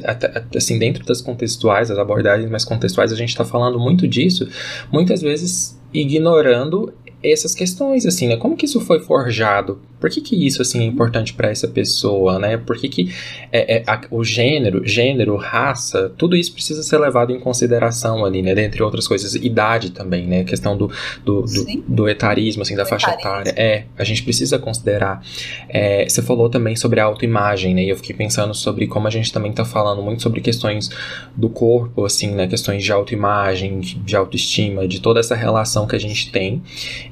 assim 0.56 0.78
dentro 0.80 1.06
das 1.06 1.21
contextuais, 1.21 1.89
as 1.89 1.98
abordagens 1.98 2.50
mais 2.50 2.63
contextuais, 2.63 3.12
a 3.12 3.15
gente 3.15 3.30
está 3.30 3.43
falando 3.43 3.80
muito 3.80 4.08
disso, 4.08 4.48
muitas 4.91 5.21
vezes 5.21 5.80
ignorando 5.93 6.93
essas 7.32 7.56
questões, 7.56 8.06
assim, 8.06 8.28
né? 8.28 8.38
Como 8.38 8.56
que 8.56 8.66
isso 8.66 8.80
foi 8.82 9.00
forjado? 9.00 9.80
Por 10.00 10.10
que, 10.10 10.22
que 10.22 10.46
isso, 10.46 10.62
assim, 10.62 10.82
é 10.82 10.84
importante 10.84 11.34
para 11.34 11.50
essa 11.50 11.68
pessoa, 11.68 12.38
né? 12.38 12.58
Por 12.58 12.78
que, 12.78 12.90
que 12.90 13.14
é, 13.52 13.78
é, 13.78 13.84
a, 13.88 14.02
o 14.12 14.24
gênero, 14.24 14.86
gênero, 14.86 15.36
raça, 15.36 16.12
tudo 16.18 16.36
isso 16.36 16.54
precisa 16.54 16.84
ser 16.84 16.98
levado 16.98 17.32
em 17.32 17.40
consideração 17.40 18.24
ali, 18.26 18.42
né? 18.42 18.54
Dentre 18.54 18.84
outras 18.84 19.08
coisas, 19.08 19.34
idade 19.36 19.92
também, 19.92 20.28
né? 20.28 20.42
A 20.42 20.44
questão 20.44 20.78
do, 20.78 20.92
do, 21.24 21.42
do, 21.42 21.84
do 21.88 22.10
etarismo, 22.10 22.62
assim, 22.62 22.76
da 22.76 22.86
faixa 22.86 23.10
etária. 23.12 23.54
É, 23.56 23.86
a 23.98 24.04
gente 24.04 24.22
precisa 24.22 24.60
considerar. 24.60 25.24
É, 25.70 26.08
você 26.08 26.22
falou 26.22 26.50
também 26.50 26.76
sobre 26.76 27.00
a 27.00 27.06
autoimagem, 27.06 27.74
né? 27.74 27.84
E 27.84 27.90
eu 27.90 27.96
fiquei 27.96 28.16
pensando 28.16 28.54
sobre 28.54 28.88
como 28.88 29.08
a 29.08 29.12
gente 29.12 29.32
também 29.32 29.52
tá 29.52 29.66
falando 29.66 30.02
muito 30.02 30.22
sobre 30.22 30.42
questões 30.42 30.90
do 31.36 31.50
corpo, 31.50 32.06
assim, 32.06 32.32
né? 32.32 32.48
Questões 32.48 32.84
de 32.84 32.92
autoimagem, 32.92 33.80
de 33.80 34.16
autoestima, 34.16 34.88
de 34.88 35.00
toda 35.00 35.20
essa 35.20 35.36
relação 35.36 35.88
que 35.88 35.96
a 35.96 36.00
gente 36.00 36.32
tem 36.32 36.62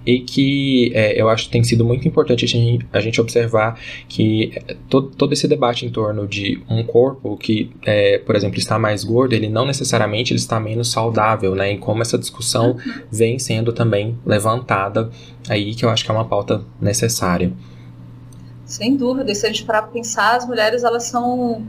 e 0.06 0.20
que 0.20 0.92
é, 0.94 1.20
eu 1.20 1.30
acho 1.30 1.46
que 1.46 1.52
tem 1.52 1.64
sido 1.64 1.86
muito 1.86 2.08
importante 2.08 2.46
a 2.46 2.48
gente, 2.48 2.86
a 2.92 3.00
gente 3.00 3.22
observar 3.22 3.80
que 4.08 4.52
é, 4.56 4.76
todo, 4.90 5.10
todo 5.10 5.34
esse 5.34 5.48
debate 5.48 5.86
em 5.86 5.90
torno 5.90 6.28
de 6.28 6.62
um 6.70 6.84
corpo 6.84 7.38
que, 7.38 7.72
é, 7.86 8.18
por 8.20 8.36
exemplo, 8.36 8.58
está 8.58 8.78
mais 8.78 9.04
gordo, 9.04 9.34
ele 9.34 9.50
não 9.50 9.66
necessariamente 9.66 10.34
ele 10.34 10.40
está 10.40 10.60
menos 10.60 10.92
saudável, 10.92 11.56
né? 11.56 11.74
E 11.74 11.78
como 11.78 12.02
essa 12.02 12.18
discussão 12.18 12.72
uhum. 12.72 12.94
vem 13.12 13.40
sendo 13.40 13.72
também 13.72 14.18
levantada 14.26 15.10
aí, 15.50 15.74
que 15.74 15.86
eu 15.86 15.90
acho 15.90 16.04
que 16.04 16.12
é 16.12 16.14
uma 16.14 16.26
pauta 16.26 16.64
necessária. 16.82 17.52
Sem 18.66 18.96
dúvida, 18.96 19.32
e 19.32 19.36
se 19.36 19.46
a 19.46 19.50
gente 19.50 19.66
parar 19.66 19.84
para 19.84 19.92
pensar, 19.92 20.36
as 20.36 20.48
mulheres 20.48 20.84
elas 20.84 21.04
são 21.04 21.66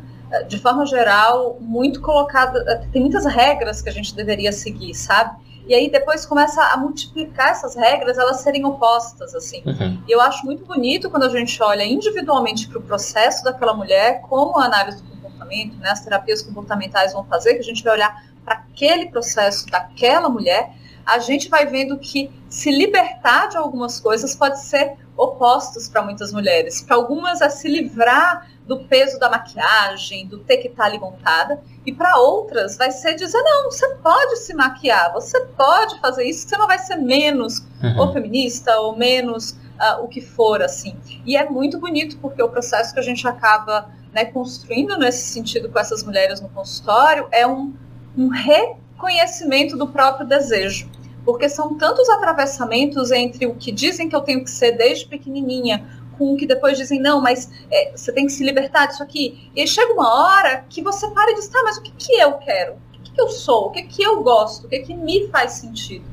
de 0.49 0.59
forma 0.59 0.85
geral, 0.87 1.59
muito 1.61 2.01
colocadas. 2.01 2.63
Tem 2.93 3.01
muitas 3.01 3.25
regras 3.25 3.81
que 3.81 3.89
a 3.89 3.93
gente 3.93 4.15
deveria 4.15 4.53
seguir, 4.53 4.95
sabe? 4.95 5.37
E 5.67 5.75
aí 5.75 5.91
depois 5.91 6.27
começa 6.27 6.63
a 6.63 6.77
multiplicar 6.77 7.51
essas 7.51 7.75
regras, 7.75 8.19
elas 8.19 8.41
serem 8.41 8.65
opostas, 8.65 9.35
assim. 9.35 9.63
Uhum. 9.65 10.03
E 10.07 10.13
eu 10.13 10.21
acho 10.21 10.45
muito 10.45 10.65
bonito 10.65 11.11
quando 11.11 11.25
a 11.25 11.29
gente 11.29 11.63
olha 11.63 11.85
individualmente 11.85 12.69
para 12.69 12.79
o 12.79 12.83
processo 12.83 13.43
daquela 13.43 13.75
mulher, 13.75 14.21
como 14.23 14.59
a 14.59 14.67
análise 14.67 15.03
do 15.03 15.11
comportamento, 15.11 15.77
né, 15.79 15.91
as 15.91 16.01
terapias 16.01 16.43
comportamentais 16.43 17.13
vão 17.13 17.25
fazer, 17.25 17.55
que 17.55 17.61
a 17.61 17.65
gente 17.65 17.83
vai 17.83 17.95
olhar 17.95 18.25
para 18.45 18.55
aquele 18.55 19.07
processo 19.07 19.67
daquela 19.67 20.29
mulher, 20.29 20.71
a 21.07 21.19
gente 21.19 21.49
vai 21.49 21.67
vendo 21.67 21.99
que 21.99 22.31
se 22.49 22.71
libertar 22.71 23.49
de 23.49 23.57
algumas 23.57 24.01
coisas 24.01 24.35
pode 24.35 24.61
ser 24.61 24.97
opostos 25.17 25.89
para 25.89 26.03
muitas 26.03 26.33
mulheres. 26.33 26.83
Para 26.83 26.97
algumas 26.97 27.41
é 27.41 27.49
se 27.49 27.69
livrar 27.69 28.49
do 28.67 28.85
peso 28.85 29.19
da 29.19 29.29
maquiagem, 29.29 30.27
do 30.27 30.39
ter 30.39 30.59
que 30.59 30.69
estar 30.69 30.85
tá 30.85 30.89
ali 30.89 30.99
montada, 30.99 31.61
e 31.85 31.93
para 31.93 32.19
outras 32.19 32.77
vai 32.77 32.91
ser 32.91 33.15
dizer 33.15 33.41
não, 33.43 33.71
você 33.71 33.87
pode 33.97 34.37
se 34.39 34.55
maquiar, 34.55 35.13
você 35.13 35.39
pode 35.57 36.01
fazer 36.01 36.25
isso, 36.25 36.49
você 36.49 36.57
não 36.57 36.67
vai 36.67 36.79
ser 36.79 36.97
menos 36.97 37.59
uhum. 37.83 37.99
ou 37.99 38.13
feminista 38.13 38.79
ou 38.81 38.97
menos 38.97 39.51
uh, 39.51 40.03
o 40.03 40.09
que 40.09 40.21
for 40.21 40.63
assim. 40.63 40.97
E 41.27 41.37
é 41.37 41.49
muito 41.49 41.79
bonito 41.79 42.17
porque 42.19 42.43
o 42.43 42.49
processo 42.49 42.95
que 42.95 43.01
a 43.01 43.03
gente 43.03 43.27
acaba 43.29 43.91
né, 44.13 44.25
construindo 44.25 44.97
nesse 44.97 45.31
sentido 45.33 45.69
com 45.69 45.79
essas 45.79 46.03
mulheres 46.03 46.41
no 46.41 46.49
consultório 46.49 47.29
é 47.31 47.47
um, 47.47 47.75
um 48.17 48.29
reconhecimento 48.29 49.77
do 49.77 49.89
próprio 49.89 50.27
desejo 50.27 50.89
porque 51.25 51.49
são 51.49 51.75
tantos 51.75 52.09
atravessamentos 52.11 53.11
entre 53.11 53.47
o 53.47 53.55
que 53.55 53.73
dizem 53.73 54.09
que 54.09 54.15
eu 54.15 54.21
tenho 54.21 54.45
que 54.45 54.51
ser 54.51 54.73
desde 54.73 55.07
pequenininha, 55.07 55.85
com 56.17 56.33
o 56.33 56.37
que 56.37 56.47
depois 56.47 56.77
dizem, 56.79 57.01
não, 57.01 57.21
mas 57.21 57.51
é, 57.71 57.93
você 57.97 58.13
tem 58.13 58.27
que 58.27 58.33
se 58.33 58.45
libertar 58.45 58.87
disso 58.87 59.03
aqui. 59.03 59.51
E 59.55 59.61
aí 59.61 59.67
chega 59.67 59.93
uma 59.93 60.25
hora 60.25 60.65
que 60.69 60.83
você 60.83 61.09
para 61.11 61.31
e 61.31 61.35
diz, 61.35 61.49
tá, 61.49 61.61
mas 61.65 61.79
o 61.79 61.83
que, 61.83 61.93
que 61.93 62.13
eu 62.15 62.35
quero? 62.35 62.75
O 62.75 63.03
que, 63.03 63.13
que 63.13 63.21
eu 63.21 63.29
sou? 63.29 63.67
O 63.67 63.71
que, 63.71 63.83
que 63.83 64.03
eu 64.03 64.23
gosto? 64.23 64.67
O 64.67 64.69
que, 64.69 64.81
que 64.81 64.95
me 64.95 65.29
faz 65.29 65.53
sentido? 65.53 66.05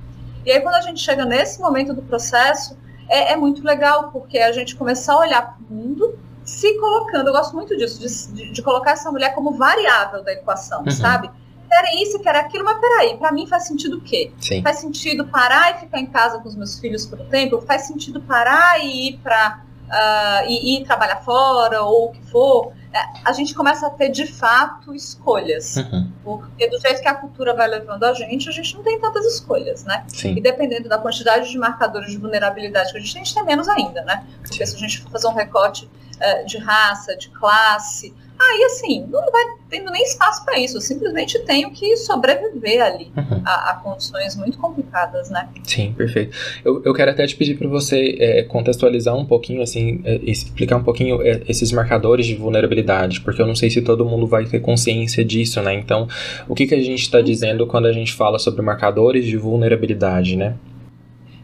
E 0.46 0.52
aí 0.52 0.60
quando 0.62 0.76
a 0.76 0.82
gente 0.82 1.00
chega 1.00 1.26
nesse 1.26 1.60
momento 1.60 1.94
do 1.94 2.02
processo, 2.02 2.78
é, 3.10 3.34
é 3.34 3.36
muito 3.36 3.64
legal, 3.64 4.10
porque 4.12 4.40
a 4.40 4.52
gente 4.52 4.76
começar 4.76 5.14
a 5.14 5.20
olhar 5.20 5.42
para 5.42 5.64
o 5.70 5.74
mundo 5.74 6.18
se 6.44 6.78
colocando, 6.80 7.28
eu 7.28 7.34
gosto 7.34 7.54
muito 7.56 7.78
disso, 7.78 8.00
de, 8.00 8.34
de, 8.34 8.52
de, 8.52 8.62
colocar 8.64 8.92
essa 8.92 9.12
mulher 9.12 9.34
como 9.36 9.52
variável 9.54 10.24
da 10.24 10.34
equação, 10.34 10.84
uhum. 10.84 10.92
sabe? 10.92 11.30
querem 11.72 12.04
isso, 12.04 12.20
querem 12.20 12.42
aquilo, 12.42 12.66
mas 12.66 12.80
peraí, 12.80 13.18
para 13.18 13.32
mim 13.32 13.48
faz 13.48 13.66
sentido 13.66 13.98
o 13.98 14.02
quê? 14.02 14.32
Sim. 14.40 14.62
Faz 14.62 14.80
sentido 14.80 15.26
parar 15.28 15.76
e 15.76 15.80
ficar 15.80 16.00
em 16.00 16.06
casa 16.06 16.40
com 16.40 16.50
os 16.50 16.56
meus 16.56 16.78
filhos 16.78 17.06
por 17.06 17.20
um 17.22 17.26
tempo? 17.30 17.62
Faz 17.62 17.84
sentido 17.84 18.22
parar 18.22 18.84
e 18.84 19.10
ir 19.10 19.20
para 19.24 19.64
uh, 19.92 20.48
e 20.48 20.78
ir 20.78 20.86
trabalhar 20.86 21.18
fora 21.18 21.84
ou 21.84 22.06
o 22.06 22.12
que 22.12 22.24
for? 22.32 22.72
É, 22.94 23.00
a 23.24 23.32
gente 23.32 23.54
começa 23.54 23.88
a 23.88 23.90
ter 23.90 24.10
de 24.10 24.26
fato 24.26 24.94
escolhas. 24.94 25.78
Uhum. 25.78 26.12
Porque 26.24 26.68
do 26.68 26.80
jeito 26.80 27.02
que 27.02 27.08
a 27.08 27.14
cultura 27.14 27.54
vai 27.54 27.68
levando 27.68 28.04
a 28.04 28.14
gente, 28.14 28.50
a 28.50 28.52
gente 28.52 28.76
não 28.76 28.84
tem 28.84 29.00
tantas 29.00 29.26
escolhas, 29.26 29.84
né? 29.86 30.04
Sim. 30.08 30.36
E 30.36 30.42
dependendo 30.42 30.90
da 30.90 30.98
quantidade 30.98 31.50
de 31.50 31.58
marcadores 31.58 32.12
de 32.12 32.18
vulnerabilidade 32.18 32.92
que 32.92 32.98
a 32.98 33.02
gente 33.02 33.14
tem, 33.14 33.22
a 33.22 33.26
gente 33.26 33.34
tem 33.34 33.46
menos 33.46 33.68
ainda, 33.70 34.02
né? 34.04 34.26
Porque 34.42 34.66
Sim. 34.66 34.72
se 34.72 34.76
a 34.76 34.80
gente 34.80 35.02
for 35.02 35.12
fazer 35.12 35.28
um 35.28 35.34
recorte 35.34 35.86
uh, 35.86 36.46
de 36.46 36.58
raça, 36.58 37.16
de 37.16 37.30
classe, 37.30 38.14
Aí, 38.42 38.64
assim, 38.64 39.06
não 39.08 39.32
vai 39.32 39.44
tendo 39.70 39.92
nem 39.92 40.04
espaço 40.04 40.44
para 40.44 40.60
isso. 40.60 40.78
Eu 40.78 40.82
simplesmente 40.82 41.38
tenho 41.40 41.70
que 41.70 41.96
sobreviver 41.96 42.84
ali 42.84 43.12
uhum. 43.16 43.42
a, 43.46 43.72
a, 43.72 43.74
condições 43.76 44.36
muito 44.36 44.58
complicadas, 44.58 45.30
né? 45.30 45.48
Sim, 45.64 45.94
perfeito. 45.94 46.36
Eu, 46.66 46.82
eu 46.84 46.94
quero 46.94 47.12
até 47.12 47.26
te 47.28 47.36
pedir 47.36 47.58
para 47.58 47.68
você 47.68 48.18
é, 48.20 48.44
contextualizar 48.44 49.16
um 49.16 49.26
pouquinho, 49.26 49.62
assim, 49.62 50.02
é, 50.04 50.16
explicar 50.24 50.78
um 50.78 50.84
pouquinho 50.84 51.22
é, 51.22 51.42
esses 51.48 51.72
marcadores 51.72 52.26
de 52.26 52.36
vulnerabilidade, 52.36 53.22
porque 53.22 53.42
eu 53.42 53.48
não 53.48 53.56
sei 53.56 53.70
se 53.70 53.82
todo 53.82 54.04
mundo 54.04 54.26
vai 54.26 54.46
ter 54.46 54.60
consciência 54.60 55.24
disso, 55.24 55.62
né? 55.62 55.76
Então, 55.76 56.08
o 56.48 56.56
que, 56.56 56.66
que 56.66 56.74
a 56.74 56.82
gente 56.82 57.04
está 57.04 57.20
uhum. 57.20 57.24
dizendo 57.24 57.68
quando 57.68 57.86
a 57.86 57.94
gente 57.94 58.14
fala 58.14 58.40
sobre 58.40 58.62
marcadores 58.64 59.26
de 59.26 59.38
vulnerabilidade, 59.38 60.36
né? 60.36 60.56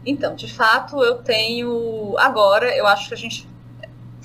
Então, 0.04 0.34
de 0.34 0.52
fato, 0.52 1.02
eu 1.02 1.16
tenho. 1.16 2.14
Agora, 2.18 2.74
eu 2.76 2.86
acho 2.86 3.08
que 3.08 3.14
a 3.14 3.16
gente 3.16 3.47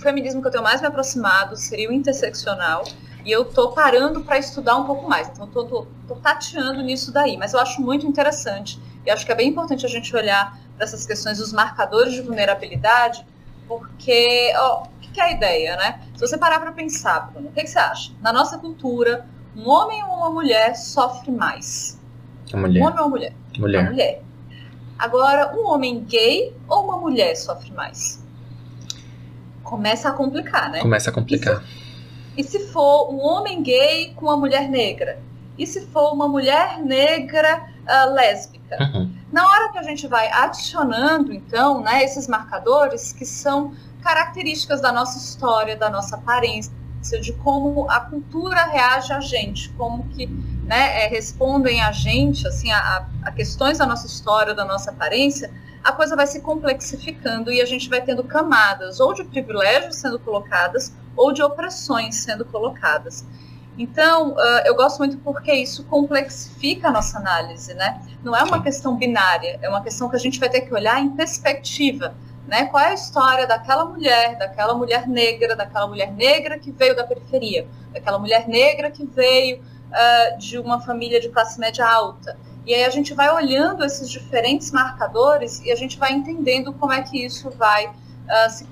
feminismo 0.03 0.41
que 0.41 0.47
eu 0.47 0.51
tenho 0.51 0.63
mais 0.63 0.81
me 0.81 0.87
aproximado 0.87 1.55
seria 1.55 1.89
o 1.89 1.93
interseccional. 1.93 2.83
E 3.25 3.31
eu 3.31 3.45
tô 3.45 3.71
parando 3.71 4.21
para 4.21 4.37
estudar 4.37 4.75
um 4.75 4.83
pouco 4.83 5.09
mais. 5.09 5.29
Então, 5.29 5.47
tô, 5.47 5.63
tô, 5.63 5.87
tô, 6.07 6.15
tateando 6.15 6.81
nisso 6.81 7.11
daí. 7.11 7.37
Mas 7.37 7.53
eu 7.53 7.59
acho 7.59 7.81
muito 7.81 8.05
interessante. 8.05 8.79
E 9.05 9.09
acho 9.09 9.25
que 9.25 9.31
é 9.31 9.35
bem 9.35 9.49
importante 9.49 9.85
a 9.85 9.89
gente 9.89 10.13
olhar 10.15 10.57
para 10.75 10.83
essas 10.83 11.05
questões 11.05 11.37
dos 11.37 11.53
marcadores 11.53 12.13
de 12.13 12.21
vulnerabilidade, 12.21 13.25
porque 13.67 14.51
ó, 14.57 14.83
o 14.83 14.99
que 14.99 15.21
é 15.21 15.23
a 15.23 15.31
ideia, 15.31 15.77
né? 15.77 16.01
Se 16.15 16.21
você 16.21 16.37
parar 16.37 16.59
para 16.59 16.71
pensar, 16.71 17.31
Bruno, 17.31 17.49
o 17.49 17.51
que, 17.51 17.61
que 17.61 17.67
você 17.67 17.79
acha? 17.79 18.11
Na 18.21 18.33
nossa 18.33 18.57
cultura, 18.57 19.25
um 19.55 19.69
homem 19.69 20.03
ou 20.03 20.17
uma 20.17 20.29
mulher 20.29 20.75
sofre 20.75 21.31
mais. 21.31 21.99
mulher. 22.53 22.81
Um 22.81 22.85
homem 22.85 22.99
ou 22.99 23.05
uma 23.05 23.09
mulher? 23.09 23.33
Mulher. 23.57 23.81
Uma 23.81 23.89
mulher. 23.91 24.23
Agora, 24.97 25.55
um 25.55 25.67
homem 25.67 26.03
gay 26.03 26.55
ou 26.67 26.83
uma 26.85 26.97
mulher 26.97 27.35
sofre 27.35 27.71
mais? 27.71 28.22
Começa 29.73 30.09
a 30.09 30.11
complicar, 30.11 30.69
né? 30.69 30.81
Começa 30.81 31.09
a 31.09 31.13
complicar. 31.13 31.63
E 32.37 32.43
se, 32.43 32.57
e 32.57 32.59
se 32.59 32.71
for 32.71 33.11
um 33.11 33.19
homem 33.19 33.63
gay 33.63 34.13
com 34.15 34.27
uma 34.27 34.37
mulher 34.37 34.69
negra? 34.69 35.19
E 35.57 35.65
se 35.65 35.87
for 35.87 36.13
uma 36.13 36.27
mulher 36.27 36.77
negra 36.77 37.65
uh, 37.81 38.13
lésbica? 38.13 38.77
Uhum. 38.79 39.11
Na 39.31 39.47
hora 39.47 39.71
que 39.71 39.79
a 39.79 39.81
gente 39.81 40.07
vai 40.07 40.31
adicionando, 40.31 41.33
então, 41.33 41.81
né, 41.81 42.03
esses 42.03 42.27
marcadores 42.27 43.11
que 43.13 43.25
são 43.25 43.73
características 44.03 44.79
da 44.79 44.91
nossa 44.91 45.17
história, 45.17 45.75
da 45.75 45.89
nossa 45.89 46.17
aparência, 46.17 46.71
de 47.19 47.33
como 47.33 47.89
a 47.89 47.99
cultura 47.99 48.65
reage 48.65 49.11
a 49.11 49.21
gente, 49.21 49.69
como 49.71 50.07
que 50.09 50.27
né, 50.27 51.03
é, 51.03 51.07
respondem 51.07 51.81
a 51.81 51.91
gente, 51.91 52.47
assim, 52.47 52.71
a, 52.71 53.07
a, 53.23 53.31
questões 53.31 53.79
da 53.79 53.87
nossa 53.87 54.05
história, 54.05 54.53
da 54.53 54.65
nossa 54.65 54.91
aparência, 54.91 55.51
a 55.83 55.91
coisa 55.91 56.15
vai 56.15 56.25
se 56.25 56.41
complexificando 56.41 57.51
e 57.51 57.61
a 57.61 57.65
gente 57.65 57.89
vai 57.89 58.01
tendo 58.01 58.23
camadas 58.23 58.99
ou 58.99 59.13
de 59.13 59.23
privilégios 59.23 59.97
sendo 59.97 60.17
colocadas 60.17 60.93
ou 61.15 61.33
de 61.33 61.43
opressões 61.43 62.15
sendo 62.15 62.45
colocadas. 62.45 63.25
Então, 63.77 64.33
uh, 64.33 64.61
eu 64.65 64.75
gosto 64.75 64.99
muito 64.99 65.17
porque 65.17 65.51
isso 65.51 65.83
complexifica 65.85 66.89
a 66.89 66.91
nossa 66.91 67.17
análise, 67.17 67.73
né? 67.73 68.01
Não 68.23 68.35
é 68.35 68.43
uma 68.43 68.61
questão 68.61 68.95
binária, 68.95 69.59
é 69.61 69.67
uma 69.67 69.81
questão 69.81 70.07
que 70.09 70.15
a 70.15 70.19
gente 70.19 70.39
vai 70.39 70.47
ter 70.47 70.61
que 70.61 70.73
olhar 70.73 71.01
em 71.01 71.09
perspectiva, 71.09 72.13
né? 72.47 72.65
Qual 72.65 72.81
é 72.81 72.89
a 72.89 72.93
história 72.93 73.47
daquela 73.47 73.85
mulher, 73.85 74.37
daquela 74.37 74.75
mulher 74.75 75.07
negra, 75.07 75.55
daquela 75.55 75.87
mulher 75.87 76.11
negra 76.11 76.59
que 76.59 76.71
veio 76.71 76.95
da 76.95 77.03
periferia, 77.03 77.67
daquela 77.91 78.19
mulher 78.19 78.47
negra 78.47 78.91
que 78.91 79.05
veio 79.05 79.57
uh, 79.57 80.37
de 80.37 80.59
uma 80.59 80.79
família 80.79 81.19
de 81.19 81.29
classe 81.29 81.59
média 81.59 81.85
alta. 81.85 82.37
E 82.65 82.73
aí 82.73 82.85
a 82.85 82.89
gente 82.89 83.13
vai 83.13 83.29
olhando 83.29 83.83
esses 83.83 84.09
diferentes 84.09 84.71
marcadores 84.71 85.59
e 85.61 85.71
a 85.71 85.75
gente 85.75 85.97
vai 85.97 86.13
entendendo 86.13 86.71
como 86.73 86.93
é 86.93 87.01
que 87.01 87.25
isso 87.25 87.49
vai 87.51 87.87
uh, 87.87 88.49
se 88.49 88.65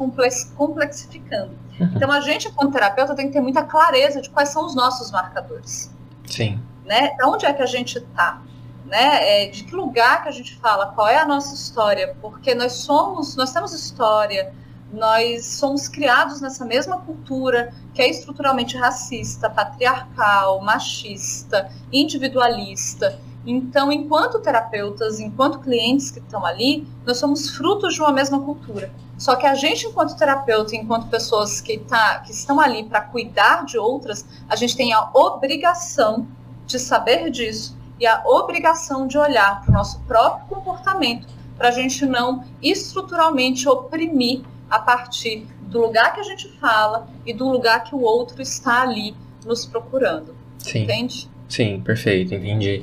complexificando. 0.55 1.51
Uhum. 1.79 1.91
Então 1.95 2.11
a 2.11 2.21
gente, 2.21 2.49
como 2.51 2.71
terapeuta, 2.71 3.15
tem 3.15 3.27
que 3.27 3.33
ter 3.33 3.41
muita 3.41 3.63
clareza 3.63 4.21
de 4.21 4.29
quais 4.29 4.49
são 4.49 4.65
os 4.65 4.75
nossos 4.75 5.11
marcadores. 5.11 5.91
Sim. 6.25 6.61
Né? 6.85 7.15
Onde 7.23 7.45
é 7.45 7.53
que 7.53 7.61
a 7.61 7.65
gente 7.65 7.97
está? 7.97 8.41
Né? 8.85 9.45
É, 9.45 9.49
de 9.49 9.63
que 9.63 9.75
lugar 9.75 10.23
que 10.23 10.29
a 10.29 10.31
gente 10.31 10.55
fala? 10.57 10.87
Qual 10.87 11.07
é 11.07 11.17
a 11.17 11.25
nossa 11.25 11.53
história? 11.53 12.15
Porque 12.21 12.55
nós 12.55 12.73
somos, 12.73 13.35
nós 13.35 13.51
temos 13.51 13.73
história, 13.73 14.53
nós 14.91 15.45
somos 15.45 15.87
criados 15.87 16.41
nessa 16.41 16.65
mesma 16.65 16.97
cultura 16.97 17.73
que 17.93 18.01
é 18.01 18.09
estruturalmente 18.09 18.77
racista, 18.77 19.49
patriarcal, 19.49 20.61
machista, 20.61 21.71
individualista. 21.91 23.19
Então, 23.45 23.91
enquanto 23.91 24.39
terapeutas, 24.39 25.19
enquanto 25.19 25.59
clientes 25.59 26.11
que 26.11 26.19
estão 26.19 26.45
ali, 26.45 26.87
nós 27.05 27.17
somos 27.17 27.49
frutos 27.49 27.95
de 27.95 28.01
uma 28.01 28.11
mesma 28.11 28.39
cultura. 28.39 28.91
Só 29.17 29.35
que 29.35 29.45
a 29.45 29.55
gente, 29.55 29.87
enquanto 29.87 30.15
terapeuta, 30.15 30.75
enquanto 30.75 31.07
pessoas 31.07 31.61
que, 31.61 31.77
tá, 31.79 32.19
que 32.19 32.31
estão 32.31 32.59
ali 32.59 32.83
para 32.83 33.01
cuidar 33.01 33.65
de 33.65 33.77
outras, 33.77 34.25
a 34.49 34.55
gente 34.55 34.75
tem 34.75 34.93
a 34.93 35.09
obrigação 35.13 36.27
de 36.65 36.79
saber 36.79 37.29
disso 37.29 37.77
e 37.99 38.07
a 38.07 38.23
obrigação 38.25 39.05
de 39.05 39.17
olhar 39.17 39.61
para 39.61 39.69
o 39.69 39.73
nosso 39.73 39.99
próprio 40.01 40.47
comportamento, 40.47 41.27
para 41.55 41.69
a 41.69 41.71
gente 41.71 42.05
não 42.05 42.43
estruturalmente 42.61 43.69
oprimir 43.69 44.41
a 44.69 44.79
partir 44.79 45.47
do 45.61 45.81
lugar 45.81 46.13
que 46.13 46.19
a 46.19 46.23
gente 46.23 46.47
fala 46.59 47.07
e 47.25 47.33
do 47.33 47.47
lugar 47.47 47.83
que 47.83 47.93
o 47.93 48.01
outro 48.01 48.41
está 48.41 48.81
ali 48.81 49.15
nos 49.45 49.65
procurando. 49.65 50.35
Sim. 50.57 50.83
Entende? 50.83 51.29
Sim, 51.52 51.82
perfeito, 51.82 52.34
entendi. 52.34 52.82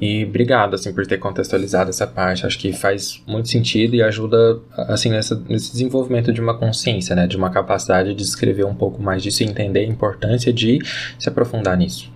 E 0.00 0.24
obrigado, 0.24 0.74
assim, 0.74 0.92
por 0.92 1.06
ter 1.06 1.18
contextualizado 1.18 1.90
essa 1.90 2.08
parte. 2.08 2.44
Acho 2.44 2.58
que 2.58 2.72
faz 2.72 3.22
muito 3.24 3.48
sentido 3.48 3.94
e 3.94 4.02
ajuda, 4.02 4.58
assim, 4.88 5.10
nessa, 5.10 5.40
nesse 5.48 5.70
desenvolvimento 5.70 6.32
de 6.32 6.40
uma 6.40 6.58
consciência, 6.58 7.14
né? 7.14 7.28
De 7.28 7.36
uma 7.36 7.50
capacidade 7.50 8.12
de 8.12 8.22
escrever 8.24 8.66
um 8.66 8.74
pouco 8.74 9.00
mais 9.00 9.22
disso 9.22 9.44
e 9.44 9.46
entender 9.46 9.80
a 9.80 9.86
importância 9.86 10.52
de 10.52 10.80
se 11.20 11.28
aprofundar 11.28 11.76
nisso. 11.76 12.12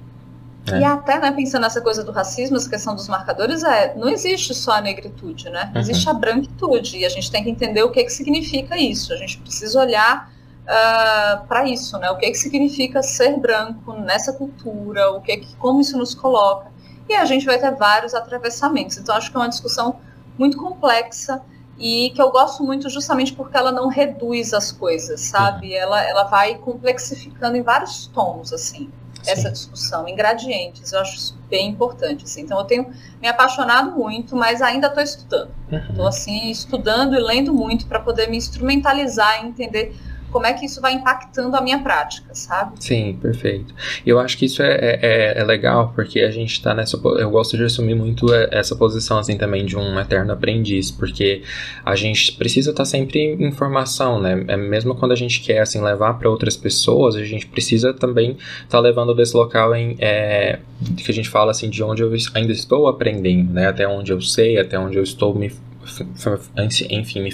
É. 0.66 0.80
E 0.80 0.84
até, 0.84 1.20
né, 1.20 1.30
pensando 1.30 1.62
nessa 1.62 1.80
coisa 1.80 2.02
do 2.02 2.10
racismo, 2.10 2.56
essa 2.56 2.68
questão 2.68 2.96
dos 2.96 3.06
marcadores, 3.06 3.62
é, 3.62 3.94
não 3.94 4.08
existe 4.08 4.52
só 4.52 4.72
a 4.72 4.80
negritude, 4.80 5.48
né? 5.48 5.70
Uhum. 5.72 5.80
Existe 5.80 6.08
a 6.08 6.12
branquitude, 6.12 6.98
e 6.98 7.04
a 7.04 7.08
gente 7.08 7.30
tem 7.30 7.44
que 7.44 7.50
entender 7.50 7.84
o 7.84 7.92
que, 7.92 8.02
que 8.02 8.12
significa 8.12 8.76
isso. 8.76 9.12
A 9.12 9.16
gente 9.16 9.38
precisa 9.38 9.78
olhar 9.78 10.33
uh, 10.64 10.68
ah, 10.68 11.44
para 11.48 11.68
isso, 11.68 11.98
né? 11.98 12.10
O 12.10 12.16
que, 12.16 12.30
que 12.30 12.36
significa 12.36 13.02
ser 13.02 13.38
branco 13.38 13.92
nessa 13.92 14.32
cultura, 14.32 15.10
o 15.10 15.20
que, 15.20 15.36
que 15.38 15.56
como 15.56 15.80
isso 15.80 15.96
nos 15.96 16.14
coloca. 16.14 16.72
E 17.08 17.14
a 17.14 17.24
gente 17.24 17.44
vai 17.44 17.58
ter 17.58 17.74
vários 17.74 18.14
atravessamentos. 18.14 18.96
Então, 18.96 19.14
acho 19.14 19.30
que 19.30 19.36
é 19.36 19.40
uma 19.40 19.48
discussão 19.48 20.00
muito 20.38 20.56
complexa 20.56 21.42
e 21.78 22.10
que 22.14 22.22
eu 22.22 22.30
gosto 22.30 22.62
muito 22.62 22.88
justamente 22.88 23.32
porque 23.32 23.56
ela 23.56 23.72
não 23.72 23.88
reduz 23.88 24.54
as 24.54 24.72
coisas, 24.72 25.20
sabe? 25.20 25.74
Ela, 25.74 26.02
ela 26.02 26.24
vai 26.24 26.56
complexificando 26.56 27.56
em 27.56 27.62
vários 27.62 28.06
tons, 28.06 28.52
assim 28.52 28.90
essa 29.26 29.50
discussão 29.50 30.06
em 30.06 30.14
gradientes. 30.14 30.92
Eu 30.92 31.00
acho 31.00 31.16
isso 31.16 31.38
bem 31.48 31.68
importante. 31.68 32.24
Assim. 32.24 32.42
Então, 32.42 32.58
eu 32.58 32.64
tenho 32.64 32.92
me 33.20 33.28
apaixonado 33.28 33.92
muito, 33.92 34.36
mas 34.36 34.60
ainda 34.60 34.88
estou 34.88 35.02
estudando. 35.02 35.50
Estou, 35.70 36.02
uhum. 36.02 36.06
assim, 36.06 36.50
estudando 36.50 37.14
e 37.14 37.20
lendo 37.20 37.52
muito 37.52 37.86
para 37.86 38.00
poder 38.00 38.28
me 38.28 38.36
instrumentalizar 38.36 39.42
e 39.42 39.48
entender 39.48 39.96
como 40.34 40.46
é 40.46 40.52
que 40.52 40.66
isso 40.66 40.80
vai 40.80 40.94
impactando 40.94 41.56
a 41.56 41.60
minha 41.60 41.78
prática, 41.78 42.34
sabe? 42.34 42.72
Sim, 42.80 43.16
perfeito. 43.22 43.72
Eu 44.04 44.18
acho 44.18 44.36
que 44.36 44.46
isso 44.46 44.64
é, 44.64 44.74
é, 44.74 44.98
é, 45.00 45.40
é 45.40 45.44
legal, 45.44 45.92
porque 45.94 46.22
a 46.22 46.30
gente 46.32 46.54
está 46.54 46.74
nessa. 46.74 46.96
Eu 46.96 47.30
gosto 47.30 47.56
de 47.56 47.62
assumir 47.62 47.94
muito 47.94 48.34
é, 48.34 48.48
essa 48.50 48.74
posição, 48.74 49.16
assim, 49.16 49.38
também 49.38 49.64
de 49.64 49.76
um 49.78 49.96
eterno 49.96 50.32
aprendiz, 50.32 50.90
porque 50.90 51.42
a 51.84 51.94
gente 51.94 52.32
precisa 52.32 52.70
estar 52.70 52.82
tá 52.82 52.84
sempre 52.84 53.20
em 53.20 53.44
informação, 53.46 54.20
né? 54.20 54.44
É 54.48 54.56
mesmo 54.56 54.96
quando 54.96 55.12
a 55.12 55.16
gente 55.16 55.40
quer, 55.40 55.60
assim, 55.60 55.80
levar 55.80 56.14
para 56.14 56.28
outras 56.28 56.56
pessoas, 56.56 57.14
a 57.14 57.22
gente 57.22 57.46
precisa 57.46 57.94
também 57.94 58.32
estar 58.32 58.66
tá 58.70 58.80
levando 58.80 59.14
desse 59.14 59.36
local 59.36 59.72
em. 59.72 59.96
É, 60.00 60.58
que 60.96 61.12
a 61.12 61.14
gente 61.14 61.28
fala, 61.28 61.52
assim, 61.52 61.70
de 61.70 61.80
onde 61.80 62.02
eu 62.02 62.12
ainda 62.34 62.52
estou 62.52 62.88
aprendendo, 62.88 63.52
né? 63.52 63.68
Até 63.68 63.86
onde 63.86 64.10
eu 64.10 64.20
sei, 64.20 64.58
até 64.58 64.76
onde 64.76 64.96
eu 64.96 65.02
estou 65.04 65.32
me 65.32 65.52
enfim, 66.90 67.20
me 67.20 67.30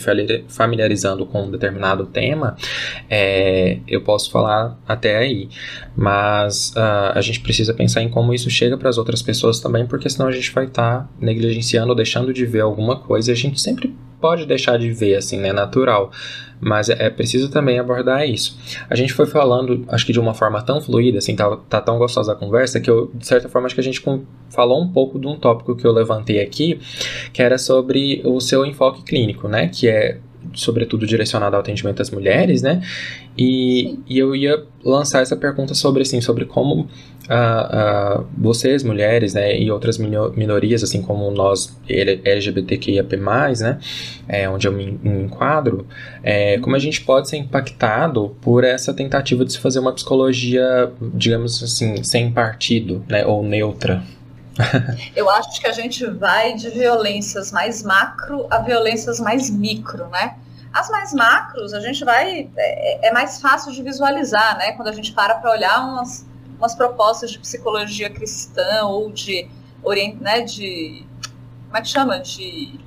familiarizando 0.49 1.27
com 1.27 1.45
um 1.45 1.51
determinado 1.51 2.07
tema, 2.07 2.57
é, 3.09 3.79
eu 3.87 4.03
posso 4.03 4.31
falar 4.31 4.79
até 4.87 5.17
aí. 5.17 5.49
Mas 5.97 6.71
uh, 6.77 7.13
a 7.15 7.21
gente 7.21 7.41
precisa 7.41 7.75
pensar 7.75 8.03
em 8.03 8.09
como 8.09 8.33
isso 8.33 8.51
chega 8.51 8.77
para 8.77 8.89
as 8.89 8.99
outras 8.99 9.23
pessoas 9.23 9.61
também, 9.61 9.87
porque 9.87 10.09
senão 10.09 10.29
a 10.29 10.33
gente 10.33 10.51
vai 10.53 10.67
estar 10.67 11.01
tá 11.01 11.09
negligenciando 11.21 11.91
ou 11.91 11.97
deixando 11.97 12.33
de 12.33 12.47
ver 12.47 12.61
alguma 12.61 12.97
coisa. 12.97 13.31
E 13.31 13.33
a 13.33 13.37
gente 13.37 13.61
sempre 13.61 13.95
pode 14.21 14.47
deixar 14.47 14.79
de 14.79 14.91
ver, 14.93 15.17
assim, 15.17 15.39
né? 15.39 15.53
Natural. 15.53 16.11
Mas 16.61 16.89
é, 16.89 17.07
é 17.07 17.11
preciso 17.11 17.51
também 17.51 17.79
abordar 17.79 18.29
isso. 18.29 18.59
A 18.89 18.95
gente 18.95 19.13
foi 19.13 19.27
falando, 19.27 19.85
acho 19.89 20.05
que 20.05 20.13
de 20.13 20.21
uma 20.21 20.35
forma 20.35 20.61
tão 20.63 20.81
fluida, 20.81 21.19
assim, 21.19 21.35
tá, 21.35 21.57
tá 21.69 21.81
tão 21.81 21.99
gostosa 21.99 22.33
a 22.33 22.37
conversa, 22.37 22.81
que 22.81 22.91
eu, 22.91 23.11
de 23.15 23.27
certa 23.27 23.49
forma, 23.49 23.67
acho 23.67 23.75
que 23.75 23.81
a 23.81 23.85
gente 23.85 24.03
falou 24.51 24.83
um 24.83 24.89
pouco 24.89 25.19
de 25.19 25.27
um 25.27 25.37
tópico 25.37 25.75
que 25.75 25.87
eu 25.87 25.93
levantei 25.93 26.41
aqui, 26.41 26.81
que 27.33 27.43
era 27.43 27.57
sobre 27.57 28.21
o 28.25 28.41
seu 28.41 28.67
enfoque 28.67 29.03
clínico, 29.03 29.49
né? 29.49 29.69
Que 29.69 29.89
é 29.89 30.19
sobretudo 30.55 31.07
direcionado 31.07 31.57
ao 31.57 31.61
atendimento 31.61 32.03
às 32.03 32.11
mulheres, 32.11 32.63
né? 32.63 32.83
E, 33.37 33.99
e 34.09 34.19
eu 34.19 34.35
ia 34.35 34.63
lançar 34.85 35.23
essa 35.23 35.37
pergunta 35.37 35.75
sobre 35.75 36.03
assim, 36.03 36.21
sobre 36.21 36.45
como 36.45 36.89
uh, 37.31 38.21
uh, 38.21 38.27
vocês 38.37 38.83
mulheres, 38.83 39.35
né, 39.35 39.59
e 39.59 39.71
outras 39.71 39.99
minorias, 39.99 40.83
assim 40.83 41.01
como 41.01 41.31
nós 41.31 41.79
LGBTQIAP+, 41.89 43.17
né, 43.61 43.79
é, 44.29 44.49
onde 44.49 44.67
eu 44.67 44.73
me, 44.73 44.99
me 45.03 45.23
enquadro, 45.23 45.87
é, 46.23 46.59
como 46.59 46.77
a 46.77 46.79
gente 46.79 47.03
pode 47.03 47.29
ser 47.29 47.37
impactado 47.37 48.37
por 48.41 48.65
essa 48.65 48.93
tentativa 48.93 49.45
de 49.45 49.53
se 49.53 49.59
fazer 49.59 49.79
uma 49.79 49.93
psicologia, 49.93 50.91
digamos 51.15 51.63
assim, 51.63 52.03
sem 52.03 52.31
partido, 52.33 53.05
né, 53.09 53.25
ou 53.25 53.43
neutra, 53.45 54.03
eu 55.15 55.29
acho 55.31 55.61
que 55.61 55.67
a 55.67 55.73
gente 55.73 56.05
vai 56.07 56.55
de 56.55 56.71
violências 56.71 57.53
mais 57.53 57.83
macro 57.83 58.47
a 58.51 58.59
violências 58.59 59.21
mais 59.21 59.51
micro, 59.51 60.09
né? 60.09 60.37
As 60.73 60.89
mais 60.89 61.13
macros, 61.13 61.75
a 61.75 61.81
gente 61.81 62.05
vai. 62.05 62.49
É, 62.57 63.09
é 63.09 63.13
mais 63.13 63.41
fácil 63.41 63.73
de 63.73 63.83
visualizar, 63.83 64.57
né? 64.57 64.73
Quando 64.73 64.89
a 64.89 64.93
gente 64.93 65.13
para 65.13 65.35
para 65.35 65.51
olhar 65.51 65.81
umas, 65.81 66.27
umas 66.59 66.75
propostas 66.75 67.33
de 67.33 67.39
psicologia 67.39 68.11
cristã 68.11 68.85
ou 68.85 69.11
de. 69.11 69.49
Né, 70.21 70.43
de 70.43 71.07
como 71.67 71.79
é 71.79 71.81
que 71.81 71.89
chama? 71.89 72.21
De 72.21 72.79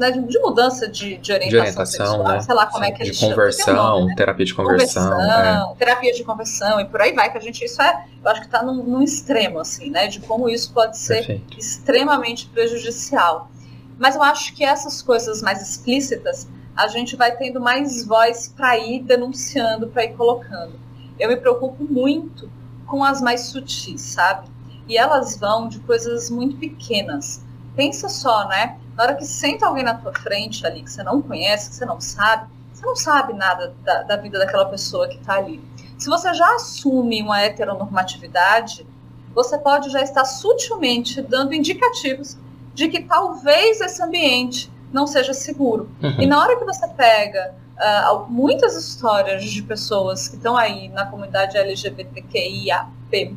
né, 0.00 0.10
de 0.10 0.38
mudança 0.38 0.88
de, 0.88 1.18
de 1.18 1.30
orientação, 1.30 1.48
de 1.50 1.56
orientação 1.56 2.06
sexual, 2.06 2.24
né? 2.24 2.40
sei 2.40 2.54
lá 2.54 2.66
como 2.66 2.84
Sim, 2.84 2.90
é 2.90 2.94
que 2.94 3.02
a 3.02 3.04
gente 3.04 3.20
De 3.20 3.28
conversão, 3.28 3.74
nome, 3.76 4.06
né? 4.06 4.14
terapia 4.16 4.46
de 4.46 4.54
conversão. 4.54 5.10
conversão 5.10 5.72
é. 5.72 5.74
Terapia 5.78 6.12
de 6.14 6.24
conversão 6.24 6.80
e 6.80 6.84
por 6.86 7.02
aí 7.02 7.12
vai, 7.12 7.30
que 7.30 7.36
a 7.36 7.40
gente, 7.40 7.62
isso 7.62 7.82
é, 7.82 8.06
eu 8.24 8.30
acho 8.30 8.40
que 8.40 8.46
está 8.46 8.62
num, 8.62 8.82
num, 8.82 9.02
extremo, 9.02 9.60
assim, 9.60 9.90
né, 9.90 10.06
de 10.06 10.18
como 10.20 10.48
isso 10.48 10.72
pode 10.72 10.96
ser 10.96 11.26
Perfeito. 11.26 11.58
extremamente 11.58 12.46
prejudicial. 12.46 13.50
Mas 13.98 14.16
eu 14.16 14.22
acho 14.22 14.54
que 14.54 14.64
essas 14.64 15.02
coisas 15.02 15.42
mais 15.42 15.60
explícitas, 15.60 16.48
a 16.74 16.88
gente 16.88 17.14
vai 17.14 17.36
tendo 17.36 17.60
mais 17.60 18.02
voz 18.06 18.48
para 18.56 18.78
ir 18.78 19.02
denunciando, 19.02 19.88
para 19.88 20.04
ir 20.04 20.14
colocando. 20.16 20.80
Eu 21.18 21.28
me 21.28 21.36
preocupo 21.36 21.84
muito 21.84 22.50
com 22.86 23.04
as 23.04 23.20
mais 23.20 23.42
sutis, 23.42 24.00
sabe? 24.00 24.48
E 24.88 24.96
elas 24.96 25.36
vão 25.36 25.68
de 25.68 25.78
coisas 25.80 26.30
muito 26.30 26.56
pequenas. 26.56 27.44
Pensa 27.76 28.08
só, 28.08 28.48
né? 28.48 28.79
Na 28.96 29.04
hora 29.04 29.14
que 29.14 29.24
senta 29.24 29.66
alguém 29.66 29.84
na 29.84 29.94
tua 29.94 30.12
frente 30.12 30.66
ali, 30.66 30.82
que 30.82 30.90
você 30.90 31.02
não 31.02 31.22
conhece, 31.22 31.70
que 31.70 31.76
você 31.76 31.84
não 31.84 32.00
sabe, 32.00 32.50
você 32.72 32.84
não 32.84 32.96
sabe 32.96 33.32
nada 33.32 33.74
da, 33.84 34.02
da 34.02 34.16
vida 34.16 34.38
daquela 34.38 34.66
pessoa 34.66 35.08
que 35.08 35.16
está 35.16 35.34
ali. 35.34 35.62
Se 35.98 36.08
você 36.08 36.32
já 36.34 36.54
assume 36.54 37.22
uma 37.22 37.40
heteronormatividade, 37.42 38.86
você 39.34 39.58
pode 39.58 39.90
já 39.90 40.00
estar 40.02 40.24
sutilmente 40.24 41.22
dando 41.22 41.54
indicativos 41.54 42.36
de 42.74 42.88
que 42.88 43.02
talvez 43.02 43.80
esse 43.80 44.02
ambiente 44.02 44.72
não 44.92 45.06
seja 45.06 45.32
seguro. 45.32 45.90
Uhum. 46.02 46.20
E 46.20 46.26
na 46.26 46.40
hora 46.40 46.56
que 46.56 46.64
você 46.64 46.88
pega 46.88 47.54
uh, 47.76 48.26
muitas 48.28 48.74
histórias 48.74 49.44
de 49.44 49.62
pessoas 49.62 50.28
que 50.28 50.36
estão 50.36 50.56
aí 50.56 50.88
na 50.88 51.06
comunidade 51.06 51.56
LGBTQIAP+, 51.56 53.36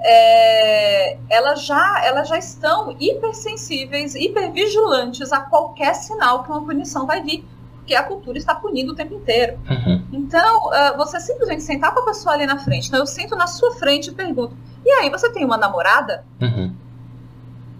é, 0.00 1.18
elas, 1.28 1.64
já, 1.64 2.04
elas 2.04 2.28
já 2.28 2.38
estão 2.38 2.96
hipersensíveis, 2.98 4.14
hipervigilantes 4.14 5.32
a 5.32 5.40
qualquer 5.40 5.94
sinal 5.94 6.42
que 6.44 6.50
uma 6.50 6.64
punição 6.64 7.06
vai 7.06 7.22
vir, 7.22 7.44
porque 7.76 7.94
a 7.94 8.02
cultura 8.02 8.38
está 8.38 8.54
punindo 8.54 8.92
o 8.92 8.94
tempo 8.94 9.14
inteiro. 9.14 9.58
Uhum. 9.68 10.06
Então, 10.12 10.66
uh, 10.66 10.96
você 10.96 11.18
simplesmente 11.20 11.62
sentar 11.62 11.92
com 11.92 12.00
a 12.00 12.04
pessoa 12.04 12.34
ali 12.34 12.46
na 12.46 12.58
frente, 12.58 12.88
então 12.88 13.00
eu 13.00 13.06
sento 13.06 13.34
na 13.34 13.46
sua 13.46 13.74
frente 13.74 14.10
e 14.10 14.12
pergunto, 14.12 14.56
e 14.84 14.90
aí, 14.90 15.10
você 15.10 15.30
tem 15.30 15.44
uma 15.44 15.56
namorada? 15.56 16.24
Uhum. 16.40 16.74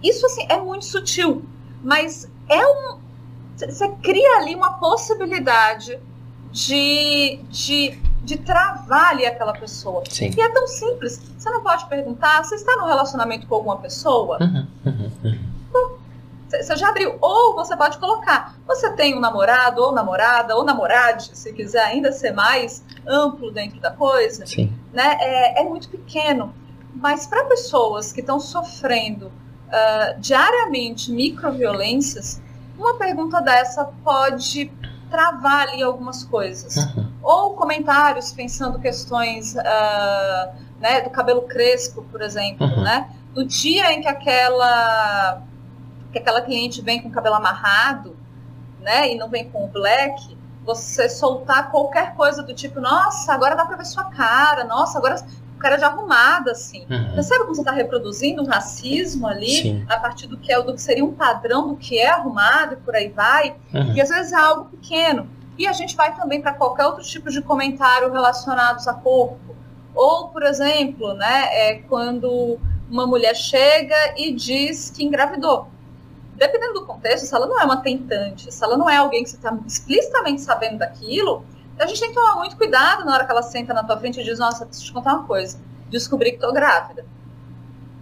Isso, 0.03 0.25
assim, 0.25 0.45
é 0.49 0.59
muito 0.59 0.85
sutil, 0.85 1.43
mas 1.83 2.29
é 2.47 2.65
um... 2.65 2.99
Você 3.57 3.89
cria 4.01 4.37
ali 4.37 4.55
uma 4.55 4.73
possibilidade 4.73 5.99
de, 6.51 7.39
de 7.49 7.99
de 8.23 8.37
travar 8.37 9.11
ali 9.11 9.25
aquela 9.25 9.53
pessoa. 9.53 10.03
Sim. 10.09 10.31
E 10.35 10.41
é 10.41 10.49
tão 10.49 10.67
simples. 10.67 11.21
Você 11.37 11.49
não 11.49 11.63
pode 11.63 11.87
perguntar, 11.87 12.43
você 12.43 12.55
está 12.55 12.75
no 12.77 12.85
relacionamento 12.85 13.47
com 13.47 13.55
alguma 13.55 13.77
pessoa? 13.77 14.37
Uhum, 14.41 14.67
uhum, 14.85 15.11
uhum. 15.23 15.49
Você 16.49 16.75
já 16.75 16.89
abriu. 16.89 17.15
Ou 17.21 17.55
você 17.55 17.77
pode 17.77 17.97
colocar, 17.99 18.55
você 18.65 18.91
tem 18.93 19.15
um 19.15 19.19
namorado, 19.19 19.81
ou 19.81 19.91
namorada, 19.91 20.55
ou 20.55 20.63
namorade, 20.63 21.29
se 21.37 21.53
quiser 21.53 21.83
ainda 21.83 22.11
ser 22.11 22.31
mais 22.31 22.83
amplo 23.07 23.51
dentro 23.51 23.79
da 23.79 23.91
coisa. 23.91 24.45
Sim. 24.45 24.73
Né? 24.91 25.17
É, 25.19 25.61
é 25.61 25.63
muito 25.63 25.89
pequeno. 25.89 26.53
Mas 26.95 27.27
para 27.27 27.45
pessoas 27.45 28.11
que 28.11 28.19
estão 28.19 28.39
sofrendo 28.39 29.27
uh, 29.27 30.19
diariamente 30.19 31.11
microviolências, 31.11 32.41
uma 32.77 32.95
pergunta 32.95 33.41
dessa 33.41 33.85
pode 34.03 34.71
travar 35.09 35.67
ali 35.67 35.81
algumas 35.81 36.23
coisas. 36.23 36.75
Uhum. 36.75 37.11
Ou 37.21 37.53
comentários 37.55 38.31
pensando 38.31 38.79
questões 38.79 39.55
uh, 39.55 40.53
né, 40.79 41.01
do 41.01 41.09
cabelo 41.09 41.41
crespo, 41.43 42.03
por 42.03 42.21
exemplo, 42.21 42.65
uhum. 42.65 42.83
né? 42.83 43.09
No 43.35 43.45
dia 43.45 43.91
em 43.93 44.01
que 44.01 44.07
aquela, 44.07 45.41
que 46.11 46.19
aquela 46.19 46.41
cliente 46.41 46.81
vem 46.81 47.01
com 47.01 47.09
o 47.09 47.11
cabelo 47.11 47.35
amarrado, 47.35 48.17
né, 48.79 49.11
e 49.11 49.17
não 49.17 49.29
vem 49.29 49.49
com 49.49 49.65
o 49.65 49.67
black, 49.67 50.37
você 50.65 51.09
soltar 51.09 51.69
qualquer 51.71 52.15
coisa 52.15 52.41
do 52.43 52.53
tipo, 52.53 52.79
nossa, 52.79 53.33
agora 53.33 53.55
dá 53.55 53.65
para 53.65 53.77
ver 53.77 53.85
sua 53.85 54.05
cara, 54.05 54.63
nossa, 54.63 54.97
agora 54.97 55.15
cara 55.59 55.77
de 55.77 55.83
arrumada, 55.83 56.51
assim. 56.51 56.85
Uhum. 56.89 57.13
Percebe 57.13 57.41
como 57.41 57.55
você 57.55 57.61
está 57.61 57.71
reproduzindo 57.71 58.41
um 58.41 58.45
racismo 58.45 59.27
ali, 59.27 59.61
Sim. 59.61 59.85
a 59.87 59.97
partir 59.97 60.27
do 60.27 60.37
que, 60.37 60.51
é, 60.51 60.61
do 60.61 60.73
que 60.73 60.81
seria 60.81 61.05
um 61.05 61.13
padrão 61.13 61.67
do 61.67 61.75
que 61.75 61.99
é 61.99 62.09
arrumado 62.09 62.73
e 62.73 62.77
por 62.77 62.95
aí 62.95 63.09
vai. 63.09 63.55
Uhum. 63.73 63.93
E 63.93 64.01
às 64.01 64.09
vezes 64.09 64.31
é 64.31 64.37
algo 64.37 64.65
pequeno. 64.65 65.29
E 65.57 65.67
a 65.67 65.73
gente 65.73 65.95
vai 65.95 66.15
também 66.15 66.41
para 66.41 66.53
qualquer 66.53 66.85
outro 66.85 67.03
tipo 67.03 67.29
de 67.29 67.41
comentário 67.41 68.11
relacionados 68.11 68.87
a 68.87 68.93
corpo. 68.93 69.55
Ou, 69.93 70.29
por 70.29 70.43
exemplo, 70.43 71.13
né, 71.13 71.49
é 71.51 71.75
quando 71.87 72.57
uma 72.89 73.05
mulher 73.05 73.35
chega 73.35 73.95
e 74.17 74.31
diz 74.31 74.89
que 74.89 75.03
engravidou. 75.03 75.67
Dependendo 76.35 76.75
do 76.75 76.85
contexto, 76.85 77.25
se 77.25 77.35
ela 77.35 77.45
não 77.45 77.59
é 77.59 77.65
uma 77.65 77.77
tentante, 77.77 78.51
se 78.53 78.63
ela 78.63 78.77
não 78.77 78.89
é 78.89 78.95
alguém 78.95 79.23
que 79.23 79.29
você 79.29 79.35
está 79.35 79.55
explicitamente 79.67 80.39
sabendo 80.39 80.77
daquilo, 80.77 81.43
a 81.79 81.87
gente 81.87 81.99
tem 81.99 82.09
que 82.09 82.15
tomar 82.15 82.35
muito 82.35 82.57
cuidado 82.57 83.05
na 83.05 83.13
hora 83.13 83.25
que 83.25 83.31
ela 83.31 83.41
senta 83.41 83.73
na 83.73 83.83
tua 83.83 83.97
frente 83.97 84.19
e 84.19 84.23
diz: 84.23 84.37
Nossa, 84.37 84.65
deixa 84.65 84.81
eu 84.81 84.85
te 84.85 84.93
contar 84.93 85.15
uma 85.15 85.23
coisa. 85.23 85.57
Descobri 85.89 86.33
que 86.33 86.39
tô 86.39 86.51
grávida. 86.51 87.05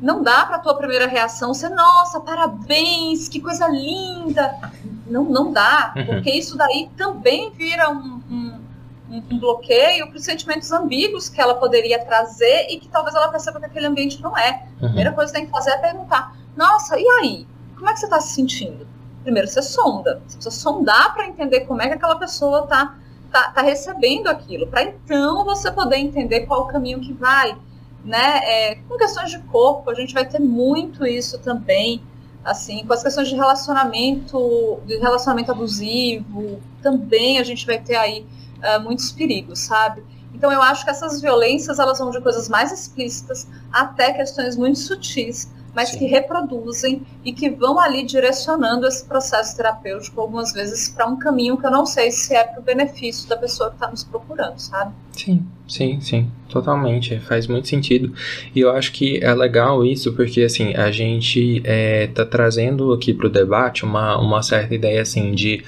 Não 0.02 0.22
dá 0.22 0.46
para 0.46 0.60
tua 0.60 0.76
primeira 0.76 1.08
reação 1.08 1.54
ser: 1.54 1.70
Nossa, 1.70 2.20
parabéns, 2.20 3.30
que 3.30 3.40
coisa 3.40 3.68
linda. 3.68 4.58
Não, 5.06 5.24
não 5.24 5.54
dá, 5.54 5.94
uhum. 5.96 6.06
porque 6.06 6.32
isso 6.32 6.58
daí 6.58 6.90
também 6.98 7.52
vira 7.52 7.90
um, 7.90 8.22
um, 8.30 8.62
um 9.10 9.40
bloqueio 9.40 10.08
para 10.08 10.18
os 10.18 10.24
sentimentos 10.24 10.72
ambíguos 10.72 11.30
que 11.30 11.40
ela 11.40 11.56
poderia 11.56 12.04
trazer 12.04 12.68
e 12.70 12.78
que 12.80 12.90
talvez 12.90 13.16
ela 13.16 13.30
perceba 13.30 13.60
que 13.60 13.66
aquele 13.68 13.86
ambiente 13.86 14.22
não 14.22 14.38
é. 14.38 14.68
Uhum. 14.82 14.86
A 14.86 14.88
primeira 14.88 15.12
coisa 15.14 15.32
que 15.32 15.38
tem 15.38 15.46
que 15.46 15.52
fazer 15.52 15.72
é 15.72 15.78
perguntar: 15.78 16.36
Nossa, 16.56 17.00
e 17.00 17.08
aí? 17.22 17.48
Como 17.76 17.88
é 17.88 17.94
que 17.94 18.00
você 18.00 18.06
está 18.06 18.20
se 18.20 18.34
sentindo? 18.34 18.88
Primeiro 19.22 19.48
você 19.48 19.62
sonda. 19.62 20.22
Você 20.26 20.38
precisa 20.38 20.52
sondar 20.52 21.14
para 21.14 21.28
entender 21.28 21.62
como 21.62 21.82
é 21.82 21.88
que 21.88 21.94
aquela 21.94 22.16
pessoa 22.16 22.64
está 22.64 22.96
tá, 23.32 23.52
tá 23.52 23.62
recebendo 23.62 24.28
aquilo, 24.28 24.68
para 24.68 24.84
então 24.84 25.46
você 25.46 25.72
poder 25.72 25.98
entender 25.98 26.42
qual 26.42 26.64
o 26.64 26.68
caminho 26.68 27.00
que 27.00 27.14
vai. 27.14 27.58
Né? 28.04 28.40
É, 28.44 28.76
com 28.88 28.98
questões 28.98 29.32
de 29.32 29.40
corpo, 29.40 29.90
a 29.90 29.94
gente 29.94 30.14
vai 30.14 30.26
ter 30.26 30.40
muito 30.40 31.06
isso 31.06 31.38
também, 31.40 32.02
assim, 32.44 32.86
com 32.86 32.94
as 32.94 33.04
questões 33.04 33.28
de 33.28 33.36
relacionamento, 33.36 34.80
de 34.86 34.98
relacionamento 34.98 35.52
abusivo, 35.52 36.62
também 36.82 37.38
a 37.38 37.44
gente 37.44 37.66
vai 37.66 37.80
ter 37.80 37.96
aí 37.96 38.26
uh, 38.58 38.82
muitos 38.82 39.12
perigos, 39.12 39.60
sabe? 39.60 40.04
Então 40.34 40.52
eu 40.52 40.62
acho 40.62 40.86
que 40.86 40.92
essas 40.92 41.20
violências 41.20 41.80
elas 41.80 41.98
vão 41.98 42.12
de 42.12 42.22
coisas 42.22 42.48
mais 42.48 42.72
explícitas 42.72 43.48
até 43.74 44.14
questões 44.14 44.56
muito 44.56 44.80
sutis 44.80 45.52
mas 45.78 45.90
Sim. 45.90 46.00
que 46.00 46.06
reproduzem 46.08 47.04
e 47.24 47.32
que 47.32 47.52
vão 47.52 47.80
ali 47.80 48.04
direcionando 48.04 48.88
esse 48.88 49.06
processo 49.06 49.56
terapêutico 49.56 50.20
algumas 50.20 50.52
vezes 50.52 50.90
para 50.90 51.06
um 51.06 51.20
caminho 51.20 51.56
que 51.56 51.68
eu 51.68 51.70
não 51.70 51.86
sei 51.86 52.10
se 52.10 52.34
é 52.34 52.44
para 52.44 52.60
o 52.60 52.64
benefício 52.64 53.30
da 53.30 53.38
pessoa 53.38 53.70
que 53.70 53.76
está 53.76 53.88
nos 53.88 54.04
procurando, 54.04 54.58
sabe? 54.58 54.92
Sim, 55.12 55.46
sim, 55.68 56.02
sim, 56.02 56.32
totalmente, 56.50 57.20
faz 57.20 57.46
muito 57.46 57.68
sentido. 57.68 58.12
E 58.56 58.60
eu 58.60 58.72
acho 58.72 58.92
que 58.92 59.24
é 59.24 59.32
legal 59.36 59.86
isso 59.86 60.14
porque 60.14 60.42
assim 60.42 60.74
a 60.74 60.90
gente 60.90 61.58
está 61.58 62.24
é, 62.24 62.26
trazendo 62.26 62.92
aqui 62.92 63.14
para 63.14 63.28
o 63.28 63.30
debate 63.30 63.86
uma, 63.86 64.20
uma 64.20 64.42
certa 64.42 64.74
ideia 64.74 65.04
assim 65.04 65.32
de 65.32 65.64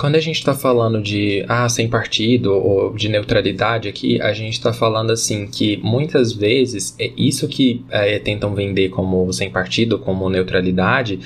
quando 0.00 0.14
a 0.14 0.20
gente 0.20 0.38
está 0.38 0.54
falando 0.54 1.02
de 1.02 1.44
ah, 1.46 1.68
sem 1.68 1.86
partido 1.86 2.54
ou 2.54 2.94
de 2.94 3.06
neutralidade 3.06 3.86
aqui, 3.86 4.18
a 4.22 4.32
gente 4.32 4.54
está 4.54 4.72
falando 4.72 5.12
assim 5.12 5.46
que 5.46 5.76
muitas 5.76 6.32
vezes 6.32 6.96
é 6.98 7.12
isso 7.18 7.46
que 7.46 7.84
é, 7.90 8.18
tentam 8.18 8.54
vender 8.54 8.88
como 8.88 9.30
sem 9.30 9.50
partido, 9.50 9.98
como 9.98 10.30
neutralidade, 10.30 11.20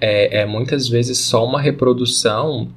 é, 0.00 0.42
é 0.42 0.46
muitas 0.46 0.88
vezes 0.88 1.18
só 1.18 1.44
uma 1.44 1.60
reprodução 1.60 2.68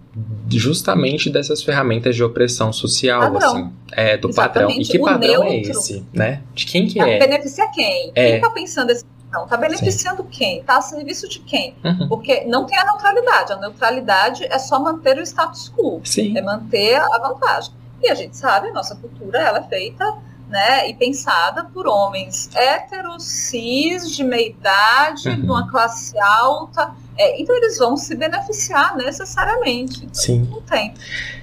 justamente 0.50 1.30
dessas 1.30 1.62
ferramentas 1.62 2.16
de 2.16 2.24
opressão 2.24 2.74
social, 2.74 3.22
padrão. 3.34 3.52
assim, 3.52 3.72
é, 3.92 4.18
do 4.18 4.30
Exatamente. 4.30 4.54
padrão. 4.54 4.82
E 4.82 4.86
que 4.86 4.98
o 4.98 5.04
padrão 5.04 5.44
é 5.44 5.50
neutro. 5.52 5.70
é 5.70 5.72
esse, 5.72 6.06
né? 6.12 6.42
De 6.56 6.66
quem 6.66 6.88
que 6.88 7.00
é? 7.00 7.20
Beneficia 7.20 7.68
quem? 7.72 8.12
É. 8.16 8.32
Quem 8.32 8.42
tá 8.42 8.50
pensando 8.50 8.90
esse 8.90 9.06
não, 9.34 9.46
está 9.46 9.58
beneficiando 9.58 10.22
Sim. 10.22 10.30
quem? 10.30 10.60
Está 10.60 10.78
a 10.78 10.82
serviço 10.82 11.28
de 11.28 11.40
quem? 11.40 11.76
Uhum. 11.84 12.08
Porque 12.08 12.46
não 12.46 12.68
tem 12.68 12.78
a 12.78 12.86
neutralidade. 12.86 13.52
A 13.52 13.56
neutralidade 13.58 14.46
é 14.46 14.60
só 14.60 14.80
manter 14.80 15.18
o 15.18 15.24
status 15.24 15.74
quo. 15.76 16.00
Sim. 16.06 16.38
É 16.38 16.42
manter 16.42 16.98
a 16.98 17.18
vantagem. 17.18 17.74
E 18.00 18.10
a 18.10 18.14
gente 18.14 18.38
sabe, 18.38 18.70
a 18.70 18.72
nossa 18.72 18.96
cultura 18.96 19.40
ela 19.40 19.58
é 19.58 19.64
feita 19.64 20.06
né, 20.48 20.88
e 20.88 20.94
pensada 20.94 21.64
por 21.64 21.88
homens 21.88 22.48
héteros, 22.54 23.24
cis, 23.24 24.16
de 24.16 24.24
meia 24.24 24.50
idade, 24.50 25.30
uhum. 25.30 25.36
de 25.36 25.46
uma 25.46 25.68
classe 25.68 26.16
alta. 26.20 26.94
É, 27.18 27.42
então 27.42 27.56
eles 27.56 27.80
vão 27.80 27.98
se 27.98 28.16
beneficiar 28.16 28.96
necessariamente. 28.96 30.08
Sim. 30.14 30.48
Não 30.52 30.62
tem. 30.62 30.94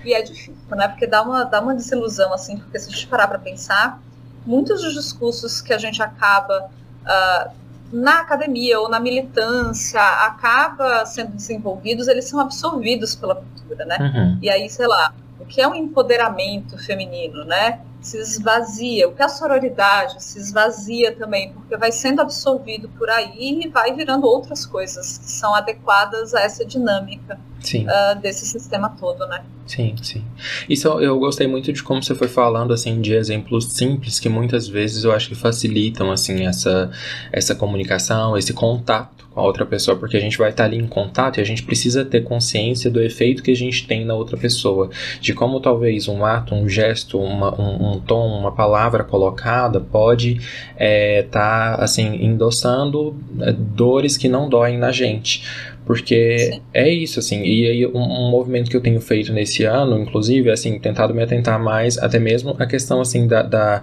E 0.05 0.15
é 0.15 0.23
difícil, 0.23 0.55
né? 0.71 0.87
Porque 0.87 1.09
dá 1.09 1.23
uma, 1.23 1.43
dá 1.43 1.61
uma 1.61 1.75
desilusão, 1.75 2.33
assim, 2.33 2.57
porque 2.57 2.79
se 2.79 2.89
a 2.89 2.93
gente 2.93 3.09
parar 3.09 3.27
para 3.27 3.39
pensar, 3.41 4.01
muitos 4.47 4.81
dos 4.81 4.95
discursos 4.95 5.61
que 5.61 5.73
a 5.73 5.79
gente 5.79 6.01
acaba 6.01 6.71
uh, 7.03 7.60
na 7.93 8.21
academia 8.21 8.81
ou 8.81 8.89
na 8.89 9.01
militância 9.01 10.01
acaba 10.01 11.05
sendo 11.07 11.33
desenvolvidos, 11.33 12.09
eles 12.09 12.29
são 12.29 12.39
absorvidos 12.41 13.15
pela 13.15 13.35
cultura, 13.35 13.85
né? 13.85 13.99
Uhum. 14.01 14.39
E 14.43 14.49
aí, 14.49 14.69
sei 14.69 14.87
lá, 14.87 15.13
o 15.41 15.47
que 15.47 15.61
é 15.61 15.67
um 15.67 15.75
empoderamento 15.75 16.77
feminino, 16.79 17.45
né? 17.45 17.81
Se 18.01 18.19
esvazia, 18.19 19.09
o 19.09 19.13
que 19.13 19.21
é 19.21 19.25
a 19.25 19.29
sororidade 19.29 20.23
se 20.23 20.39
esvazia 20.39 21.13
também, 21.13 21.53
porque 21.53 21.77
vai 21.77 21.93
sendo 21.93 22.21
absorvido 22.21 22.89
por 22.91 23.11
aí 23.11 23.61
e 23.63 23.69
vai 23.69 23.95
virando 23.95 24.27
outras 24.27 24.65
coisas 24.65 25.19
que 25.19 25.31
são 25.31 25.55
adequadas 25.55 26.35
a 26.35 26.41
essa 26.41 26.65
dinâmica 26.65 27.39
uh, 27.39 28.19
desse 28.21 28.47
sistema 28.47 28.89
todo, 28.99 29.27
né? 29.27 29.43
Sim, 29.67 29.95
sim. 30.03 30.25
Isso 30.69 30.89
eu 31.01 31.19
gostei 31.19 31.47
muito 31.47 31.73
de 31.73 31.83
como 31.83 32.03
você 32.03 32.15
foi 32.15 32.29
falando, 32.29 32.73
assim, 32.73 33.01
de 33.01 33.15
exemplos 33.15 33.67
simples 33.73 34.19
que 34.19 34.29
muitas 34.29 34.67
vezes 34.67 35.05
eu 35.05 35.13
acho 35.13 35.29
que 35.29 35.35
facilitam, 35.35 36.11
assim, 36.11 36.47
essa, 36.47 36.91
essa 37.31 37.55
comunicação, 37.55 38.37
esse 38.37 38.53
contato 38.53 39.20
com 39.41 39.45
a 39.45 39.47
outra 39.47 39.65
pessoa, 39.65 39.97
porque 39.97 40.17
a 40.17 40.21
gente 40.21 40.37
vai 40.37 40.51
estar 40.51 40.65
ali 40.65 40.77
em 40.77 40.87
contato 40.87 41.39
e 41.39 41.41
a 41.41 41.45
gente 41.45 41.63
precisa 41.63 42.05
ter 42.05 42.23
consciência 42.23 42.91
do 42.91 43.03
efeito 43.03 43.43
que 43.43 43.51
a 43.51 43.57
gente 43.57 43.87
tem 43.87 44.05
na 44.05 44.15
outra 44.15 44.37
pessoa, 44.37 44.91
de 45.21 45.33
como 45.33 45.61
talvez 45.61 46.09
um 46.09 46.25
ato, 46.25 46.55
um 46.55 46.69
gesto, 46.69 47.19
uma, 47.19 47.59
um, 47.59 47.93
um, 47.93 48.01
tom, 48.01 48.39
uma 48.39 48.53
palavra 48.53 49.03
colocada 49.03 49.81
pode 49.81 50.33
estar 50.33 50.45
é, 50.77 51.23
tá, 51.23 51.77
assim 51.77 52.23
endossando 52.23 53.17
é, 53.41 53.53
dores 53.53 54.19
que 54.19 54.29
não 54.29 54.49
doem 54.49 54.77
na 54.77 54.93
gente. 54.93 55.43
Porque 55.91 56.39
Sim. 56.39 56.61
é 56.73 56.89
isso, 56.89 57.19
assim. 57.19 57.43
E 57.43 57.67
aí, 57.67 57.87
um, 57.87 57.99
um, 57.99 58.31
movimento 58.31 58.71
que 58.71 58.77
eu 58.77 58.81
tenho 58.81 59.01
feito 59.01 59.33
nesse 59.33 59.65
ano, 59.65 59.99
inclusive, 59.99 60.49
é, 60.49 60.53
assim, 60.53 60.79
tentado 60.79 61.13
me 61.13 61.21
atentar 61.21 61.61
mais, 61.61 61.99
até 61.99 62.17
mesmo 62.17 62.55
a 62.61 62.67
questão, 62.67 63.01
assim, 63.01 63.27
da, 63.27 63.43
da, 63.43 63.83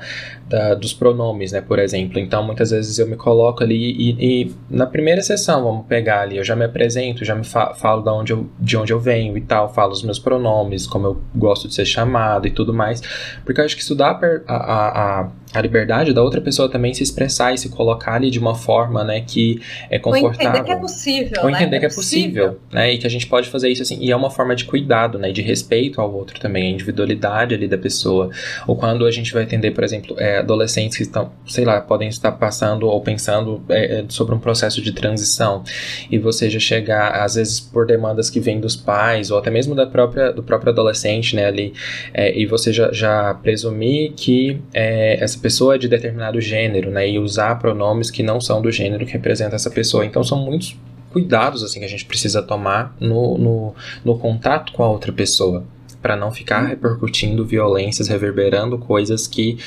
da 0.50 0.74
dos 0.74 0.93
pronomes, 0.93 1.52
né, 1.52 1.62
por 1.62 1.80
exemplo. 1.80 2.20
Então, 2.20 2.43
muitas 2.43 2.72
vezes 2.72 2.98
eu 3.00 3.08
me 3.08 3.16
coloco 3.16 3.64
ali 3.64 3.91
e, 3.91 4.43
e, 4.43 4.56
na 4.70 4.86
primeira 4.86 5.22
sessão, 5.22 5.64
vamos 5.64 5.86
pegar 5.86 6.22
ali, 6.22 6.38
eu 6.38 6.43
já 6.43 6.56
me 6.56 6.66
apresento, 6.66 7.26
já 7.26 7.36
me 7.36 7.43
fa 7.43 7.74
falo 7.74 8.02
de 8.02 8.10
onde, 8.10 8.34
eu, 8.34 8.50
de 8.60 8.78
onde 8.78 8.93
eu 8.93 9.00
venho 9.00 9.38
e 9.38 9.41
tal, 9.41 9.74
falo 9.74 9.91
os 9.91 10.04
meus 10.04 10.20
pronomes, 10.20 10.88
como 10.88 11.08
eu 11.08 11.22
gosto 11.36 11.68
de 11.68 11.74
ser 11.74 11.86
chamado 11.86 12.48
e 12.48 12.52
tudo 12.52 12.74
mais. 12.74 13.02
Porque 13.43 13.62
eu 13.62 13.66
acho 13.66 13.76
que 13.76 13.82
isso 13.82 13.95
dá 13.95 14.12
a, 14.48 14.54
a, 14.54 15.22
a 15.22 15.30
a 15.54 15.62
liberdade 15.62 16.14
da 16.14 16.22
outra 16.22 16.41
pessoa 16.41 16.70
também 16.70 16.93
se 16.93 17.04
expressar 17.04 17.54
e 17.54 17.58
se 17.58 17.70
colocar 17.70 18.14
ali 18.14 18.30
de 18.30 18.39
uma 18.39 18.56
forma, 18.56 19.04
né, 19.04 19.22
que 19.22 19.62
é 19.89 19.98
confortável. 19.98 20.38
Ou 20.38 20.50
entender 20.50 20.64
que 20.64 20.72
é 20.72 20.80
possível, 20.80 21.43
Ou 21.43 21.50
entender 21.50 21.70
né? 21.72 21.80
que 21.80 21.86
é 21.86 21.89
possível, 21.89 22.60
né, 22.72 22.93
e 22.93 22.98
que 22.98 23.08
a 23.08 23.10
gente 23.10 23.28
pode 23.28 23.50
fazer 23.50 23.70
isso 23.70 23.82
assim, 23.82 23.98
e 24.02 24.12
é 24.12 24.16
uma 24.16 24.30
forma 24.30 24.56
de 24.56 24.66
cuidado, 24.66 25.18
né, 25.18 25.32
de 25.32 25.41
respeito 25.41 26.02
ao 26.02 26.14
outro 26.14 26.39
também, 26.39 26.68
a 26.68 26.70
individualidade 26.72 27.56
ali 27.56 27.68
da 27.68 27.78
pessoa. 27.78 28.30
Ou 28.68 28.76
quando 28.76 29.06
a 29.06 29.12
gente 29.12 29.34
vai 29.34 29.43
atender, 29.43 29.72
por 29.72 29.84
exemplo, 29.84 30.16
é, 30.20 30.36
adolescentes 30.38 30.97
que 30.97 31.03
estão, 31.03 31.31
sei 31.45 31.65
lá, 31.65 31.79
podem 31.81 32.07
estar 32.07 32.31
passando 32.33 32.88
ou 32.88 33.01
pensando 33.01 33.61
é, 33.69 33.99
é 33.99 34.05
sobre 34.09 34.35
um 34.35 34.39
processo 34.39 34.81
de 34.81 34.91
transição, 34.91 35.63
e 36.09 36.17
você 36.17 36.49
já 36.49 36.59
chegar, 36.59 37.21
às 37.23 37.35
vezes, 37.35 37.59
por 37.59 37.85
demandas 37.85 38.29
que 38.29 38.39
vêm 38.39 38.59
dos 38.59 38.75
pais, 38.75 39.31
ou 39.31 39.38
até 39.38 39.49
mesmo 39.49 39.75
da 39.75 39.85
própria, 39.85 40.31
do 40.31 40.43
próprio 40.43 40.71
adolescente, 40.71 41.35
né, 41.35 41.45
ali, 41.45 41.73
é, 42.13 42.38
e 42.38 42.45
você 42.45 42.71
já, 42.71 42.91
já 42.91 43.33
presumir 43.35 44.13
que 44.13 44.61
é, 44.73 45.23
essa 45.23 45.39
pessoa 45.39 45.75
é 45.75 45.77
de 45.77 45.88
determinado 45.88 46.39
gênero, 46.39 46.91
né? 46.91 47.09
E 47.09 47.19
usar 47.19 47.59
pronomes 47.59 48.11
que 48.11 48.23
não 48.23 48.39
são 48.39 48.61
do 48.61 48.71
gênero 48.71 49.05
que 49.05 49.13
representa 49.13 49.55
essa 49.55 49.69
pessoa. 49.69 50.05
Então 50.05 50.23
são 50.23 50.38
muitos 50.39 50.75
cuidados 51.11 51.63
assim 51.63 51.79
que 51.79 51.85
a 51.85 51.89
gente 51.89 52.05
precisa 52.05 52.41
tomar 52.41 52.95
no, 52.99 53.38
no, 53.38 53.75
no 54.03 54.19
contato 54.19 54.73
com 54.73 54.83
a 54.83 54.89
outra 54.89 55.11
pessoa 55.11 55.63
para 56.08 56.16
não 56.16 56.32
ficar 56.32 56.66
repercutindo 56.66 57.43
violências, 57.43 58.08
reverberando 58.08 58.78
coisas 58.78 59.28
que 59.28 59.58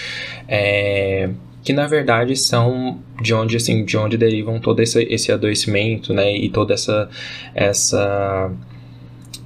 é, 0.49 1.29
que 1.63 1.71
na 1.71 1.87
verdade 1.87 2.35
são 2.35 2.99
de 3.21 3.35
onde 3.35 3.59
assim 3.59 3.85
de 3.85 3.99
onde 3.99 4.17
derivam 4.17 4.59
todo 4.59 4.81
esse, 4.81 5.03
esse 5.03 5.31
adoecimento, 5.31 6.15
né? 6.15 6.35
E 6.35 6.49
toda 6.49 6.73
essa 6.73 7.11
essa 7.55 8.51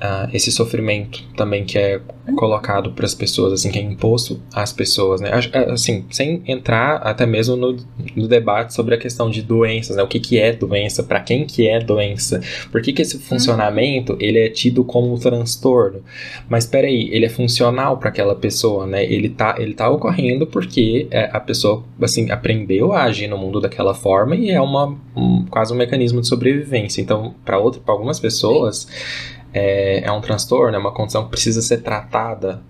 uh, 0.04 0.28
esse 0.32 0.52
sofrimento 0.52 1.22
também 1.36 1.64
que 1.64 1.78
é 1.78 2.00
colocado 2.36 2.92
para 2.92 3.04
as 3.04 3.14
pessoas, 3.14 3.52
assim, 3.52 3.70
que 3.70 3.78
é 3.78 3.82
imposto 3.82 4.40
às 4.52 4.72
pessoas, 4.72 5.20
né? 5.20 5.30
Assim, 5.70 6.04
sem 6.10 6.42
entrar 6.46 6.96
até 6.96 7.26
mesmo 7.26 7.56
no, 7.56 7.76
no 8.16 8.28
debate 8.28 8.74
sobre 8.74 8.94
a 8.94 8.98
questão 8.98 9.30
de 9.30 9.42
doenças, 9.42 9.96
né? 9.96 10.02
O 10.02 10.08
que, 10.08 10.20
que 10.20 10.38
é 10.38 10.52
doença, 10.52 11.02
para 11.02 11.20
quem 11.20 11.44
que 11.44 11.68
é 11.68 11.80
doença, 11.80 12.40
por 12.70 12.80
que, 12.80 12.92
que 12.92 13.02
esse 13.02 13.18
funcionamento 13.18 14.16
ele 14.20 14.38
é 14.38 14.48
tido 14.48 14.84
como 14.84 15.12
um 15.12 15.18
transtorno? 15.18 16.02
Mas 16.48 16.66
peraí, 16.66 17.08
ele 17.12 17.26
é 17.26 17.28
funcional 17.28 17.98
para 17.98 18.08
aquela 18.08 18.34
pessoa, 18.34 18.86
né? 18.86 19.04
Ele 19.04 19.28
tá, 19.28 19.56
ele 19.58 19.74
tá 19.74 19.88
ocorrendo 19.88 20.46
porque 20.46 21.06
é, 21.10 21.30
a 21.32 21.40
pessoa, 21.40 21.84
assim, 22.00 22.30
aprendeu 22.30 22.92
a 22.92 23.04
agir 23.04 23.28
no 23.28 23.38
mundo 23.38 23.60
daquela 23.60 23.94
forma 23.94 24.34
e 24.34 24.50
é 24.50 24.60
uma, 24.60 24.96
um, 25.16 25.44
quase 25.46 25.72
um 25.72 25.76
mecanismo 25.76 26.20
de 26.20 26.28
sobrevivência. 26.28 27.00
Então, 27.00 27.34
para 27.44 27.56
algumas 27.56 28.18
pessoas 28.18 28.88
é, 29.54 30.02
é 30.04 30.12
um 30.12 30.20
transtorno, 30.20 30.74
é 30.74 30.78
uma 30.78 30.92
condição 30.92 31.24
que 31.24 31.30
precisa 31.30 31.62
ser 31.62 31.82
tratada. 31.82 32.60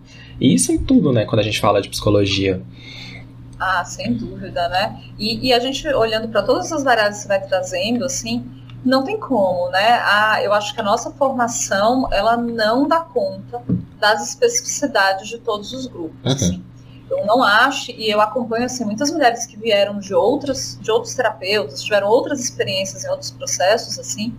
E 0.40 0.54
isso 0.54 0.70
em 0.70 0.78
tudo, 0.78 1.12
né, 1.12 1.24
quando 1.24 1.40
a 1.40 1.42
gente 1.42 1.60
fala 1.60 1.80
de 1.80 1.88
psicologia. 1.88 2.62
Ah, 3.58 3.84
sem 3.84 4.12
dúvida, 4.14 4.68
né? 4.68 5.00
E, 5.18 5.48
e 5.48 5.52
a 5.52 5.58
gente 5.58 5.86
olhando 5.88 6.28
para 6.28 6.42
todas 6.42 6.70
as 6.70 6.84
variáveis 6.84 7.16
que 7.16 7.22
você 7.22 7.28
vai 7.28 7.40
trazendo, 7.40 8.04
assim, 8.04 8.44
não 8.84 9.02
tem 9.02 9.18
como, 9.18 9.70
né? 9.70 10.00
Ah, 10.02 10.40
eu 10.42 10.52
acho 10.52 10.74
que 10.74 10.80
a 10.80 10.84
nossa 10.84 11.10
formação 11.12 12.08
ela 12.12 12.36
não 12.36 12.86
dá 12.86 13.00
conta 13.00 13.62
das 13.98 14.28
especificidades 14.28 15.28
de 15.28 15.38
todos 15.38 15.72
os 15.72 15.86
grupos. 15.86 16.20
Uhum. 16.24 16.32
Assim. 16.32 16.64
Eu 17.10 17.26
não 17.26 17.42
acho, 17.42 17.92
e 17.92 18.10
eu 18.10 18.20
acompanho 18.20 18.64
assim, 18.64 18.84
muitas 18.84 19.10
mulheres 19.10 19.46
que 19.46 19.56
vieram 19.56 19.98
de 19.98 20.14
outras, 20.14 20.78
de 20.80 20.90
outros 20.90 21.14
terapeutas, 21.14 21.82
tiveram 21.82 22.08
outras 22.08 22.40
experiências 22.40 23.04
em 23.04 23.08
outros 23.08 23.30
processos, 23.30 23.98
assim, 23.98 24.34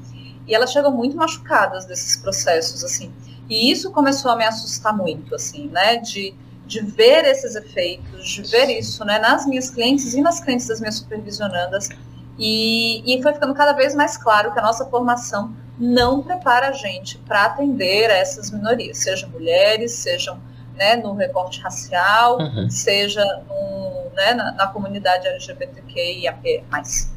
e 0.48 0.54
elas 0.54 0.72
chegam 0.72 0.91
muito 0.91 1.16
machucadas 1.16 1.86
desses 1.86 2.18
processos, 2.18 2.84
assim. 2.84 3.12
E 3.50 3.72
isso 3.72 3.91
começou 3.91 4.32
a 4.32 4.36
me 4.36 4.43
assustar 4.43 4.96
muito, 4.96 5.36
assim, 5.36 5.68
né? 5.68 5.98
De, 5.98 6.34
de 6.66 6.82
ver 6.82 7.26
esses 7.26 7.56
efeitos, 7.56 8.28
de 8.28 8.41
ver 8.43 8.70
isso, 8.70 9.04
né? 9.06 9.20
Nas 9.20 9.46
minhas 9.46 9.70
clientes 9.70 10.14
e 10.14 10.22
nas 10.22 10.39
clientes 10.39 10.68
das 10.68 10.80
minhas 10.80 10.96
supervisionandas. 10.96 11.89
E, 12.38 13.04
e 13.06 13.22
foi 13.22 13.34
ficando 13.34 13.54
cada 13.54 13.74
vez 13.74 13.96
mais 13.96 14.18
claro 14.18 14.52
que 14.52 14.60
a 14.60 14.62
nossa 14.62 14.86
formação 14.86 15.56
não 15.78 16.22
prepara 16.24 16.70
a 16.70 16.72
gente 16.72 17.18
para 17.20 17.46
atender 17.46 18.10
essas 18.10 18.52
minorias, 18.52 18.98
sejam 19.00 19.30
mulheres, 19.30 19.91
sejam 19.93 20.39
né, 20.76 20.96
no 20.98 21.14
recorte 21.14 21.62
racial, 21.62 22.39
uhum. 22.39 22.70
seja 22.70 23.24
no, 23.48 24.05
né, 24.16 24.34
na, 24.34 24.51
na, 24.53 24.68
comunidade 24.68 25.28
LGBTQIAP+. 25.28 26.63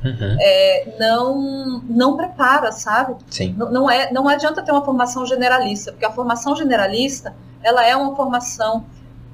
Uhum. 0.04 0.36
É, 0.40 0.96
não, 0.98 1.82
não 1.88 2.16
prepara, 2.16 2.72
sabe? 2.72 3.16
Sim. 3.30 3.54
Não, 3.56 3.70
não, 3.70 3.90
é, 3.90 4.12
não 4.12 4.28
adianta 4.28 4.62
ter 4.62 4.72
uma 4.72 4.84
formação 4.84 5.24
generalista, 5.24 5.92
porque 5.92 6.04
a 6.04 6.10
formação 6.10 6.56
generalista 6.56 7.34
ela 7.62 7.86
é 7.86 7.96
uma 7.96 8.14
formação 8.14 8.84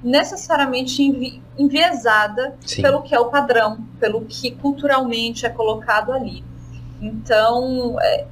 necessariamente 0.02 1.02
envi, 1.02 1.42
enviesada 1.58 2.54
Sim. 2.60 2.82
pelo 2.82 3.02
que 3.02 3.14
é 3.14 3.18
o 3.18 3.26
padrão, 3.26 3.78
pelo 3.98 4.24
que 4.26 4.50
culturalmente 4.50 5.46
é 5.46 5.48
colocado 5.48 6.12
ali. 6.12 6.44
Então, 7.00 7.96
é, 8.00 8.26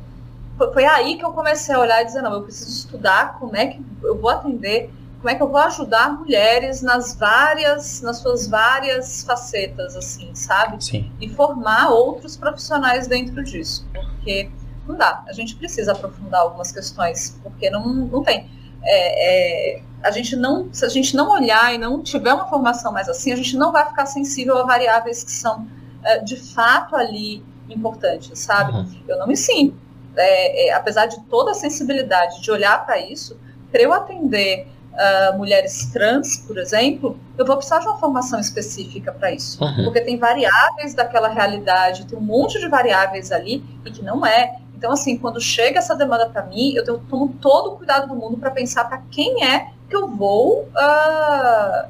foi 0.73 0.85
aí 0.85 1.17
que 1.17 1.25
eu 1.25 1.33
comecei 1.33 1.75
a 1.75 1.79
olhar 1.81 2.03
e 2.03 2.05
dizer, 2.05 2.21
não, 2.21 2.33
eu 2.35 2.43
preciso 2.43 2.71
estudar 2.71 3.39
como 3.39 3.57
é 3.57 3.69
que 3.69 3.83
eu 4.03 4.19
vou 4.19 4.31
atender 4.31 4.91
como 5.23 5.31
é 5.31 5.37
que 5.37 5.43
eu 5.43 5.49
vou 5.49 5.61
ajudar 5.61 6.19
mulheres 6.19 6.83
nas 6.83 7.15
várias, 7.15 8.03
nas 8.03 8.19
suas 8.19 8.49
várias 8.49 9.23
facetas, 9.23 9.95
assim, 9.95 10.35
sabe? 10.35 10.85
Sim. 10.85 11.13
E 11.21 11.29
formar 11.29 11.91
outros 11.91 12.37
profissionais 12.37 13.07
dentro 13.07 13.41
disso, 13.45 13.87
porque 13.95 14.51
não 14.85 14.97
dá. 14.97 15.23
A 15.29 15.33
gente 15.33 15.55
precisa 15.55 15.93
aprofundar 15.93 16.41
algumas 16.41 16.73
questões, 16.73 17.39
porque 17.41 17.71
não, 17.71 17.87
não 17.87 18.25
tem. 18.25 18.51
É, 18.83 19.77
é, 19.77 19.83
a 20.03 20.11
gente 20.11 20.35
não, 20.35 20.69
se 20.75 20.85
a 20.85 20.89
gente 20.89 21.15
não 21.15 21.31
olhar 21.31 21.73
e 21.73 21.79
não 21.79 22.03
tiver 22.03 22.35
uma 22.35 22.49
formação 22.49 22.91
mais 22.91 23.09
assim, 23.09 23.33
a 23.33 23.37
gente 23.37 23.57
não 23.57 23.71
vai 23.71 23.87
ficar 23.87 24.07
sensível 24.07 24.59
a 24.59 24.65
variáveis 24.65 25.23
que 25.23 25.31
são 25.31 25.69
é, 26.03 26.19
de 26.19 26.35
fato 26.35 26.97
ali 26.97 27.45
importantes, 27.71 28.37
sabe? 28.41 28.73
Uhum. 28.73 29.03
Eu 29.07 29.19
não 29.19 29.29
me 29.29 29.37
sinto, 29.37 29.77
é, 30.17 30.67
é, 30.67 30.73
apesar 30.73 31.07
de 31.07 31.21
toda 31.27 31.53
a 31.53 31.55
sensibilidade 31.55 32.43
de 32.43 32.51
olhar 32.51 32.85
para 32.85 32.99
isso, 32.99 33.39
para 33.71 33.83
eu 33.83 33.93
atender 33.93 34.67
uh, 34.93 35.37
mulheres 35.37 35.87
trans, 35.93 36.39
por 36.39 36.59
exemplo, 36.59 37.19
eu 37.37 37.45
vou 37.45 37.57
precisar 37.57 37.79
de 37.81 37.87
uma 37.87 37.99
formação 37.99 38.39
específica 38.39 39.13
para 39.13 39.33
isso. 39.33 39.63
Uhum. 39.63 39.85
Porque 39.85 40.01
tem 40.01 40.19
variáveis 40.19 40.95
daquela 40.95 41.29
realidade, 41.29 42.07
tem 42.07 42.19
um 42.19 42.23
monte 42.23 42.59
de 42.61 42.69
variáveis 42.69 43.33
ali 43.33 43.65
e 43.85 43.91
que 43.91 44.03
não 44.03 44.25
é. 44.25 44.59
Então, 44.77 44.93
assim, 44.93 45.17
quando 45.17 45.41
chega 45.41 45.79
essa 45.79 45.95
demanda 45.95 46.29
para 46.29 46.43
mim, 46.45 46.75
eu 46.75 46.85
tomo 46.85 47.35
todo 47.41 47.75
o 47.75 47.77
cuidado 47.77 48.09
do 48.09 48.15
mundo 48.15 48.37
para 48.37 48.51
pensar 48.51 48.85
para 48.85 48.99
quem 49.11 49.45
é 49.45 49.69
que 49.89 49.95
eu 49.95 50.09
vou 50.09 50.63
uh, 50.63 51.89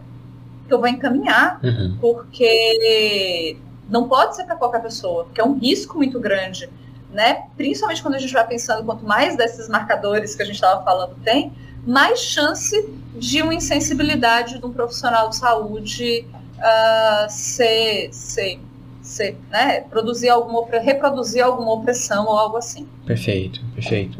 que 0.66 0.74
eu 0.74 0.78
vou 0.78 0.88
encaminhar, 0.88 1.60
uhum. 1.62 1.96
porque 2.00 3.56
não 3.88 4.08
pode 4.08 4.36
ser 4.36 4.44
para 4.44 4.56
qualquer 4.56 4.80
pessoa, 4.80 5.24
porque 5.24 5.40
é 5.40 5.44
um 5.44 5.58
risco 5.58 5.96
muito 5.96 6.18
grande, 6.20 6.68
né? 7.10 7.44
Principalmente 7.56 8.02
quando 8.02 8.14
a 8.14 8.18
gente 8.18 8.32
vai 8.32 8.46
pensando 8.46 8.84
quanto 8.84 9.04
mais 9.04 9.36
desses 9.36 9.68
marcadores 9.68 10.34
que 10.34 10.42
a 10.42 10.46
gente 10.46 10.54
estava 10.54 10.82
falando 10.82 11.14
tem, 11.22 11.52
mais 11.86 12.20
chance 12.20 12.88
de 13.16 13.42
uma 13.42 13.54
insensibilidade 13.54 14.58
de 14.58 14.66
um 14.66 14.72
profissional 14.72 15.28
de 15.28 15.36
saúde 15.36 16.24
uh, 16.58 17.26
ser, 17.28 18.08
ser, 18.12 18.60
ser 19.00 19.36
né, 19.50 19.80
produzir 19.82 20.28
alguma, 20.28 20.64
reproduzir 20.80 21.42
alguma 21.42 21.72
opressão 21.72 22.26
ou 22.26 22.36
algo 22.36 22.56
assim. 22.56 22.86
Perfeito, 23.04 23.60
perfeito. 23.74 24.18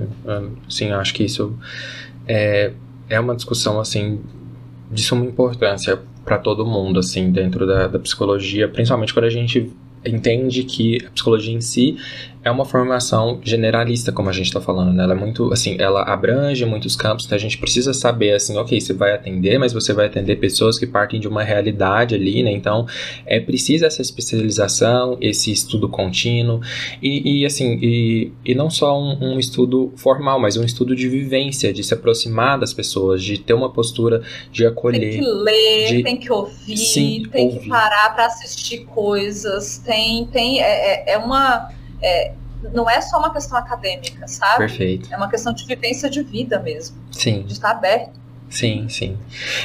Sim, 0.69 0.91
acho 0.91 1.15
que 1.15 1.25
isso 1.25 1.57
é, 2.27 2.73
é 3.09 3.21
uma 3.21 3.35
discussão 3.35 3.81
assim 3.81 4.21
de 4.91 5.03
suma 5.03 5.25
importância 5.25 6.01
para 6.25 6.39
todo 6.39 6.67
mundo 6.67 6.99
assim 6.99 7.31
dentro 7.31 7.67
da, 7.67 7.87
da 7.89 7.99
psicologia, 7.99 8.69
principalmente 8.69 9.15
quando 9.15 9.27
a 9.27 9.31
gente 9.31 9.73
entende 10.05 10.65
que 10.65 11.05
a 11.07 11.11
psicologia 11.11 11.55
em 11.55 11.61
si 11.61 11.97
é 12.45 12.51
uma 12.51 12.65
formação 12.65 13.41
generalista, 13.43 14.11
como 14.11 14.29
a 14.29 14.33
gente 14.33 14.47
está 14.47 14.61
falando, 14.61 14.93
né? 14.93 15.05
Ela 15.05 15.13
é 15.13 15.17
muito, 15.17 15.53
assim, 15.53 15.77
ela 15.79 16.03
abrange 16.03 16.65
muitos 16.67 16.97
campos, 16.97 17.25
então 17.25 17.37
a 17.37 17.41
gente 17.41 17.57
precisa 17.57 17.95
saber, 17.95 18.33
assim, 18.33 18.57
ok, 18.57 18.81
você 18.81 18.93
vai 18.93 19.13
atender, 19.13 19.59
mas 19.59 19.73
você 19.73 19.93
vai 19.93 20.07
atender 20.07 20.37
pessoas 20.37 20.77
que 20.77 20.87
partem 20.87 21.21
de 21.21 21.29
uma 21.29 21.45
realidade 21.45 22.17
ali, 22.17 22.43
né? 22.43 22.51
Então, 22.51 22.87
é 23.27 23.39
preciso 23.39 23.87
essa 23.87 24.03
especialização, 24.03 25.17
esse 25.21 25.53
estudo 25.53 25.89
contínuo, 25.89 26.61
e, 27.01 27.43
e 27.43 27.47
assim, 27.47 27.79
e, 27.81 28.33
e 28.45 28.55
não 28.57 28.69
só 28.69 29.01
um, 29.01 29.35
um, 29.35 29.39
estudo 29.39 29.93
formal, 29.97 30.41
mas 30.41 30.57
um 30.57 30.65
estudo 30.65 30.97
de 30.97 31.09
vivência, 31.09 31.73
de 31.73 31.85
se 31.85 31.95
aproximar 31.95 32.59
das 32.59 32.73
pessoas, 32.73 33.23
de 33.23 33.39
ter 33.39 33.55
uma 33.55 33.71
postura 33.71 34.21
de 34.51 34.67
acolher. 34.67 34.99
Tem 34.99 35.21
que 35.21 35.27
ler, 35.27 35.89
de... 35.89 36.03
tem 36.03 36.17
que 36.17 36.33
ouvir, 36.33 36.77
Sim, 36.77 37.23
tem 37.31 37.47
ouvir. 37.47 37.61
que 37.61 37.69
parar 37.69 38.13
para 38.17 38.27
assistir 38.27 38.85
coisas, 38.87 39.79
tem, 39.79 40.27
tem, 40.27 40.61
é, 40.61 41.11
é, 41.11 41.13
é 41.13 41.19
uma 41.19 41.71
é, 42.03 42.33
não 42.73 42.89
é 42.89 43.01
só 43.01 43.19
uma 43.19 43.33
questão 43.33 43.57
acadêmica, 43.57 44.27
sabe? 44.27 44.59
Perfeito. 44.59 45.13
É 45.13 45.17
uma 45.17 45.29
questão 45.29 45.53
de 45.53 45.65
vivência 45.65 46.09
de 46.09 46.23
vida 46.23 46.59
mesmo. 46.59 46.97
Sim. 47.11 47.43
De 47.43 47.53
estar 47.53 47.71
aberto. 47.71 48.21
Sim, 48.49 48.87
sim. 48.89 49.17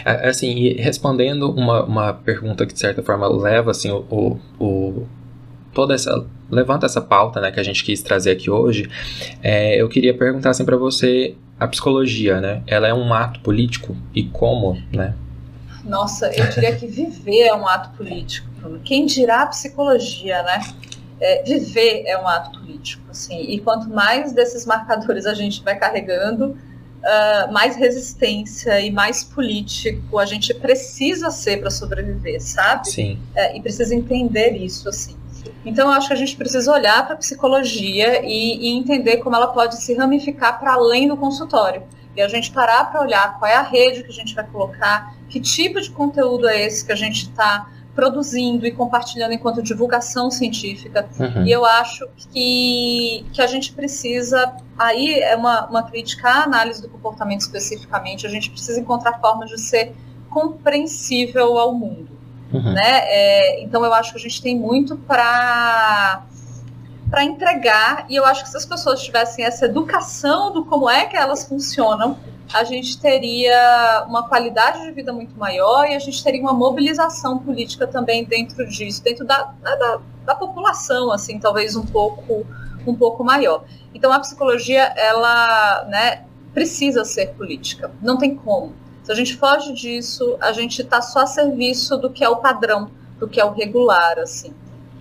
Assim, 0.05 0.73
respondendo 0.75 1.51
uma, 1.51 1.83
uma 1.83 2.13
pergunta 2.13 2.65
que 2.65 2.73
de 2.73 2.79
certa 2.79 3.03
forma 3.03 3.27
leva 3.27 3.71
assim 3.71 3.91
o, 3.91 4.05
o, 4.09 4.39
o 4.63 5.07
toda 5.73 5.93
essa 5.93 6.25
levanta 6.49 6.85
essa 6.85 7.01
pauta, 7.01 7.41
né, 7.41 7.51
que 7.51 7.59
a 7.59 7.63
gente 7.63 7.83
quis 7.83 8.01
trazer 8.01 8.31
aqui 8.31 8.49
hoje. 8.49 8.89
É, 9.43 9.79
eu 9.81 9.89
queria 9.89 10.13
perguntar 10.13 10.51
assim 10.51 10.63
para 10.63 10.77
você 10.77 11.35
a 11.59 11.67
psicologia, 11.67 12.39
né? 12.39 12.61
Ela 12.65 12.87
é 12.87 12.93
um 12.93 13.13
ato 13.13 13.41
político 13.41 13.95
e 14.15 14.23
como, 14.23 14.81
né? 14.91 15.13
Nossa, 15.83 16.27
eu 16.33 16.49
diria 16.49 16.75
que 16.75 16.87
viver 16.87 17.47
é 17.47 17.55
um 17.55 17.67
ato 17.67 17.89
político. 17.97 18.47
Quem 18.83 19.05
dirá 19.05 19.43
a 19.43 19.47
psicologia, 19.47 20.43
né? 20.43 20.61
É, 21.19 21.43
viver 21.43 22.03
é 22.05 22.17
um 22.17 22.27
ato 22.27 22.59
político. 22.59 23.03
Assim, 23.09 23.41
e 23.41 23.59
quanto 23.59 23.89
mais 23.89 24.31
desses 24.31 24.65
marcadores 24.65 25.25
a 25.25 25.33
gente 25.33 25.63
vai 25.63 25.77
carregando, 25.77 26.57
uh, 27.07 27.51
mais 27.51 27.75
resistência 27.75 28.79
e 28.81 28.91
mais 28.91 29.23
político 29.23 30.19
a 30.19 30.25
gente 30.25 30.53
precisa 30.53 31.31
ser 31.31 31.57
para 31.57 31.69
sobreviver, 31.69 32.41
sabe? 32.41 32.89
Sim. 32.89 33.19
É, 33.35 33.57
e 33.57 33.61
precisa 33.61 33.95
entender 33.95 34.51
isso, 34.51 34.87
assim. 34.89 35.15
Então, 35.65 35.87
eu 35.87 35.93
acho 35.93 36.07
que 36.07 36.13
a 36.13 36.17
gente 36.17 36.35
precisa 36.35 36.71
olhar 36.71 37.05
para 37.05 37.15
a 37.15 37.17
psicologia 37.17 38.21
e, 38.23 38.67
e 38.67 38.77
entender 38.77 39.17
como 39.17 39.35
ela 39.35 39.47
pode 39.47 39.81
se 39.81 39.93
ramificar 39.93 40.59
para 40.59 40.73
além 40.73 41.07
do 41.07 41.17
consultório. 41.17 41.83
E 42.15 42.21
a 42.21 42.27
gente 42.27 42.51
parar 42.51 42.89
para 42.91 43.01
olhar 43.01 43.37
qual 43.37 43.49
é 43.51 43.55
a 43.55 43.61
rede 43.61 44.03
que 44.03 44.09
a 44.09 44.13
gente 44.13 44.33
vai 44.33 44.45
colocar, 44.45 45.13
que 45.29 45.39
tipo 45.39 45.79
de 45.79 45.89
conteúdo 45.91 46.47
é 46.47 46.65
esse 46.65 46.85
que 46.85 46.91
a 46.91 46.95
gente 46.95 47.23
está 47.23 47.69
produzindo 47.97 48.67
e 48.67 48.71
compartilhando 48.71 49.33
enquanto 49.33 49.59
divulgação 49.59 50.29
científica. 50.29 51.09
Uhum. 51.19 51.47
E 51.47 51.51
eu 51.51 51.65
acho 51.65 52.07
que, 52.29 53.25
que 53.33 53.41
a 53.41 53.47
gente 53.47 53.73
precisa, 53.73 54.53
aí 54.77 55.15
é 55.15 55.35
uma, 55.35 55.65
uma 55.65 55.81
crítica 55.81 56.29
à 56.29 56.43
análise 56.43 56.79
do 56.79 56.89
comportamento 56.89 57.41
especificamente, 57.41 58.27
a 58.27 58.29
gente 58.29 58.51
precisa 58.51 58.79
encontrar 58.79 59.19
formas 59.19 59.49
de 59.49 59.59
ser 59.59 59.95
compreensível 60.29 61.57
ao 61.57 61.73
mundo. 61.73 62.07
Uhum. 62.53 62.71
Né? 62.71 62.99
É, 63.05 63.63
então 63.63 63.83
eu 63.83 63.91
acho 63.91 64.11
que 64.11 64.19
a 64.19 64.21
gente 64.21 64.43
tem 64.43 64.55
muito 64.55 64.95
para 64.95 66.23
para 67.09 67.23
entregar 67.23 68.05
e 68.09 68.17
eu 68.17 68.25
acho 68.25 68.43
que 68.43 68.49
se 68.49 68.57
as 68.57 68.65
pessoas 68.65 69.01
tivessem 69.01 69.43
essa 69.43 69.65
educação 69.65 70.51
do 70.51 70.65
como 70.65 70.89
é 70.89 71.05
que 71.05 71.15
elas 71.15 71.47
funcionam 71.47 72.17
a 72.53 72.63
gente 72.63 72.99
teria 72.99 74.05
uma 74.07 74.27
qualidade 74.27 74.81
de 74.81 74.91
vida 74.91 75.11
muito 75.11 75.37
maior 75.37 75.85
e 75.85 75.95
a 75.95 75.99
gente 75.99 76.23
teria 76.23 76.41
uma 76.41 76.53
mobilização 76.53 77.39
política 77.39 77.85
também 77.85 78.23
dentro 78.23 78.67
disso, 78.67 79.03
dentro 79.03 79.25
da, 79.25 79.53
da, 79.61 79.99
da 80.25 80.35
população, 80.35 81.11
assim, 81.11 81.39
talvez 81.39 81.75
um 81.75 81.85
pouco, 81.85 82.45
um 82.85 82.95
pouco 82.95 83.23
maior. 83.23 83.63
Então 83.93 84.11
a 84.11 84.19
psicologia, 84.19 84.93
ela 84.95 85.85
né, 85.85 86.23
precisa 86.53 87.03
ser 87.03 87.33
política, 87.33 87.91
não 88.01 88.17
tem 88.17 88.35
como. 88.35 88.73
Se 89.03 89.11
a 89.11 89.15
gente 89.15 89.35
foge 89.37 89.73
disso, 89.73 90.37
a 90.41 90.51
gente 90.51 90.81
está 90.81 91.01
só 91.01 91.19
a 91.19 91.27
serviço 91.27 91.97
do 91.97 92.09
que 92.09 92.23
é 92.23 92.29
o 92.29 92.37
padrão, 92.37 92.91
do 93.17 93.27
que 93.27 93.39
é 93.39 93.45
o 93.45 93.53
regular, 93.53 94.19
assim. 94.19 94.53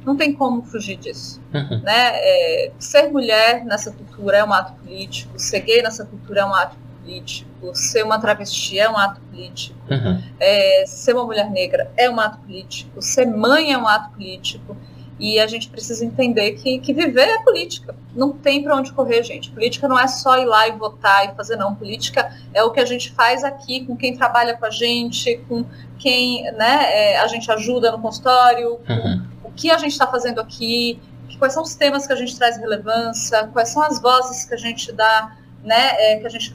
Não 0.04 0.16
tem 0.16 0.32
como 0.32 0.62
fugir 0.62 0.96
disso. 0.96 1.40
Uhum. 1.52 1.80
Né? 1.82 2.12
É, 2.14 2.72
ser 2.78 3.10
mulher 3.10 3.64
nessa 3.64 3.90
cultura 3.90 4.36
é 4.38 4.44
um 4.44 4.52
ato 4.52 4.72
político, 4.74 5.36
ser 5.36 5.60
gay 5.60 5.82
nessa 5.82 6.04
cultura 6.04 6.42
é 6.42 6.44
um 6.44 6.54
ato 6.54 6.76
político, 7.06 7.74
ser 7.74 8.02
uma 8.02 8.20
travesti 8.20 8.80
é 8.80 8.90
um 8.90 8.96
ato 8.96 9.20
político, 9.20 9.78
uhum. 9.88 10.20
é, 10.40 10.84
ser 10.86 11.14
uma 11.14 11.24
mulher 11.24 11.48
negra 11.50 11.90
é 11.96 12.10
um 12.10 12.18
ato 12.18 12.38
político, 12.38 13.00
ser 13.00 13.26
mãe 13.26 13.72
é 13.72 13.78
um 13.78 13.86
ato 13.86 14.10
político. 14.10 14.76
E 15.18 15.40
a 15.40 15.46
gente 15.46 15.70
precisa 15.70 16.04
entender 16.04 16.52
que, 16.56 16.78
que 16.78 16.92
viver 16.92 17.26
é 17.26 17.42
política. 17.42 17.94
Não 18.14 18.32
tem 18.32 18.62
para 18.62 18.76
onde 18.76 18.92
correr, 18.92 19.22
gente. 19.22 19.50
Política 19.50 19.88
não 19.88 19.98
é 19.98 20.06
só 20.06 20.36
ir 20.36 20.44
lá 20.44 20.68
e 20.68 20.72
votar 20.72 21.24
e 21.24 21.34
fazer, 21.34 21.56
não. 21.56 21.74
Política 21.74 22.30
é 22.52 22.62
o 22.62 22.70
que 22.70 22.80
a 22.80 22.84
gente 22.84 23.10
faz 23.12 23.42
aqui 23.42 23.86
com 23.86 23.96
quem 23.96 24.14
trabalha 24.14 24.54
com 24.58 24.66
a 24.66 24.70
gente, 24.70 25.38
com 25.48 25.64
quem 25.98 26.42
né, 26.52 26.84
é, 26.90 27.20
a 27.20 27.26
gente 27.28 27.50
ajuda 27.50 27.90
no 27.92 27.98
consultório, 27.98 28.78
uhum. 28.86 29.26
o 29.42 29.50
que 29.52 29.70
a 29.70 29.78
gente 29.78 29.92
está 29.92 30.06
fazendo 30.06 30.38
aqui, 30.38 31.00
quais 31.38 31.54
são 31.54 31.62
os 31.62 31.74
temas 31.74 32.06
que 32.06 32.12
a 32.12 32.16
gente 32.16 32.36
traz 32.36 32.58
relevância, 32.58 33.48
quais 33.54 33.70
são 33.70 33.82
as 33.82 33.98
vozes 33.98 34.44
que 34.44 34.52
a 34.52 34.58
gente 34.58 34.92
dá, 34.92 35.34
né, 35.64 35.94
é, 35.98 36.16
que 36.16 36.26
a 36.26 36.30
gente 36.30 36.54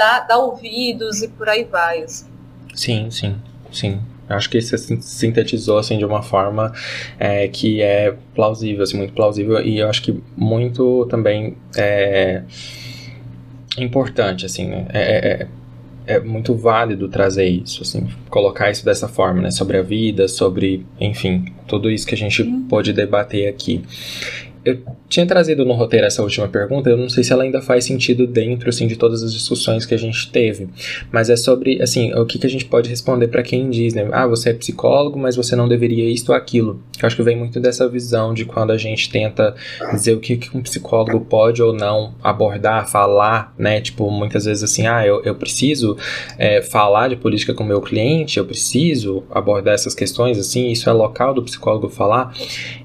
dá, 0.00 0.20
dá 0.20 0.38
ouvidos 0.38 1.22
e 1.22 1.28
por 1.28 1.46
aí 1.46 1.64
vai. 1.64 2.02
Assim. 2.02 2.26
Sim, 2.74 3.10
sim, 3.10 3.36
sim. 3.70 4.00
Acho 4.26 4.48
que 4.48 4.62
você 4.62 4.78
sintetizou 4.78 5.76
assim 5.76 5.98
de 5.98 6.04
uma 6.04 6.22
forma 6.22 6.72
é, 7.18 7.48
que 7.48 7.82
é 7.82 8.14
plausível, 8.34 8.84
assim, 8.84 8.96
muito 8.96 9.12
plausível 9.12 9.60
e 9.60 9.78
eu 9.78 9.88
acho 9.88 10.02
que 10.02 10.22
muito 10.36 11.04
também 11.10 11.56
é 11.76 12.42
importante, 13.76 14.46
assim, 14.46 14.68
né? 14.68 14.86
É, 14.90 15.46
é, 16.06 16.14
é 16.14 16.20
muito 16.20 16.54
válido 16.54 17.08
trazer 17.08 17.46
isso, 17.46 17.82
assim, 17.82 18.08
colocar 18.30 18.70
isso 18.70 18.84
dessa 18.84 19.08
forma, 19.08 19.42
né? 19.42 19.50
Sobre 19.50 19.76
a 19.76 19.82
vida, 19.82 20.28
sobre, 20.28 20.86
enfim, 21.00 21.46
tudo 21.66 21.90
isso 21.90 22.06
que 22.06 22.14
a 22.14 22.18
gente 22.18 22.44
pode 22.68 22.92
debater 22.92 23.48
aqui 23.48 23.84
eu 24.64 24.78
tinha 25.08 25.26
trazido 25.26 25.64
no 25.64 25.72
roteiro 25.72 26.06
essa 26.06 26.22
última 26.22 26.46
pergunta, 26.46 26.90
eu 26.90 26.96
não 26.96 27.08
sei 27.08 27.24
se 27.24 27.32
ela 27.32 27.42
ainda 27.42 27.62
faz 27.62 27.84
sentido 27.84 28.26
dentro, 28.26 28.68
assim, 28.68 28.86
de 28.86 28.94
todas 28.94 29.22
as 29.22 29.32
discussões 29.32 29.86
que 29.86 29.94
a 29.94 29.98
gente 29.98 30.30
teve, 30.30 30.68
mas 31.10 31.30
é 31.30 31.36
sobre, 31.36 31.82
assim, 31.82 32.12
o 32.14 32.26
que, 32.26 32.38
que 32.38 32.46
a 32.46 32.50
gente 32.50 32.66
pode 32.66 32.88
responder 32.88 33.28
para 33.28 33.42
quem 33.42 33.70
diz, 33.70 33.94
né, 33.94 34.08
ah, 34.12 34.26
você 34.26 34.50
é 34.50 34.52
psicólogo, 34.52 35.18
mas 35.18 35.34
você 35.34 35.56
não 35.56 35.66
deveria 35.66 36.08
isto 36.10 36.30
ou 36.30 36.34
aquilo. 36.34 36.82
Eu 37.00 37.06
acho 37.06 37.16
que 37.16 37.22
vem 37.22 37.36
muito 37.36 37.58
dessa 37.58 37.88
visão 37.88 38.34
de 38.34 38.44
quando 38.44 38.70
a 38.70 38.76
gente 38.76 39.10
tenta 39.10 39.54
dizer 39.92 40.14
o 40.14 40.20
que, 40.20 40.36
que 40.36 40.56
um 40.56 40.60
psicólogo 40.60 41.20
pode 41.20 41.62
ou 41.62 41.72
não 41.72 42.14
abordar, 42.22 42.88
falar, 42.88 43.54
né, 43.58 43.80
tipo, 43.80 44.10
muitas 44.10 44.44
vezes 44.44 44.62
assim, 44.62 44.86
ah, 44.86 45.04
eu, 45.06 45.22
eu 45.24 45.34
preciso 45.34 45.96
é, 46.38 46.60
falar 46.60 47.08
de 47.08 47.16
política 47.16 47.54
com 47.54 47.64
o 47.64 47.66
meu 47.66 47.80
cliente, 47.80 48.38
eu 48.38 48.44
preciso 48.44 49.24
abordar 49.30 49.74
essas 49.74 49.94
questões, 49.94 50.38
assim, 50.38 50.70
isso 50.70 50.88
é 50.88 50.92
local 50.92 51.32
do 51.32 51.42
psicólogo 51.42 51.88
falar, 51.88 52.34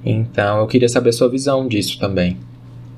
então 0.05 0.59
eu 0.59 0.67
queria 0.67 0.87
saber 0.87 1.09
a 1.09 1.13
sua 1.13 1.29
visão 1.29 1.64
disso 1.67 1.99
também? 1.99 2.39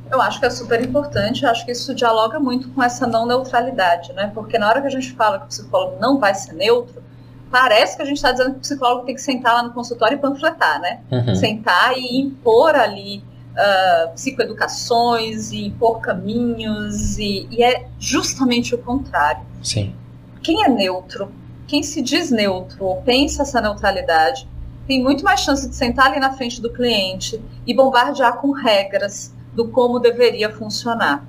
Eu 0.10 0.22
acho 0.22 0.40
que 0.40 0.46
é 0.46 0.50
super 0.50 0.82
importante, 0.82 1.44
eu 1.44 1.50
acho 1.50 1.66
que 1.66 1.72
isso 1.72 1.94
dialoga 1.94 2.40
muito 2.40 2.70
com 2.70 2.82
essa 2.82 3.06
não 3.06 3.26
neutralidade, 3.26 4.14
né? 4.14 4.32
Porque 4.34 4.58
na 4.58 4.70
hora 4.70 4.82
que 4.82 4.88
a 4.88 4.92
gente 4.92 5.12
fala 5.12 5.40
que 5.40 5.46
o 5.46 5.48
psicólogo 5.48 5.98
não 6.00 6.18
vai 6.18 6.34
ser 6.34 6.54
neutro, 6.54 7.04
parece 7.52 7.98
que 7.98 8.02
a 8.02 8.06
gente 8.06 8.18
está 8.18 8.32
dizendo 8.32 8.52
que 8.52 8.58
o 8.58 8.62
psicólogo 8.62 9.06
tem 9.06 9.16
que 9.16 9.22
sentar 9.22 9.54
lá 9.54 9.64
no 9.64 9.74
consultório 9.74 10.16
e 10.16 10.20
panfletar, 10.20 10.80
né? 10.80 11.02
Uhum. 11.12 11.36
Sentar 11.36 11.98
e 11.98 12.22
impor 12.22 12.74
ali 12.76 13.18
uh, 13.18 14.14
psicoeducações 14.14 15.52
e 15.52 15.66
impor 15.66 16.00
caminhos, 16.00 17.18
e, 17.18 17.48
e 17.52 17.64
é 17.64 17.88
justamente 18.00 18.76
o 18.76 18.78
contrário. 18.78 19.42
Sim. 19.62 19.94
Quem 20.42 20.64
é 20.64 20.70
neutro, 20.70 21.32
quem 21.68 21.84
se 21.84 22.02
diz 22.02 22.32
neutro 22.32 22.86
ou 22.86 23.02
pensa 23.02 23.42
essa 23.42 23.60
neutralidade, 23.60 24.48
tem 24.88 25.04
muito 25.04 25.24
mais 25.24 25.42
chance 25.42 25.68
de 25.68 25.76
sentar 25.76 26.08
ali 26.08 26.20
na 26.20 26.32
frente 26.32 26.62
do 26.62 26.72
cliente 26.72 27.44
e 27.66 27.74
bombardear 27.74 28.38
com 28.38 28.52
regras 28.52 29.34
do 29.54 29.68
como 29.68 30.00
deveria 30.00 30.50
funcionar. 30.50 31.26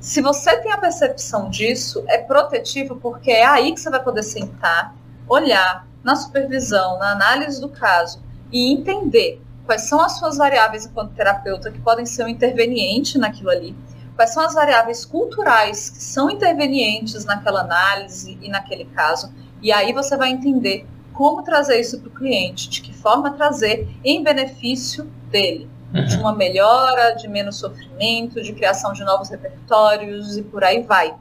Se 0.00 0.22
você 0.22 0.56
tem 0.58 0.72
a 0.72 0.78
percepção 0.78 1.50
disso, 1.50 2.02
é 2.06 2.18
protetivo 2.18 2.96
porque 2.96 3.30
é 3.30 3.44
aí 3.44 3.72
que 3.72 3.80
você 3.80 3.90
vai 3.90 4.02
poder 4.02 4.22
sentar, 4.22 4.94
olhar 5.28 5.86
na 6.02 6.16
supervisão, 6.16 6.98
na 6.98 7.12
análise 7.12 7.60
do 7.60 7.68
caso 7.68 8.22
e 8.50 8.72
entender 8.72 9.40
quais 9.66 9.82
são 9.82 10.00
as 10.00 10.18
suas 10.18 10.36
variáveis 10.36 10.86
enquanto 10.86 11.14
terapeuta 11.14 11.70
que 11.70 11.80
podem 11.80 12.06
ser 12.06 12.24
um 12.24 12.28
interveniente 12.28 13.18
naquilo 13.18 13.50
ali, 13.50 13.76
quais 14.14 14.32
são 14.32 14.42
as 14.42 14.54
variáveis 14.54 15.04
culturais 15.04 15.90
que 15.90 16.02
são 16.02 16.30
intervenientes 16.30 17.24
naquela 17.24 17.60
análise 17.60 18.38
e 18.40 18.48
naquele 18.48 18.84
caso, 18.86 19.32
e 19.62 19.72
aí 19.72 19.92
você 19.92 20.16
vai 20.16 20.30
entender 20.30 20.86
como 21.14 21.42
trazer 21.42 21.80
isso 21.80 21.98
para 22.00 22.08
o 22.08 22.12
cliente, 22.12 22.68
de 22.68 22.82
que 22.82 22.92
forma 22.92 23.30
trazer 23.30 23.88
em 24.04 24.22
benefício 24.22 25.04
dele, 25.30 25.68
uhum. 25.94 26.04
de 26.04 26.16
uma 26.16 26.34
melhora, 26.34 27.12
de 27.12 27.28
menos 27.28 27.56
sofrimento, 27.56 28.42
de 28.42 28.52
criação 28.52 28.92
de 28.92 29.04
novos 29.04 29.30
repertórios 29.30 30.36
e 30.36 30.42
por 30.42 30.62
aí 30.62 30.82
vai. 30.82 31.14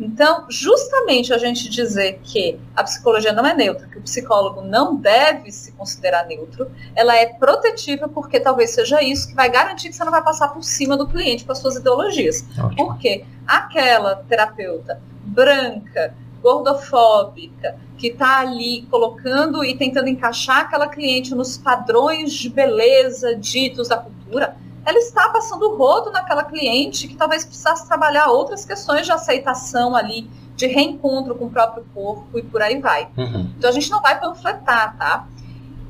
Então, 0.00 0.46
justamente 0.48 1.32
a 1.32 1.36
gente 1.36 1.68
dizer 1.68 2.20
que 2.22 2.58
a 2.74 2.82
psicologia 2.82 3.34
não 3.34 3.44
é 3.44 3.52
neutra, 3.52 3.86
que 3.86 3.98
o 3.98 4.02
psicólogo 4.02 4.62
não 4.62 4.96
deve 4.96 5.52
se 5.52 5.72
considerar 5.72 6.26
neutro, 6.26 6.70
ela 6.96 7.14
é 7.14 7.26
protetiva 7.26 8.08
porque 8.08 8.40
talvez 8.40 8.70
seja 8.70 9.02
isso 9.02 9.28
que 9.28 9.34
vai 9.34 9.50
garantir 9.50 9.90
que 9.90 9.94
você 9.94 10.02
não 10.02 10.10
vai 10.10 10.24
passar 10.24 10.48
por 10.48 10.62
cima 10.62 10.96
do 10.96 11.06
cliente 11.06 11.44
com 11.44 11.52
as 11.52 11.58
suas 11.58 11.76
ideologias. 11.76 12.46
Porque 12.76 13.26
aquela 13.46 14.16
terapeuta 14.16 15.02
branca, 15.22 16.14
gordofóbica, 16.42 17.76
que 18.00 18.06
está 18.06 18.40
ali 18.40 18.86
colocando 18.90 19.62
e 19.62 19.76
tentando 19.76 20.08
encaixar 20.08 20.60
aquela 20.60 20.88
cliente 20.88 21.34
nos 21.34 21.58
padrões 21.58 22.32
de 22.32 22.48
beleza 22.48 23.36
ditos 23.36 23.88
da 23.88 23.98
cultura, 23.98 24.56
ela 24.86 24.98
está 24.98 25.28
passando 25.28 25.68
o 25.68 25.76
rodo 25.76 26.10
naquela 26.10 26.42
cliente 26.42 27.06
que 27.06 27.14
talvez 27.14 27.44
precisasse 27.44 27.86
trabalhar 27.86 28.28
outras 28.28 28.64
questões 28.64 29.04
de 29.04 29.12
aceitação 29.12 29.94
ali, 29.94 30.30
de 30.56 30.66
reencontro 30.66 31.34
com 31.34 31.44
o 31.44 31.50
próprio 31.50 31.84
corpo 31.94 32.38
e 32.38 32.42
por 32.42 32.62
aí 32.62 32.80
vai. 32.80 33.06
Uhum. 33.18 33.50
Então 33.58 33.68
a 33.68 33.72
gente 33.72 33.90
não 33.90 34.00
vai 34.00 34.18
panfletar, 34.18 34.96
tá? 34.96 35.28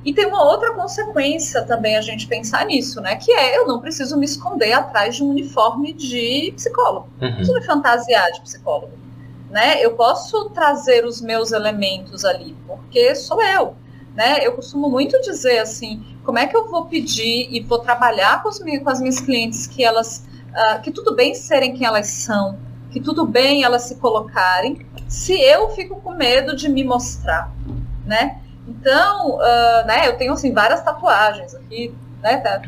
E 0.04 0.12
tem 0.12 0.26
uma 0.26 0.42
outra 0.42 0.72
consequência 0.72 1.62
também 1.62 1.96
a 1.96 2.00
gente 2.00 2.26
pensar 2.26 2.66
nisso, 2.66 3.00
né? 3.00 3.14
Que 3.14 3.32
é 3.32 3.56
eu 3.56 3.68
não 3.68 3.80
preciso 3.80 4.16
me 4.16 4.24
esconder 4.24 4.72
atrás 4.72 5.14
de 5.14 5.22
um 5.22 5.28
uniforme 5.28 5.92
de 5.92 6.52
psicólogo. 6.56 7.08
Uhum. 7.20 7.28
Não 7.28 7.36
preciso 7.36 7.54
me 7.54 7.64
fantasiar 7.64 8.32
de 8.32 8.40
psicólogo. 8.40 8.98
Né? 9.50 9.84
Eu 9.84 9.96
posso 9.96 10.50
trazer 10.50 11.04
os 11.04 11.20
meus 11.20 11.50
elementos 11.50 12.24
ali, 12.24 12.56
porque 12.66 13.14
sou 13.16 13.42
eu. 13.42 13.74
Né? 14.14 14.38
Eu 14.46 14.52
costumo 14.52 14.88
muito 14.88 15.20
dizer 15.20 15.58
assim, 15.58 16.04
como 16.24 16.38
é 16.38 16.46
que 16.46 16.56
eu 16.56 16.68
vou 16.68 16.86
pedir 16.86 17.48
e 17.50 17.60
vou 17.60 17.78
trabalhar 17.78 18.42
com, 18.42 18.48
os, 18.48 18.58
com 18.58 18.90
as 18.90 19.00
minhas 19.00 19.20
clientes 19.20 19.66
que 19.66 19.84
elas, 19.84 20.24
uh, 20.50 20.80
que 20.82 20.90
tudo 20.90 21.14
bem 21.14 21.34
serem 21.34 21.76
quem 21.76 21.86
elas 21.86 22.06
são, 22.06 22.58
que 22.90 23.00
tudo 23.00 23.26
bem 23.26 23.64
elas 23.64 23.82
se 23.82 23.96
colocarem, 23.96 24.86
se 25.08 25.32
eu 25.40 25.70
fico 25.70 26.00
com 26.00 26.12
medo 26.12 26.54
de 26.54 26.68
me 26.68 26.84
mostrar, 26.84 27.52
né? 28.04 28.40
Então, 28.66 29.36
uh, 29.36 29.86
né, 29.86 30.06
eu 30.06 30.16
tenho 30.16 30.32
assim 30.32 30.52
várias 30.52 30.82
tatuagens 30.82 31.54
aqui, 31.54 31.92
né? 32.22 32.36
Tá, 32.38 32.62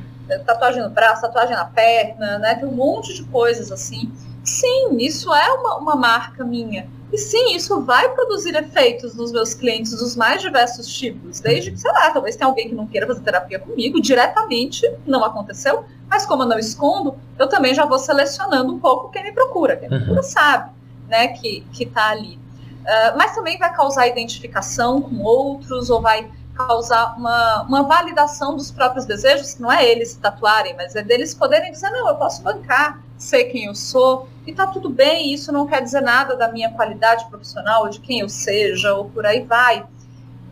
tatuagem 0.44 0.82
no 0.82 0.90
braço, 0.90 1.22
tatuagem 1.22 1.54
na 1.54 1.64
perna, 1.64 2.38
né? 2.38 2.54
Tem 2.54 2.68
um 2.68 2.72
monte 2.72 3.14
de 3.14 3.24
coisas 3.24 3.70
assim. 3.70 4.10
Sim, 4.44 4.96
isso 4.98 5.32
é 5.32 5.52
uma, 5.52 5.76
uma 5.76 5.96
marca 5.96 6.44
minha. 6.44 6.88
E 7.12 7.18
sim, 7.18 7.54
isso 7.54 7.82
vai 7.82 8.08
produzir 8.14 8.54
efeitos 8.54 9.14
nos 9.14 9.30
meus 9.30 9.52
clientes 9.52 9.92
dos 9.92 10.16
mais 10.16 10.40
diversos 10.40 10.86
tipos. 10.88 11.40
Desde 11.40 11.70
que, 11.70 11.78
sei 11.78 11.92
lá, 11.92 12.10
talvez 12.10 12.36
tenha 12.36 12.48
alguém 12.48 12.70
que 12.70 12.74
não 12.74 12.86
queira 12.86 13.06
fazer 13.06 13.20
terapia 13.20 13.58
comigo 13.58 14.00
diretamente, 14.00 14.90
não 15.06 15.22
aconteceu, 15.22 15.84
mas 16.08 16.24
como 16.24 16.44
eu 16.44 16.46
não 16.46 16.58
escondo, 16.58 17.14
eu 17.38 17.46
também 17.48 17.74
já 17.74 17.84
vou 17.84 17.98
selecionando 17.98 18.72
um 18.72 18.78
pouco 18.78 19.10
quem 19.10 19.22
me 19.22 19.32
procura. 19.32 19.76
Quem 19.76 19.90
me 19.90 19.98
procura 19.98 20.20
uhum. 20.20 20.26
sabe 20.26 20.70
né, 21.06 21.28
que, 21.28 21.60
que 21.72 21.84
tá 21.84 22.08
ali. 22.08 22.36
Uh, 22.82 23.16
mas 23.16 23.34
também 23.34 23.58
vai 23.58 23.72
causar 23.72 24.08
identificação 24.08 25.02
com 25.02 25.22
outros, 25.22 25.90
ou 25.90 26.00
vai 26.00 26.28
causar 26.54 27.16
uma, 27.16 27.62
uma 27.62 27.82
validação 27.82 28.56
dos 28.56 28.70
próprios 28.70 29.04
desejos, 29.04 29.54
que 29.54 29.62
não 29.62 29.72
é 29.72 29.84
eles 29.84 30.10
se 30.10 30.18
tatuarem, 30.18 30.74
mas 30.76 30.94
é 30.94 31.02
deles 31.02 31.34
poderem 31.34 31.72
dizer, 31.72 31.90
não, 31.90 32.08
eu 32.08 32.16
posso 32.16 32.42
bancar, 32.42 33.02
sei 33.16 33.44
quem 33.44 33.66
eu 33.66 33.74
sou, 33.74 34.28
e 34.46 34.52
tá 34.52 34.66
tudo 34.66 34.90
bem, 34.90 35.32
isso 35.32 35.52
não 35.52 35.66
quer 35.66 35.82
dizer 35.82 36.00
nada 36.00 36.36
da 36.36 36.50
minha 36.50 36.70
qualidade 36.70 37.24
profissional, 37.26 37.84
ou 37.84 37.88
de 37.88 38.00
quem 38.00 38.20
eu 38.20 38.28
seja, 38.28 38.94
ou 38.94 39.06
por 39.06 39.24
aí 39.24 39.42
vai. 39.42 39.84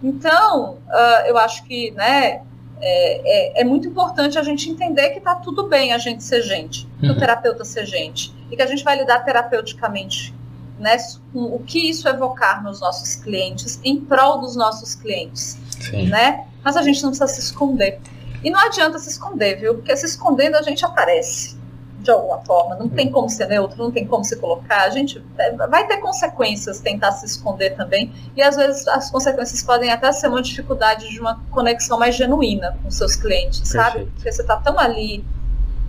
Então, 0.02 0.78
uh, 0.88 1.26
eu 1.26 1.36
acho 1.36 1.64
que 1.64 1.90
né, 1.90 2.42
é, 2.80 3.60
é, 3.60 3.60
é, 3.60 3.64
muito 3.64 3.86
importante 3.86 4.38
a 4.38 4.42
gente 4.42 4.70
entender 4.70 5.10
que 5.10 5.20
tá 5.20 5.34
tudo 5.34 5.68
bem 5.68 5.92
a 5.92 5.98
gente 5.98 6.24
ser 6.24 6.42
gente, 6.42 6.88
que 6.98 7.06
uhum. 7.06 7.12
o 7.12 7.18
terapeuta 7.18 7.64
ser 7.64 7.84
gente, 7.84 8.34
e 8.50 8.56
que 8.56 8.62
a 8.62 8.66
gente 8.66 8.82
vai 8.82 8.96
lidar 8.96 9.20
terapeuticamente 9.20 10.34
né, 10.78 10.96
com 11.32 11.44
o 11.44 11.58
que 11.58 11.90
isso 11.90 12.08
evocar 12.08 12.62
nos 12.62 12.80
nossos 12.80 13.14
clientes, 13.16 13.78
em 13.84 14.00
prol 14.00 14.40
dos 14.40 14.56
nossos 14.56 14.94
clientes. 14.94 15.58
Sim. 15.80 16.08
Né? 16.08 16.44
Mas 16.62 16.76
a 16.76 16.82
gente 16.82 17.02
não 17.02 17.10
precisa 17.10 17.26
se 17.26 17.40
esconder. 17.40 18.00
E 18.42 18.50
não 18.50 18.60
adianta 18.60 18.98
se 18.98 19.10
esconder, 19.10 19.56
viu? 19.56 19.74
Porque 19.74 19.94
se 19.96 20.06
escondendo 20.06 20.56
a 20.56 20.62
gente 20.62 20.84
aparece 20.84 21.58
de 22.00 22.10
alguma 22.10 22.38
forma. 22.44 22.76
Não 22.76 22.88
tem 22.88 23.10
como 23.10 23.28
ser 23.28 23.46
neutro, 23.46 23.76
não 23.82 23.90
tem 23.90 24.06
como 24.06 24.24
se 24.24 24.36
colocar. 24.36 24.84
A 24.84 24.90
gente 24.90 25.22
é, 25.38 25.52
vai 25.54 25.86
ter 25.86 25.98
consequências 25.98 26.80
tentar 26.80 27.12
se 27.12 27.26
esconder 27.26 27.76
também. 27.76 28.12
E 28.36 28.42
às 28.42 28.56
vezes 28.56 28.86
as 28.88 29.10
consequências 29.10 29.62
podem 29.62 29.90
até 29.90 30.10
ser 30.12 30.28
uma 30.28 30.42
dificuldade 30.42 31.08
de 31.08 31.20
uma 31.20 31.40
conexão 31.50 31.98
mais 31.98 32.14
genuína 32.16 32.78
com 32.82 32.90
seus 32.90 33.16
clientes, 33.16 33.60
Perfeito. 33.60 33.84
sabe? 33.84 34.04
Porque 34.14 34.32
você 34.32 34.42
está 34.42 34.56
tão 34.56 34.78
ali 34.78 35.24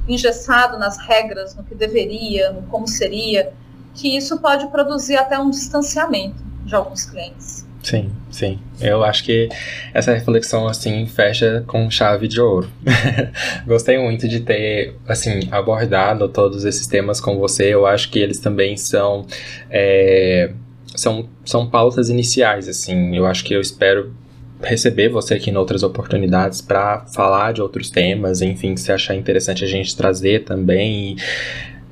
engessado 0.07 0.77
nas 0.77 0.97
regras, 0.97 1.55
no 1.55 1.63
que 1.63 1.75
deveria, 1.75 2.51
no 2.51 2.63
como 2.63 2.87
seria, 2.87 3.53
que 3.93 4.15
isso 4.17 4.39
pode 4.39 4.67
produzir 4.67 5.17
até 5.17 5.39
um 5.39 5.49
distanciamento 5.49 6.43
de 6.65 6.75
alguns 6.75 7.05
clientes. 7.05 7.60
Sim, 7.83 8.11
sim. 8.29 8.59
Eu 8.79 9.03
acho 9.03 9.23
que 9.23 9.49
essa 9.93 10.13
reflexão, 10.13 10.67
assim, 10.67 11.05
fecha 11.07 11.63
com 11.65 11.89
chave 11.89 12.27
de 12.27 12.39
ouro. 12.39 12.69
Gostei 13.65 13.97
muito 13.97 14.27
de 14.27 14.41
ter, 14.41 14.95
assim, 15.07 15.47
abordado 15.51 16.29
todos 16.29 16.63
esses 16.63 16.85
temas 16.85 17.19
com 17.19 17.37
você. 17.37 17.73
Eu 17.73 17.87
acho 17.87 18.09
que 18.11 18.19
eles 18.19 18.39
também 18.39 18.77
são, 18.77 19.25
é, 19.69 20.51
são, 20.95 21.27
são 21.43 21.67
pautas 21.67 22.09
iniciais, 22.09 22.67
assim. 22.67 23.15
Eu 23.15 23.25
acho 23.25 23.43
que 23.43 23.53
eu 23.53 23.61
espero 23.61 24.13
receber 24.61 25.09
você 25.09 25.33
aqui 25.33 25.49
em 25.49 25.57
outras 25.57 25.81
oportunidades 25.81 26.61
para 26.61 27.05
falar 27.07 27.51
de 27.51 27.63
outros 27.63 27.89
temas, 27.89 28.43
enfim, 28.43 28.77
se 28.77 28.91
achar 28.91 29.15
interessante 29.15 29.63
a 29.63 29.67
gente 29.67 29.95
trazer 29.97 30.43
também. 30.43 31.13
E 31.13 31.15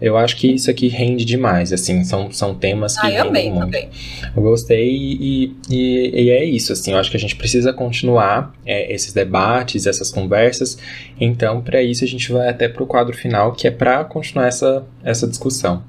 eu 0.02 0.18
acho 0.18 0.36
que 0.38 0.47
isso 0.47 0.70
aqui 0.70 0.88
rende 0.88 1.26
demais, 1.26 1.74
assim, 1.74 2.04
são, 2.04 2.32
são 2.32 2.56
temas 2.56 2.97
que 2.97 3.08
ah, 3.08 3.12
eu 3.12 3.28
amei, 3.28 3.50
muito. 3.50 3.66
Também. 3.66 3.89
Eu 4.36 4.41
gostei 4.41 4.89
e, 4.89 5.56
e, 5.70 6.24
e, 6.26 6.30
é 6.30 6.43
isso, 6.43 6.74
assim, 6.74 6.91
eu 6.91 6.97
acho 6.97 7.12
que 7.12 7.18
a 7.18 7.20
gente 7.20 7.36
precisa 7.36 7.74
continuar 7.74 8.54
é, 8.66 8.93
esses 8.93 9.14
debates, 9.14 9.86
essas 9.86 10.10
conversas, 10.10 10.78
então 11.20 11.62
para 11.62 11.82
isso 11.82 12.04
a 12.04 12.08
gente 12.08 12.32
vai 12.32 12.47
até 12.50 12.68
para 12.68 12.84
o 12.84 12.88
quadro 12.88 13.16
final, 13.16 13.54
que 13.54 13.68
é 13.68 13.72
para 13.72 14.04
continuar 14.06 14.47
essa, 14.47 14.86
essa 15.04 15.28
discussão. 15.28 15.84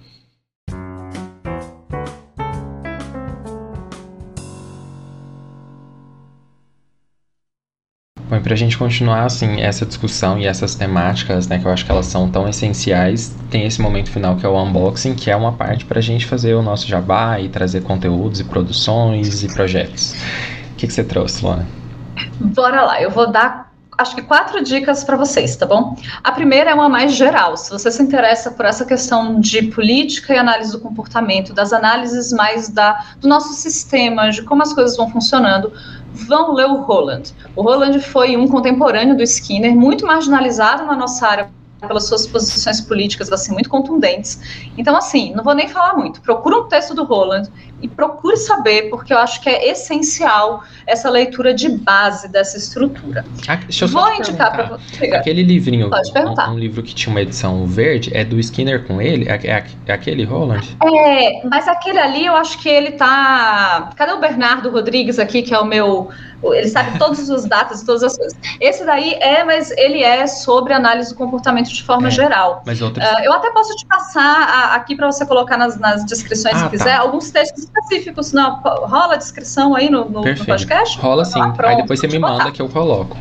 Para 8.51 8.57
a 8.57 8.59
gente 8.59 8.77
continuar 8.77 9.23
assim 9.27 9.61
essa 9.61 9.87
discussão 9.87 10.37
e 10.37 10.45
essas 10.45 10.75
temáticas, 10.75 11.47
né, 11.47 11.61
que 11.61 11.65
eu 11.65 11.71
acho 11.71 11.85
que 11.85 11.93
elas 11.93 12.07
são 12.07 12.29
tão 12.29 12.49
essenciais, 12.49 13.33
tem 13.49 13.65
esse 13.65 13.81
momento 13.81 14.11
final 14.11 14.35
que 14.35 14.45
é 14.45 14.49
o 14.49 14.61
unboxing, 14.61 15.15
que 15.15 15.31
é 15.31 15.37
uma 15.37 15.53
parte 15.53 15.85
para 15.85 16.01
a 16.01 16.03
gente 16.03 16.27
fazer 16.27 16.55
o 16.55 16.61
nosso 16.61 16.89
jabá 16.89 17.39
e 17.39 17.49
trazer 17.49 17.83
conteúdos 17.83 18.41
e 18.41 18.45
produções 18.45 19.45
e 19.45 19.55
projetos. 19.55 20.17
O 20.73 20.75
que, 20.79 20.89
que 20.89 20.93
você 20.93 21.05
trouxe, 21.05 21.45
Luana? 21.45 21.65
Bora 22.41 22.83
lá, 22.83 23.01
eu 23.01 23.13
vou 23.13 23.31
dar 23.31 23.70
acho 24.01 24.15
que 24.15 24.23
quatro 24.23 24.63
dicas 24.65 25.05
para 25.05 25.17
vocês, 25.17 25.55
tá 25.57 25.67
bom? 25.67 25.95
A 26.25 26.33
primeira 26.33 26.71
é 26.71 26.75
uma 26.75 26.89
mais 26.89 27.13
geral. 27.13 27.57
Se 27.57 27.71
você 27.71 27.91
se 27.91 28.03
interessa 28.03 28.51
por 28.51 28.65
essa 28.65 28.85
questão 28.85 29.39
de 29.39 29.63
política 29.65 30.35
e 30.35 30.39
análise 30.39 30.73
do 30.73 30.81
comportamento, 30.81 31.53
das 31.53 31.73
análises 31.73 32.33
mais 32.33 32.69
da, 32.69 32.99
do 33.21 33.29
nosso 33.29 33.53
sistema, 33.53 34.31
de 34.31 34.43
como 34.43 34.63
as 34.63 34.73
coisas 34.73 34.97
vão 34.97 35.11
funcionando, 35.11 35.73
vão 36.13 36.55
ler 36.55 36.67
o 36.67 36.81
Roland. 36.83 37.35
O 37.55 37.63
Roland 37.63 38.01
foi 38.01 38.37
um 38.37 38.49
contemporâneo 38.49 39.17
do 39.17 39.23
Skinner, 39.23 39.75
muito 39.75 40.07
marginalizado 40.07 40.85
na 40.85 40.97
nossa 40.97 41.27
área 41.27 41.51
pelas 41.87 42.07
suas 42.07 42.27
posições 42.27 42.81
políticas 42.81 43.31
assim 43.33 43.53
muito 43.53 43.69
contundentes. 43.69 44.41
Então 44.77 44.97
assim, 44.97 45.33
não 45.35 45.45
vou 45.45 45.55
nem 45.55 45.69
falar 45.69 45.95
muito. 45.95 46.21
Procura 46.21 46.59
um 46.59 46.69
texto 46.69 46.95
do 46.95 47.05
Roland 47.05 47.49
e 47.83 47.89
procure 47.89 48.37
saber, 48.37 48.91
porque 48.91 49.13
eu 49.13 49.19
acho 49.19 49.41
que 49.41 49.49
é 49.49 49.71
essencial 49.71 50.63
essa 50.87 51.09
leitura 51.09 51.55
de 51.55 51.69
base 51.69 52.29
dessa 52.29 52.57
estrutura. 52.57 53.25
Ah, 53.49 53.57
deixa 53.57 53.85
eu 53.85 53.89
vou 53.89 54.13
indicar 54.15 54.53
para 54.53 54.65
você. 54.65 55.07
Aquele 55.07 55.43
livrinho, 55.43 55.91
Pode 55.91 56.13
perguntar. 56.13 56.51
Um, 56.51 56.55
um, 56.55 56.59
livro 56.59 56.83
que 56.83 56.95
tinha 56.95 57.13
uma 57.13 57.21
edição 57.21 57.67
verde, 57.67 58.11
é 58.15 58.25
do 58.25 58.39
Skinner 58.39 58.87
com 58.87 59.01
ele? 59.01 59.29
É, 59.29 59.35
é, 59.35 59.65
é 59.87 59.93
aquele 59.93 60.25
Roland? 60.25 60.77
É, 60.83 61.47
mas 61.47 61.69
aquele 61.69 61.99
ali 61.99 62.27
eu 62.27 62.37
acho 62.37 62.59
que 62.59 62.69
ele 62.69 62.93
tá. 62.93 63.91
Cadê 63.97 64.13
o 64.13 64.21
Bernardo 64.21 64.71
Rodrigues 64.71 65.19
aqui, 65.19 65.43
que 65.43 65.55
é 65.55 65.59
o 65.59 65.65
meu 65.65 66.11
ele 66.43 66.69
sabe 66.69 66.99
todos 66.99 67.29
os 67.29 67.45
dados, 67.45 67.83
todas 67.83 68.03
as 68.03 68.17
coisas. 68.17 68.37
Esse 68.61 68.85
daí 68.85 69.15
é, 69.15 69.45
mas 69.45 69.71
ele 69.73 70.03
é 70.03 70.27
sobre 70.27 70.73
análise 70.73 71.11
do 71.11 71.17
comportamento 71.17 71.69
de 71.69 71.83
forma 71.83 72.09
é, 72.09 72.11
geral. 72.11 72.63
Mas 72.65 72.81
outros... 72.81 73.05
Uh, 73.05 73.25
eu 73.25 73.33
até 73.33 73.51
posso 73.51 73.75
te 73.77 73.85
passar 73.87 74.43
a, 74.49 74.75
aqui 74.75 74.97
para 74.97 75.11
você 75.11 75.27
colocar 75.27 75.59
nas, 75.59 75.79
nas 75.79 76.05
descrições, 76.05 76.55
ah, 76.55 76.59
se 76.59 76.65
tá. 76.65 76.71
quiser, 76.71 76.95
alguns 76.95 77.31
textos 77.31 77.70
específicos. 77.75 78.33
Não, 78.33 78.61
rola 78.63 79.15
a 79.15 79.17
descrição 79.17 79.75
aí 79.75 79.89
no, 79.91 80.05
no, 80.09 80.23
no 80.23 80.45
podcast? 80.45 80.99
Rola 80.99 81.25
sim. 81.25 81.41
Ah, 81.41 81.55
aí 81.65 81.77
depois 81.77 82.01
você 82.01 82.09
me 82.09 82.19
manda 82.19 82.51
que 82.51 82.61
eu 82.61 82.69
coloco. 82.69 83.17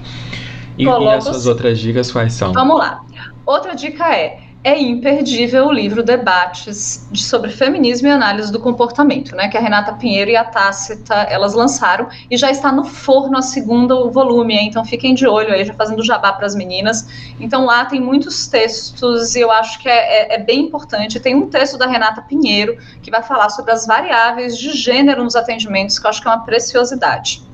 E, 0.78 0.86
e 0.86 1.08
as 1.10 1.24
suas 1.26 1.46
outras 1.46 1.80
dicas 1.80 2.12
quais 2.12 2.34
são? 2.34 2.54
Vamos 2.54 2.78
lá. 2.78 3.02
Outra 3.46 3.76
dica 3.76 4.16
é 4.16 4.49
é 4.64 4.78
imperdível 4.78 5.68
o 5.68 5.72
livro 5.72 6.04
Debates 6.04 7.08
de, 7.12 7.24
sobre 7.24 7.50
Feminismo 7.50 8.08
e 8.08 8.12
Análise 8.12 8.52
do 8.52 8.60
Comportamento, 8.60 9.36
né, 9.36 9.48
que 9.48 9.58
a 9.58 9.62
Renata 9.62 9.94
Pinheiro 9.94 10.32
e 10.32 10.36
a 10.36 10.44
Tácita 10.44 11.16
elas 11.30 11.54
lançaram 11.54 12.10
e 12.30 12.36
já 12.36 12.52
está 12.52 12.72
no 12.72 12.84
forno 12.84 13.38
a 13.38 13.42
segundo 13.42 14.12
volume, 14.12 14.56
então 14.56 14.84
fiquem 14.84 15.14
de 15.14 15.26
olho 15.26 15.54
aí, 15.54 15.64
já 15.64 15.74
fazendo 15.74 16.04
jabá 16.04 16.34
para 16.34 16.46
as 16.46 16.56
meninas. 16.56 17.32
Então 17.40 17.66
lá 17.66 17.86
tem 17.86 18.02
muitos 18.02 18.48
textos 18.48 19.36
e 19.36 19.40
eu 19.40 19.50
acho 19.50 19.80
que 19.80 19.88
é, 19.88 20.34
é, 20.34 20.36
é 20.36 20.38
bem 20.38 20.62
importante. 20.62 21.20
Tem 21.20 21.36
um 21.36 21.48
texto 21.48 21.78
da 21.78 21.88
Renata 21.88 22.22
Pinheiro 22.22 22.78
que 23.02 23.10
vai 23.10 23.24
falar 23.24 23.50
sobre 23.50 23.72
as 23.72 23.88
variáveis 23.88 24.58
de 24.58 24.74
gênero 24.74 25.24
nos 25.24 25.36
atendimentos, 25.36 25.98
que 25.98 26.06
eu 26.06 26.10
acho 26.10 26.22
que 26.22 26.28
é 26.28 26.32
uma 26.32 26.44
preciosidade. 26.44 27.49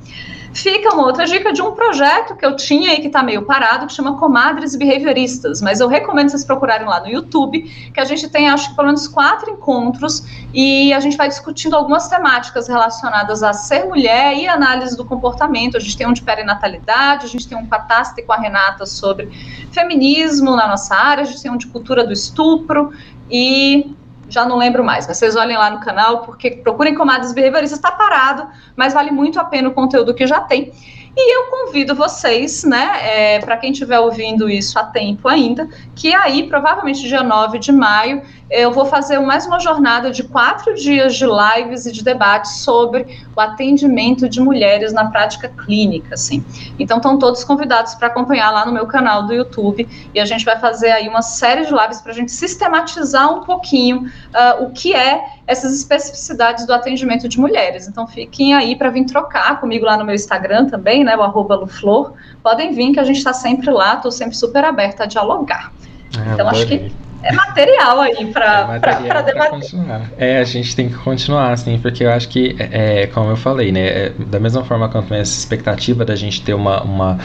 Fica 0.56 0.94
uma 0.94 1.04
outra 1.04 1.26
dica 1.26 1.52
de 1.52 1.60
um 1.60 1.72
projeto 1.72 2.34
que 2.34 2.44
eu 2.44 2.56
tinha 2.56 2.94
e 2.94 3.00
que 3.02 3.08
está 3.08 3.22
meio 3.22 3.42
parado, 3.42 3.86
que 3.86 3.92
chama 3.92 4.18
Comadres 4.18 4.74
Behavioristas, 4.74 5.60
mas 5.60 5.80
eu 5.80 5.86
recomendo 5.86 6.30
vocês 6.30 6.46
procurarem 6.46 6.86
lá 6.86 6.98
no 6.98 7.08
YouTube, 7.08 7.62
que 7.92 8.00
a 8.00 8.06
gente 8.06 8.26
tem, 8.30 8.48
acho 8.48 8.70
que 8.70 8.74
pelo 8.74 8.86
menos 8.86 9.06
quatro 9.06 9.50
encontros, 9.50 10.24
e 10.54 10.94
a 10.94 11.00
gente 11.00 11.14
vai 11.14 11.28
discutindo 11.28 11.76
algumas 11.76 12.08
temáticas 12.08 12.68
relacionadas 12.68 13.42
a 13.42 13.52
ser 13.52 13.84
mulher 13.84 14.34
e 14.34 14.48
análise 14.48 14.96
do 14.96 15.04
comportamento. 15.04 15.76
A 15.76 15.80
gente 15.80 15.94
tem 15.94 16.06
um 16.06 16.14
de 16.14 16.22
perinatalidade, 16.22 17.26
a 17.26 17.28
gente 17.28 17.46
tem 17.46 17.58
um 17.58 17.66
com 17.66 17.74
a 17.74 18.14
e 18.16 18.22
com 18.22 18.32
a 18.32 18.36
Renata 18.36 18.86
sobre 18.86 19.26
feminismo 19.72 20.56
na 20.56 20.66
nossa 20.66 20.94
área, 20.94 21.22
a 21.22 21.26
gente 21.26 21.42
tem 21.42 21.50
um 21.50 21.58
de 21.58 21.66
cultura 21.66 22.02
do 22.02 22.14
estupro, 22.14 22.94
e 23.30 23.94
já 24.28 24.44
não 24.44 24.56
lembro 24.56 24.84
mais, 24.84 25.06
mas 25.06 25.16
vocês 25.16 25.36
olhem 25.36 25.56
lá 25.56 25.70
no 25.70 25.80
canal, 25.80 26.22
porque 26.22 26.50
procurem 26.50 26.94
comadres 26.94 27.32
behavioristas, 27.32 27.78
está 27.78 27.92
parado, 27.92 28.46
mas 28.74 28.92
vale 28.92 29.10
muito 29.10 29.38
a 29.38 29.44
pena 29.44 29.68
o 29.68 29.72
conteúdo 29.72 30.14
que 30.14 30.26
já 30.26 30.40
tem. 30.40 30.72
E 31.18 31.34
eu 31.34 31.44
convido 31.44 31.94
vocês, 31.94 32.62
né, 32.62 32.98
é, 33.00 33.38
para 33.38 33.56
quem 33.56 33.72
estiver 33.72 33.98
ouvindo 33.98 34.50
isso 34.50 34.78
a 34.78 34.84
tempo 34.84 35.26
ainda, 35.28 35.66
que 35.94 36.12
aí, 36.14 36.46
provavelmente 36.46 37.08
dia 37.08 37.22
9 37.22 37.58
de 37.58 37.72
maio, 37.72 38.22
eu 38.50 38.70
vou 38.70 38.86
fazer 38.86 39.18
mais 39.18 39.44
uma 39.44 39.58
jornada 39.58 40.10
de 40.10 40.22
quatro 40.22 40.74
dias 40.74 41.16
de 41.16 41.24
lives 41.26 41.84
e 41.84 41.92
de 41.92 42.02
debates 42.04 42.58
sobre 42.58 43.24
o 43.34 43.40
atendimento 43.40 44.28
de 44.28 44.40
mulheres 44.40 44.92
na 44.92 45.10
prática 45.10 45.48
clínica, 45.48 46.14
assim. 46.14 46.44
Então, 46.78 46.98
estão 46.98 47.18
todos 47.18 47.42
convidados 47.42 47.94
para 47.96 48.06
acompanhar 48.06 48.50
lá 48.52 48.64
no 48.64 48.72
meu 48.72 48.86
canal 48.86 49.26
do 49.26 49.34
YouTube 49.34 49.88
e 50.14 50.20
a 50.20 50.24
gente 50.24 50.44
vai 50.44 50.58
fazer 50.60 50.92
aí 50.92 51.08
uma 51.08 51.22
série 51.22 51.66
de 51.66 51.72
lives 51.72 52.00
para 52.00 52.12
a 52.12 52.14
gente 52.14 52.30
sistematizar 52.30 53.34
um 53.34 53.40
pouquinho 53.40 54.02
uh, 54.06 54.64
o 54.64 54.70
que 54.70 54.94
é 54.94 55.24
essas 55.46 55.74
especificidades 55.76 56.66
do 56.66 56.72
atendimento 56.72 57.28
de 57.28 57.40
mulheres. 57.40 57.88
Então, 57.88 58.06
fiquem 58.06 58.54
aí 58.54 58.76
para 58.76 58.90
vir 58.90 59.06
trocar 59.06 59.60
comigo 59.60 59.84
lá 59.84 59.96
no 59.96 60.04
meu 60.04 60.14
Instagram 60.14 60.66
também, 60.66 61.02
né, 61.02 61.16
o 61.16 61.22
arroba 61.22 61.56
Luflor. 61.56 62.12
Podem 62.44 62.72
vir 62.72 62.92
que 62.92 63.00
a 63.00 63.04
gente 63.04 63.18
está 63.18 63.32
sempre 63.32 63.70
lá, 63.70 63.94
estou 63.94 64.12
sempre 64.12 64.36
super 64.36 64.64
aberta 64.64 65.02
a 65.02 65.06
dialogar. 65.06 65.72
Ah, 66.16 66.32
então, 66.32 66.48
acho 66.48 66.66
que 66.66 66.92
é 67.22 67.32
material 67.32 68.00
aí 68.00 68.26
para 68.32 68.76
é 68.76 69.22
debater. 69.22 69.50
Continuar. 69.50 70.02
É, 70.16 70.38
a 70.38 70.44
gente 70.44 70.74
tem 70.76 70.88
que 70.88 70.96
continuar, 70.96 71.52
assim, 71.52 71.78
porque 71.78 72.04
eu 72.04 72.10
acho 72.10 72.28
que, 72.28 72.56
é, 72.58 73.02
é 73.02 73.06
como 73.06 73.30
eu 73.30 73.36
falei, 73.36 73.72
né, 73.72 73.86
é, 73.86 74.12
da 74.18 74.38
mesma 74.38 74.64
forma 74.64 74.88
quanto 74.88 75.12
essa 75.14 75.38
expectativa 75.38 76.04
da 76.04 76.14
gente 76.14 76.42
ter 76.42 76.54
uma, 76.54 76.82
uma 76.82 77.18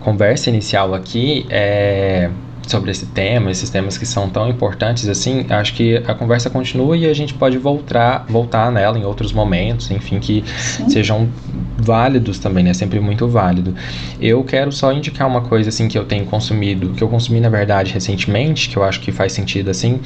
conversa 0.00 0.50
inicial 0.50 0.94
aqui, 0.94 1.46
é 1.50 2.30
sobre 2.70 2.90
esse 2.90 3.06
tema, 3.06 3.50
esses 3.50 3.70
temas 3.70 3.98
que 3.98 4.06
são 4.06 4.28
tão 4.28 4.48
importantes 4.48 5.08
assim, 5.08 5.44
acho 5.48 5.74
que 5.74 5.96
a 6.06 6.14
conversa 6.14 6.48
continua 6.48 6.96
e 6.96 7.06
a 7.06 7.14
gente 7.14 7.34
pode 7.34 7.58
voltar, 7.58 8.24
voltar 8.28 8.70
nela 8.70 8.98
em 8.98 9.04
outros 9.04 9.32
momentos, 9.32 9.90
enfim, 9.90 10.18
que 10.18 10.44
Sim. 10.46 10.88
sejam 10.88 11.28
válidos 11.76 12.38
também, 12.38 12.64
né? 12.64 12.72
Sempre 12.72 13.00
muito 13.00 13.26
válido. 13.28 13.74
Eu 14.20 14.42
quero 14.44 14.70
só 14.72 14.92
indicar 14.92 15.26
uma 15.26 15.40
coisa 15.40 15.68
assim 15.68 15.88
que 15.88 15.98
eu 15.98 16.04
tenho 16.04 16.24
consumido, 16.24 16.90
que 16.90 17.02
eu 17.02 17.08
consumi 17.08 17.40
na 17.40 17.48
verdade 17.48 17.92
recentemente, 17.92 18.68
que 18.68 18.76
eu 18.76 18.84
acho 18.84 19.00
que 19.00 19.10
faz 19.12 19.32
sentido 19.32 19.70
assim, 19.70 20.00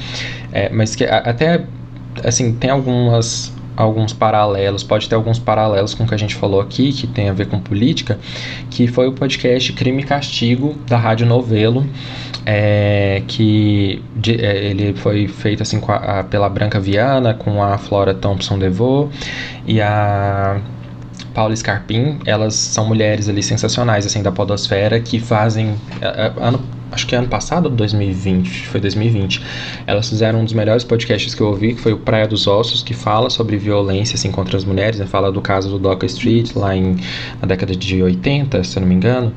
é, 0.51 0.69
mas 0.69 0.95
que 0.95 1.03
até 1.03 1.61
assim 2.23 2.53
tem 2.53 2.69
algumas 2.69 3.52
alguns 3.75 4.13
paralelos, 4.13 4.83
pode 4.83 5.09
ter 5.09 5.15
alguns 5.15 5.39
paralelos 5.39 5.93
com 5.93 6.03
o 6.03 6.07
que 6.07 6.13
a 6.13 6.17
gente 6.17 6.35
falou 6.35 6.61
aqui, 6.61 6.91
que 6.91 7.07
tem 7.07 7.29
a 7.29 7.33
ver 7.33 7.47
com 7.47 7.59
política, 7.59 8.19
que 8.69 8.87
foi 8.87 9.07
o 9.07 9.13
podcast 9.13 9.71
Crime 9.73 10.01
e 10.01 10.05
Castigo 10.05 10.75
da 10.87 10.97
Rádio 10.97 11.25
Novelo, 11.25 11.85
é, 12.45 13.23
que 13.27 14.03
de, 14.15 14.43
é, 14.43 14.65
ele 14.65 14.93
foi 14.93 15.27
feito 15.27 15.63
assim 15.63 15.81
a, 15.87 16.19
a, 16.19 16.23
pela 16.23 16.49
Branca 16.49 16.79
Viana, 16.79 17.33
com 17.33 17.63
a 17.63 17.77
Flora 17.77 18.13
Thompson 18.13 18.59
DeVoe 18.59 19.09
e 19.65 19.81
a 19.81 20.59
Paula 21.33 21.55
Scarpim, 21.55 22.19
elas 22.25 22.53
são 22.53 22.85
mulheres 22.85 23.27
ali 23.27 23.41
sensacionais 23.41 24.05
assim 24.05 24.21
da 24.21 24.31
podosfera 24.31 24.99
que 24.99 25.19
fazem 25.19 25.75
é, 25.99 26.07
é, 26.07 26.33
ano 26.37 26.61
acho 26.93 27.07
que 27.07 27.15
ano 27.15 27.27
passado 27.27 27.65
ou 27.65 27.71
2020, 27.71 28.67
foi 28.67 28.79
2020. 28.79 29.41
Elas 29.87 30.09
fizeram 30.09 30.41
um 30.41 30.45
dos 30.45 30.53
melhores 30.53 30.83
podcasts 30.83 31.33
que 31.33 31.41
eu 31.41 31.47
ouvi, 31.47 31.73
que 31.73 31.81
foi 31.81 31.93
o 31.93 31.97
Praia 31.97 32.27
dos 32.27 32.47
Ossos, 32.47 32.83
que 32.83 32.93
fala 32.93 33.29
sobre 33.29 33.57
violência 33.57 34.15
assim, 34.15 34.31
contra 34.31 34.55
as 34.55 34.63
mulheres, 34.63 34.99
né? 34.99 35.05
fala 35.05 35.31
do 35.31 35.41
caso 35.41 35.69
do 35.69 35.79
Docker 35.79 36.07
Street, 36.07 36.55
lá 36.55 36.75
em, 36.75 36.97
na 37.41 37.47
década 37.47 37.75
de 37.75 38.01
80, 38.01 38.63
se 38.63 38.77
eu 38.77 38.81
não 38.81 38.87
me 38.87 38.95
engano. 38.95 39.33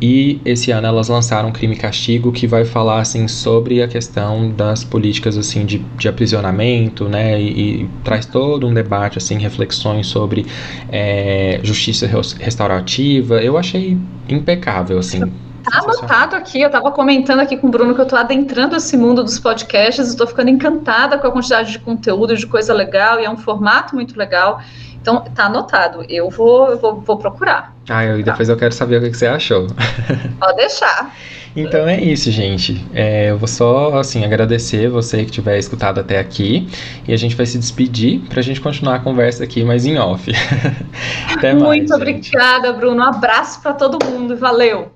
E 0.00 0.40
esse 0.44 0.70
ano 0.70 0.86
elas 0.86 1.08
lançaram 1.08 1.50
Crime 1.50 1.74
e 1.74 1.78
Castigo, 1.78 2.30
que 2.30 2.46
vai 2.46 2.66
falar 2.66 3.00
assim 3.00 3.26
sobre 3.26 3.82
a 3.82 3.88
questão 3.88 4.50
das 4.50 4.84
políticas 4.84 5.38
assim 5.38 5.64
de, 5.64 5.78
de 5.78 6.06
aprisionamento, 6.06 7.08
né? 7.08 7.40
E, 7.40 7.82
e, 7.82 7.88
traz 8.04 8.26
todo 8.26 8.66
um 8.66 8.74
debate 8.74 9.16
assim, 9.16 9.38
reflexões 9.38 10.06
sobre 10.06 10.44
é, 10.90 11.60
justiça 11.62 12.06
restaurativa. 12.38 13.40
Eu 13.42 13.56
achei 13.56 13.96
impecável 14.28 14.98
assim. 14.98 15.22
Tá 15.70 15.78
anotado 15.80 16.36
aqui, 16.36 16.60
eu 16.60 16.66
estava 16.66 16.92
comentando 16.92 17.40
aqui 17.40 17.56
com 17.56 17.66
o 17.66 17.70
Bruno 17.70 17.94
que 17.94 18.00
eu 18.00 18.04
estou 18.04 18.18
adentrando 18.18 18.76
esse 18.76 18.96
mundo 18.96 19.24
dos 19.24 19.40
podcasts, 19.40 20.08
estou 20.08 20.26
ficando 20.26 20.48
encantada 20.48 21.18
com 21.18 21.26
a 21.26 21.32
quantidade 21.32 21.72
de 21.72 21.78
conteúdo, 21.80 22.36
de 22.36 22.46
coisa 22.46 22.72
legal, 22.72 23.18
e 23.18 23.24
é 23.24 23.30
um 23.30 23.36
formato 23.36 23.94
muito 23.94 24.16
legal. 24.16 24.60
Então, 25.00 25.20
tá 25.20 25.44
anotado. 25.44 26.04
Eu 26.08 26.28
vou, 26.30 26.68
eu 26.68 26.78
vou, 26.78 27.00
vou 27.00 27.16
procurar. 27.16 27.72
Ah, 27.88 28.04
e 28.04 28.22
depois 28.24 28.48
eu 28.48 28.56
quero 28.56 28.72
saber 28.72 28.96
o 28.96 29.00
que, 29.02 29.16
você 29.16 29.26
achou. 29.26 29.68
Pode 30.40 30.56
deixar. 30.56 31.14
Então 31.54 31.86
é 31.86 32.00
isso, 32.00 32.30
gente. 32.30 32.84
É, 32.92 33.30
eu 33.30 33.38
vou 33.38 33.46
só, 33.46 33.96
assim, 33.98 34.24
agradecer 34.24 34.88
você 34.88 35.24
que 35.24 35.30
tiver 35.30 35.58
escutado 35.58 36.00
até 36.00 36.18
aqui. 36.18 36.68
E 37.06 37.12
a 37.12 37.16
gente 37.16 37.36
vai 37.36 37.46
se 37.46 37.56
despedir 37.56 38.20
para 38.28 38.40
a 38.40 38.42
gente 38.42 38.60
continuar 38.60 38.96
a 38.96 38.98
conversa 38.98 39.44
aqui, 39.44 39.64
mas 39.64 39.86
em 39.86 39.96
off. 39.96 40.30
até 41.32 41.52
mais, 41.54 41.62
Muito 41.62 41.94
obrigada, 41.94 42.72
Bruno. 42.72 43.00
Um 43.00 43.04
abraço 43.04 43.62
para 43.62 43.74
todo 43.74 44.04
mundo. 44.04 44.36
Valeu! 44.36 44.95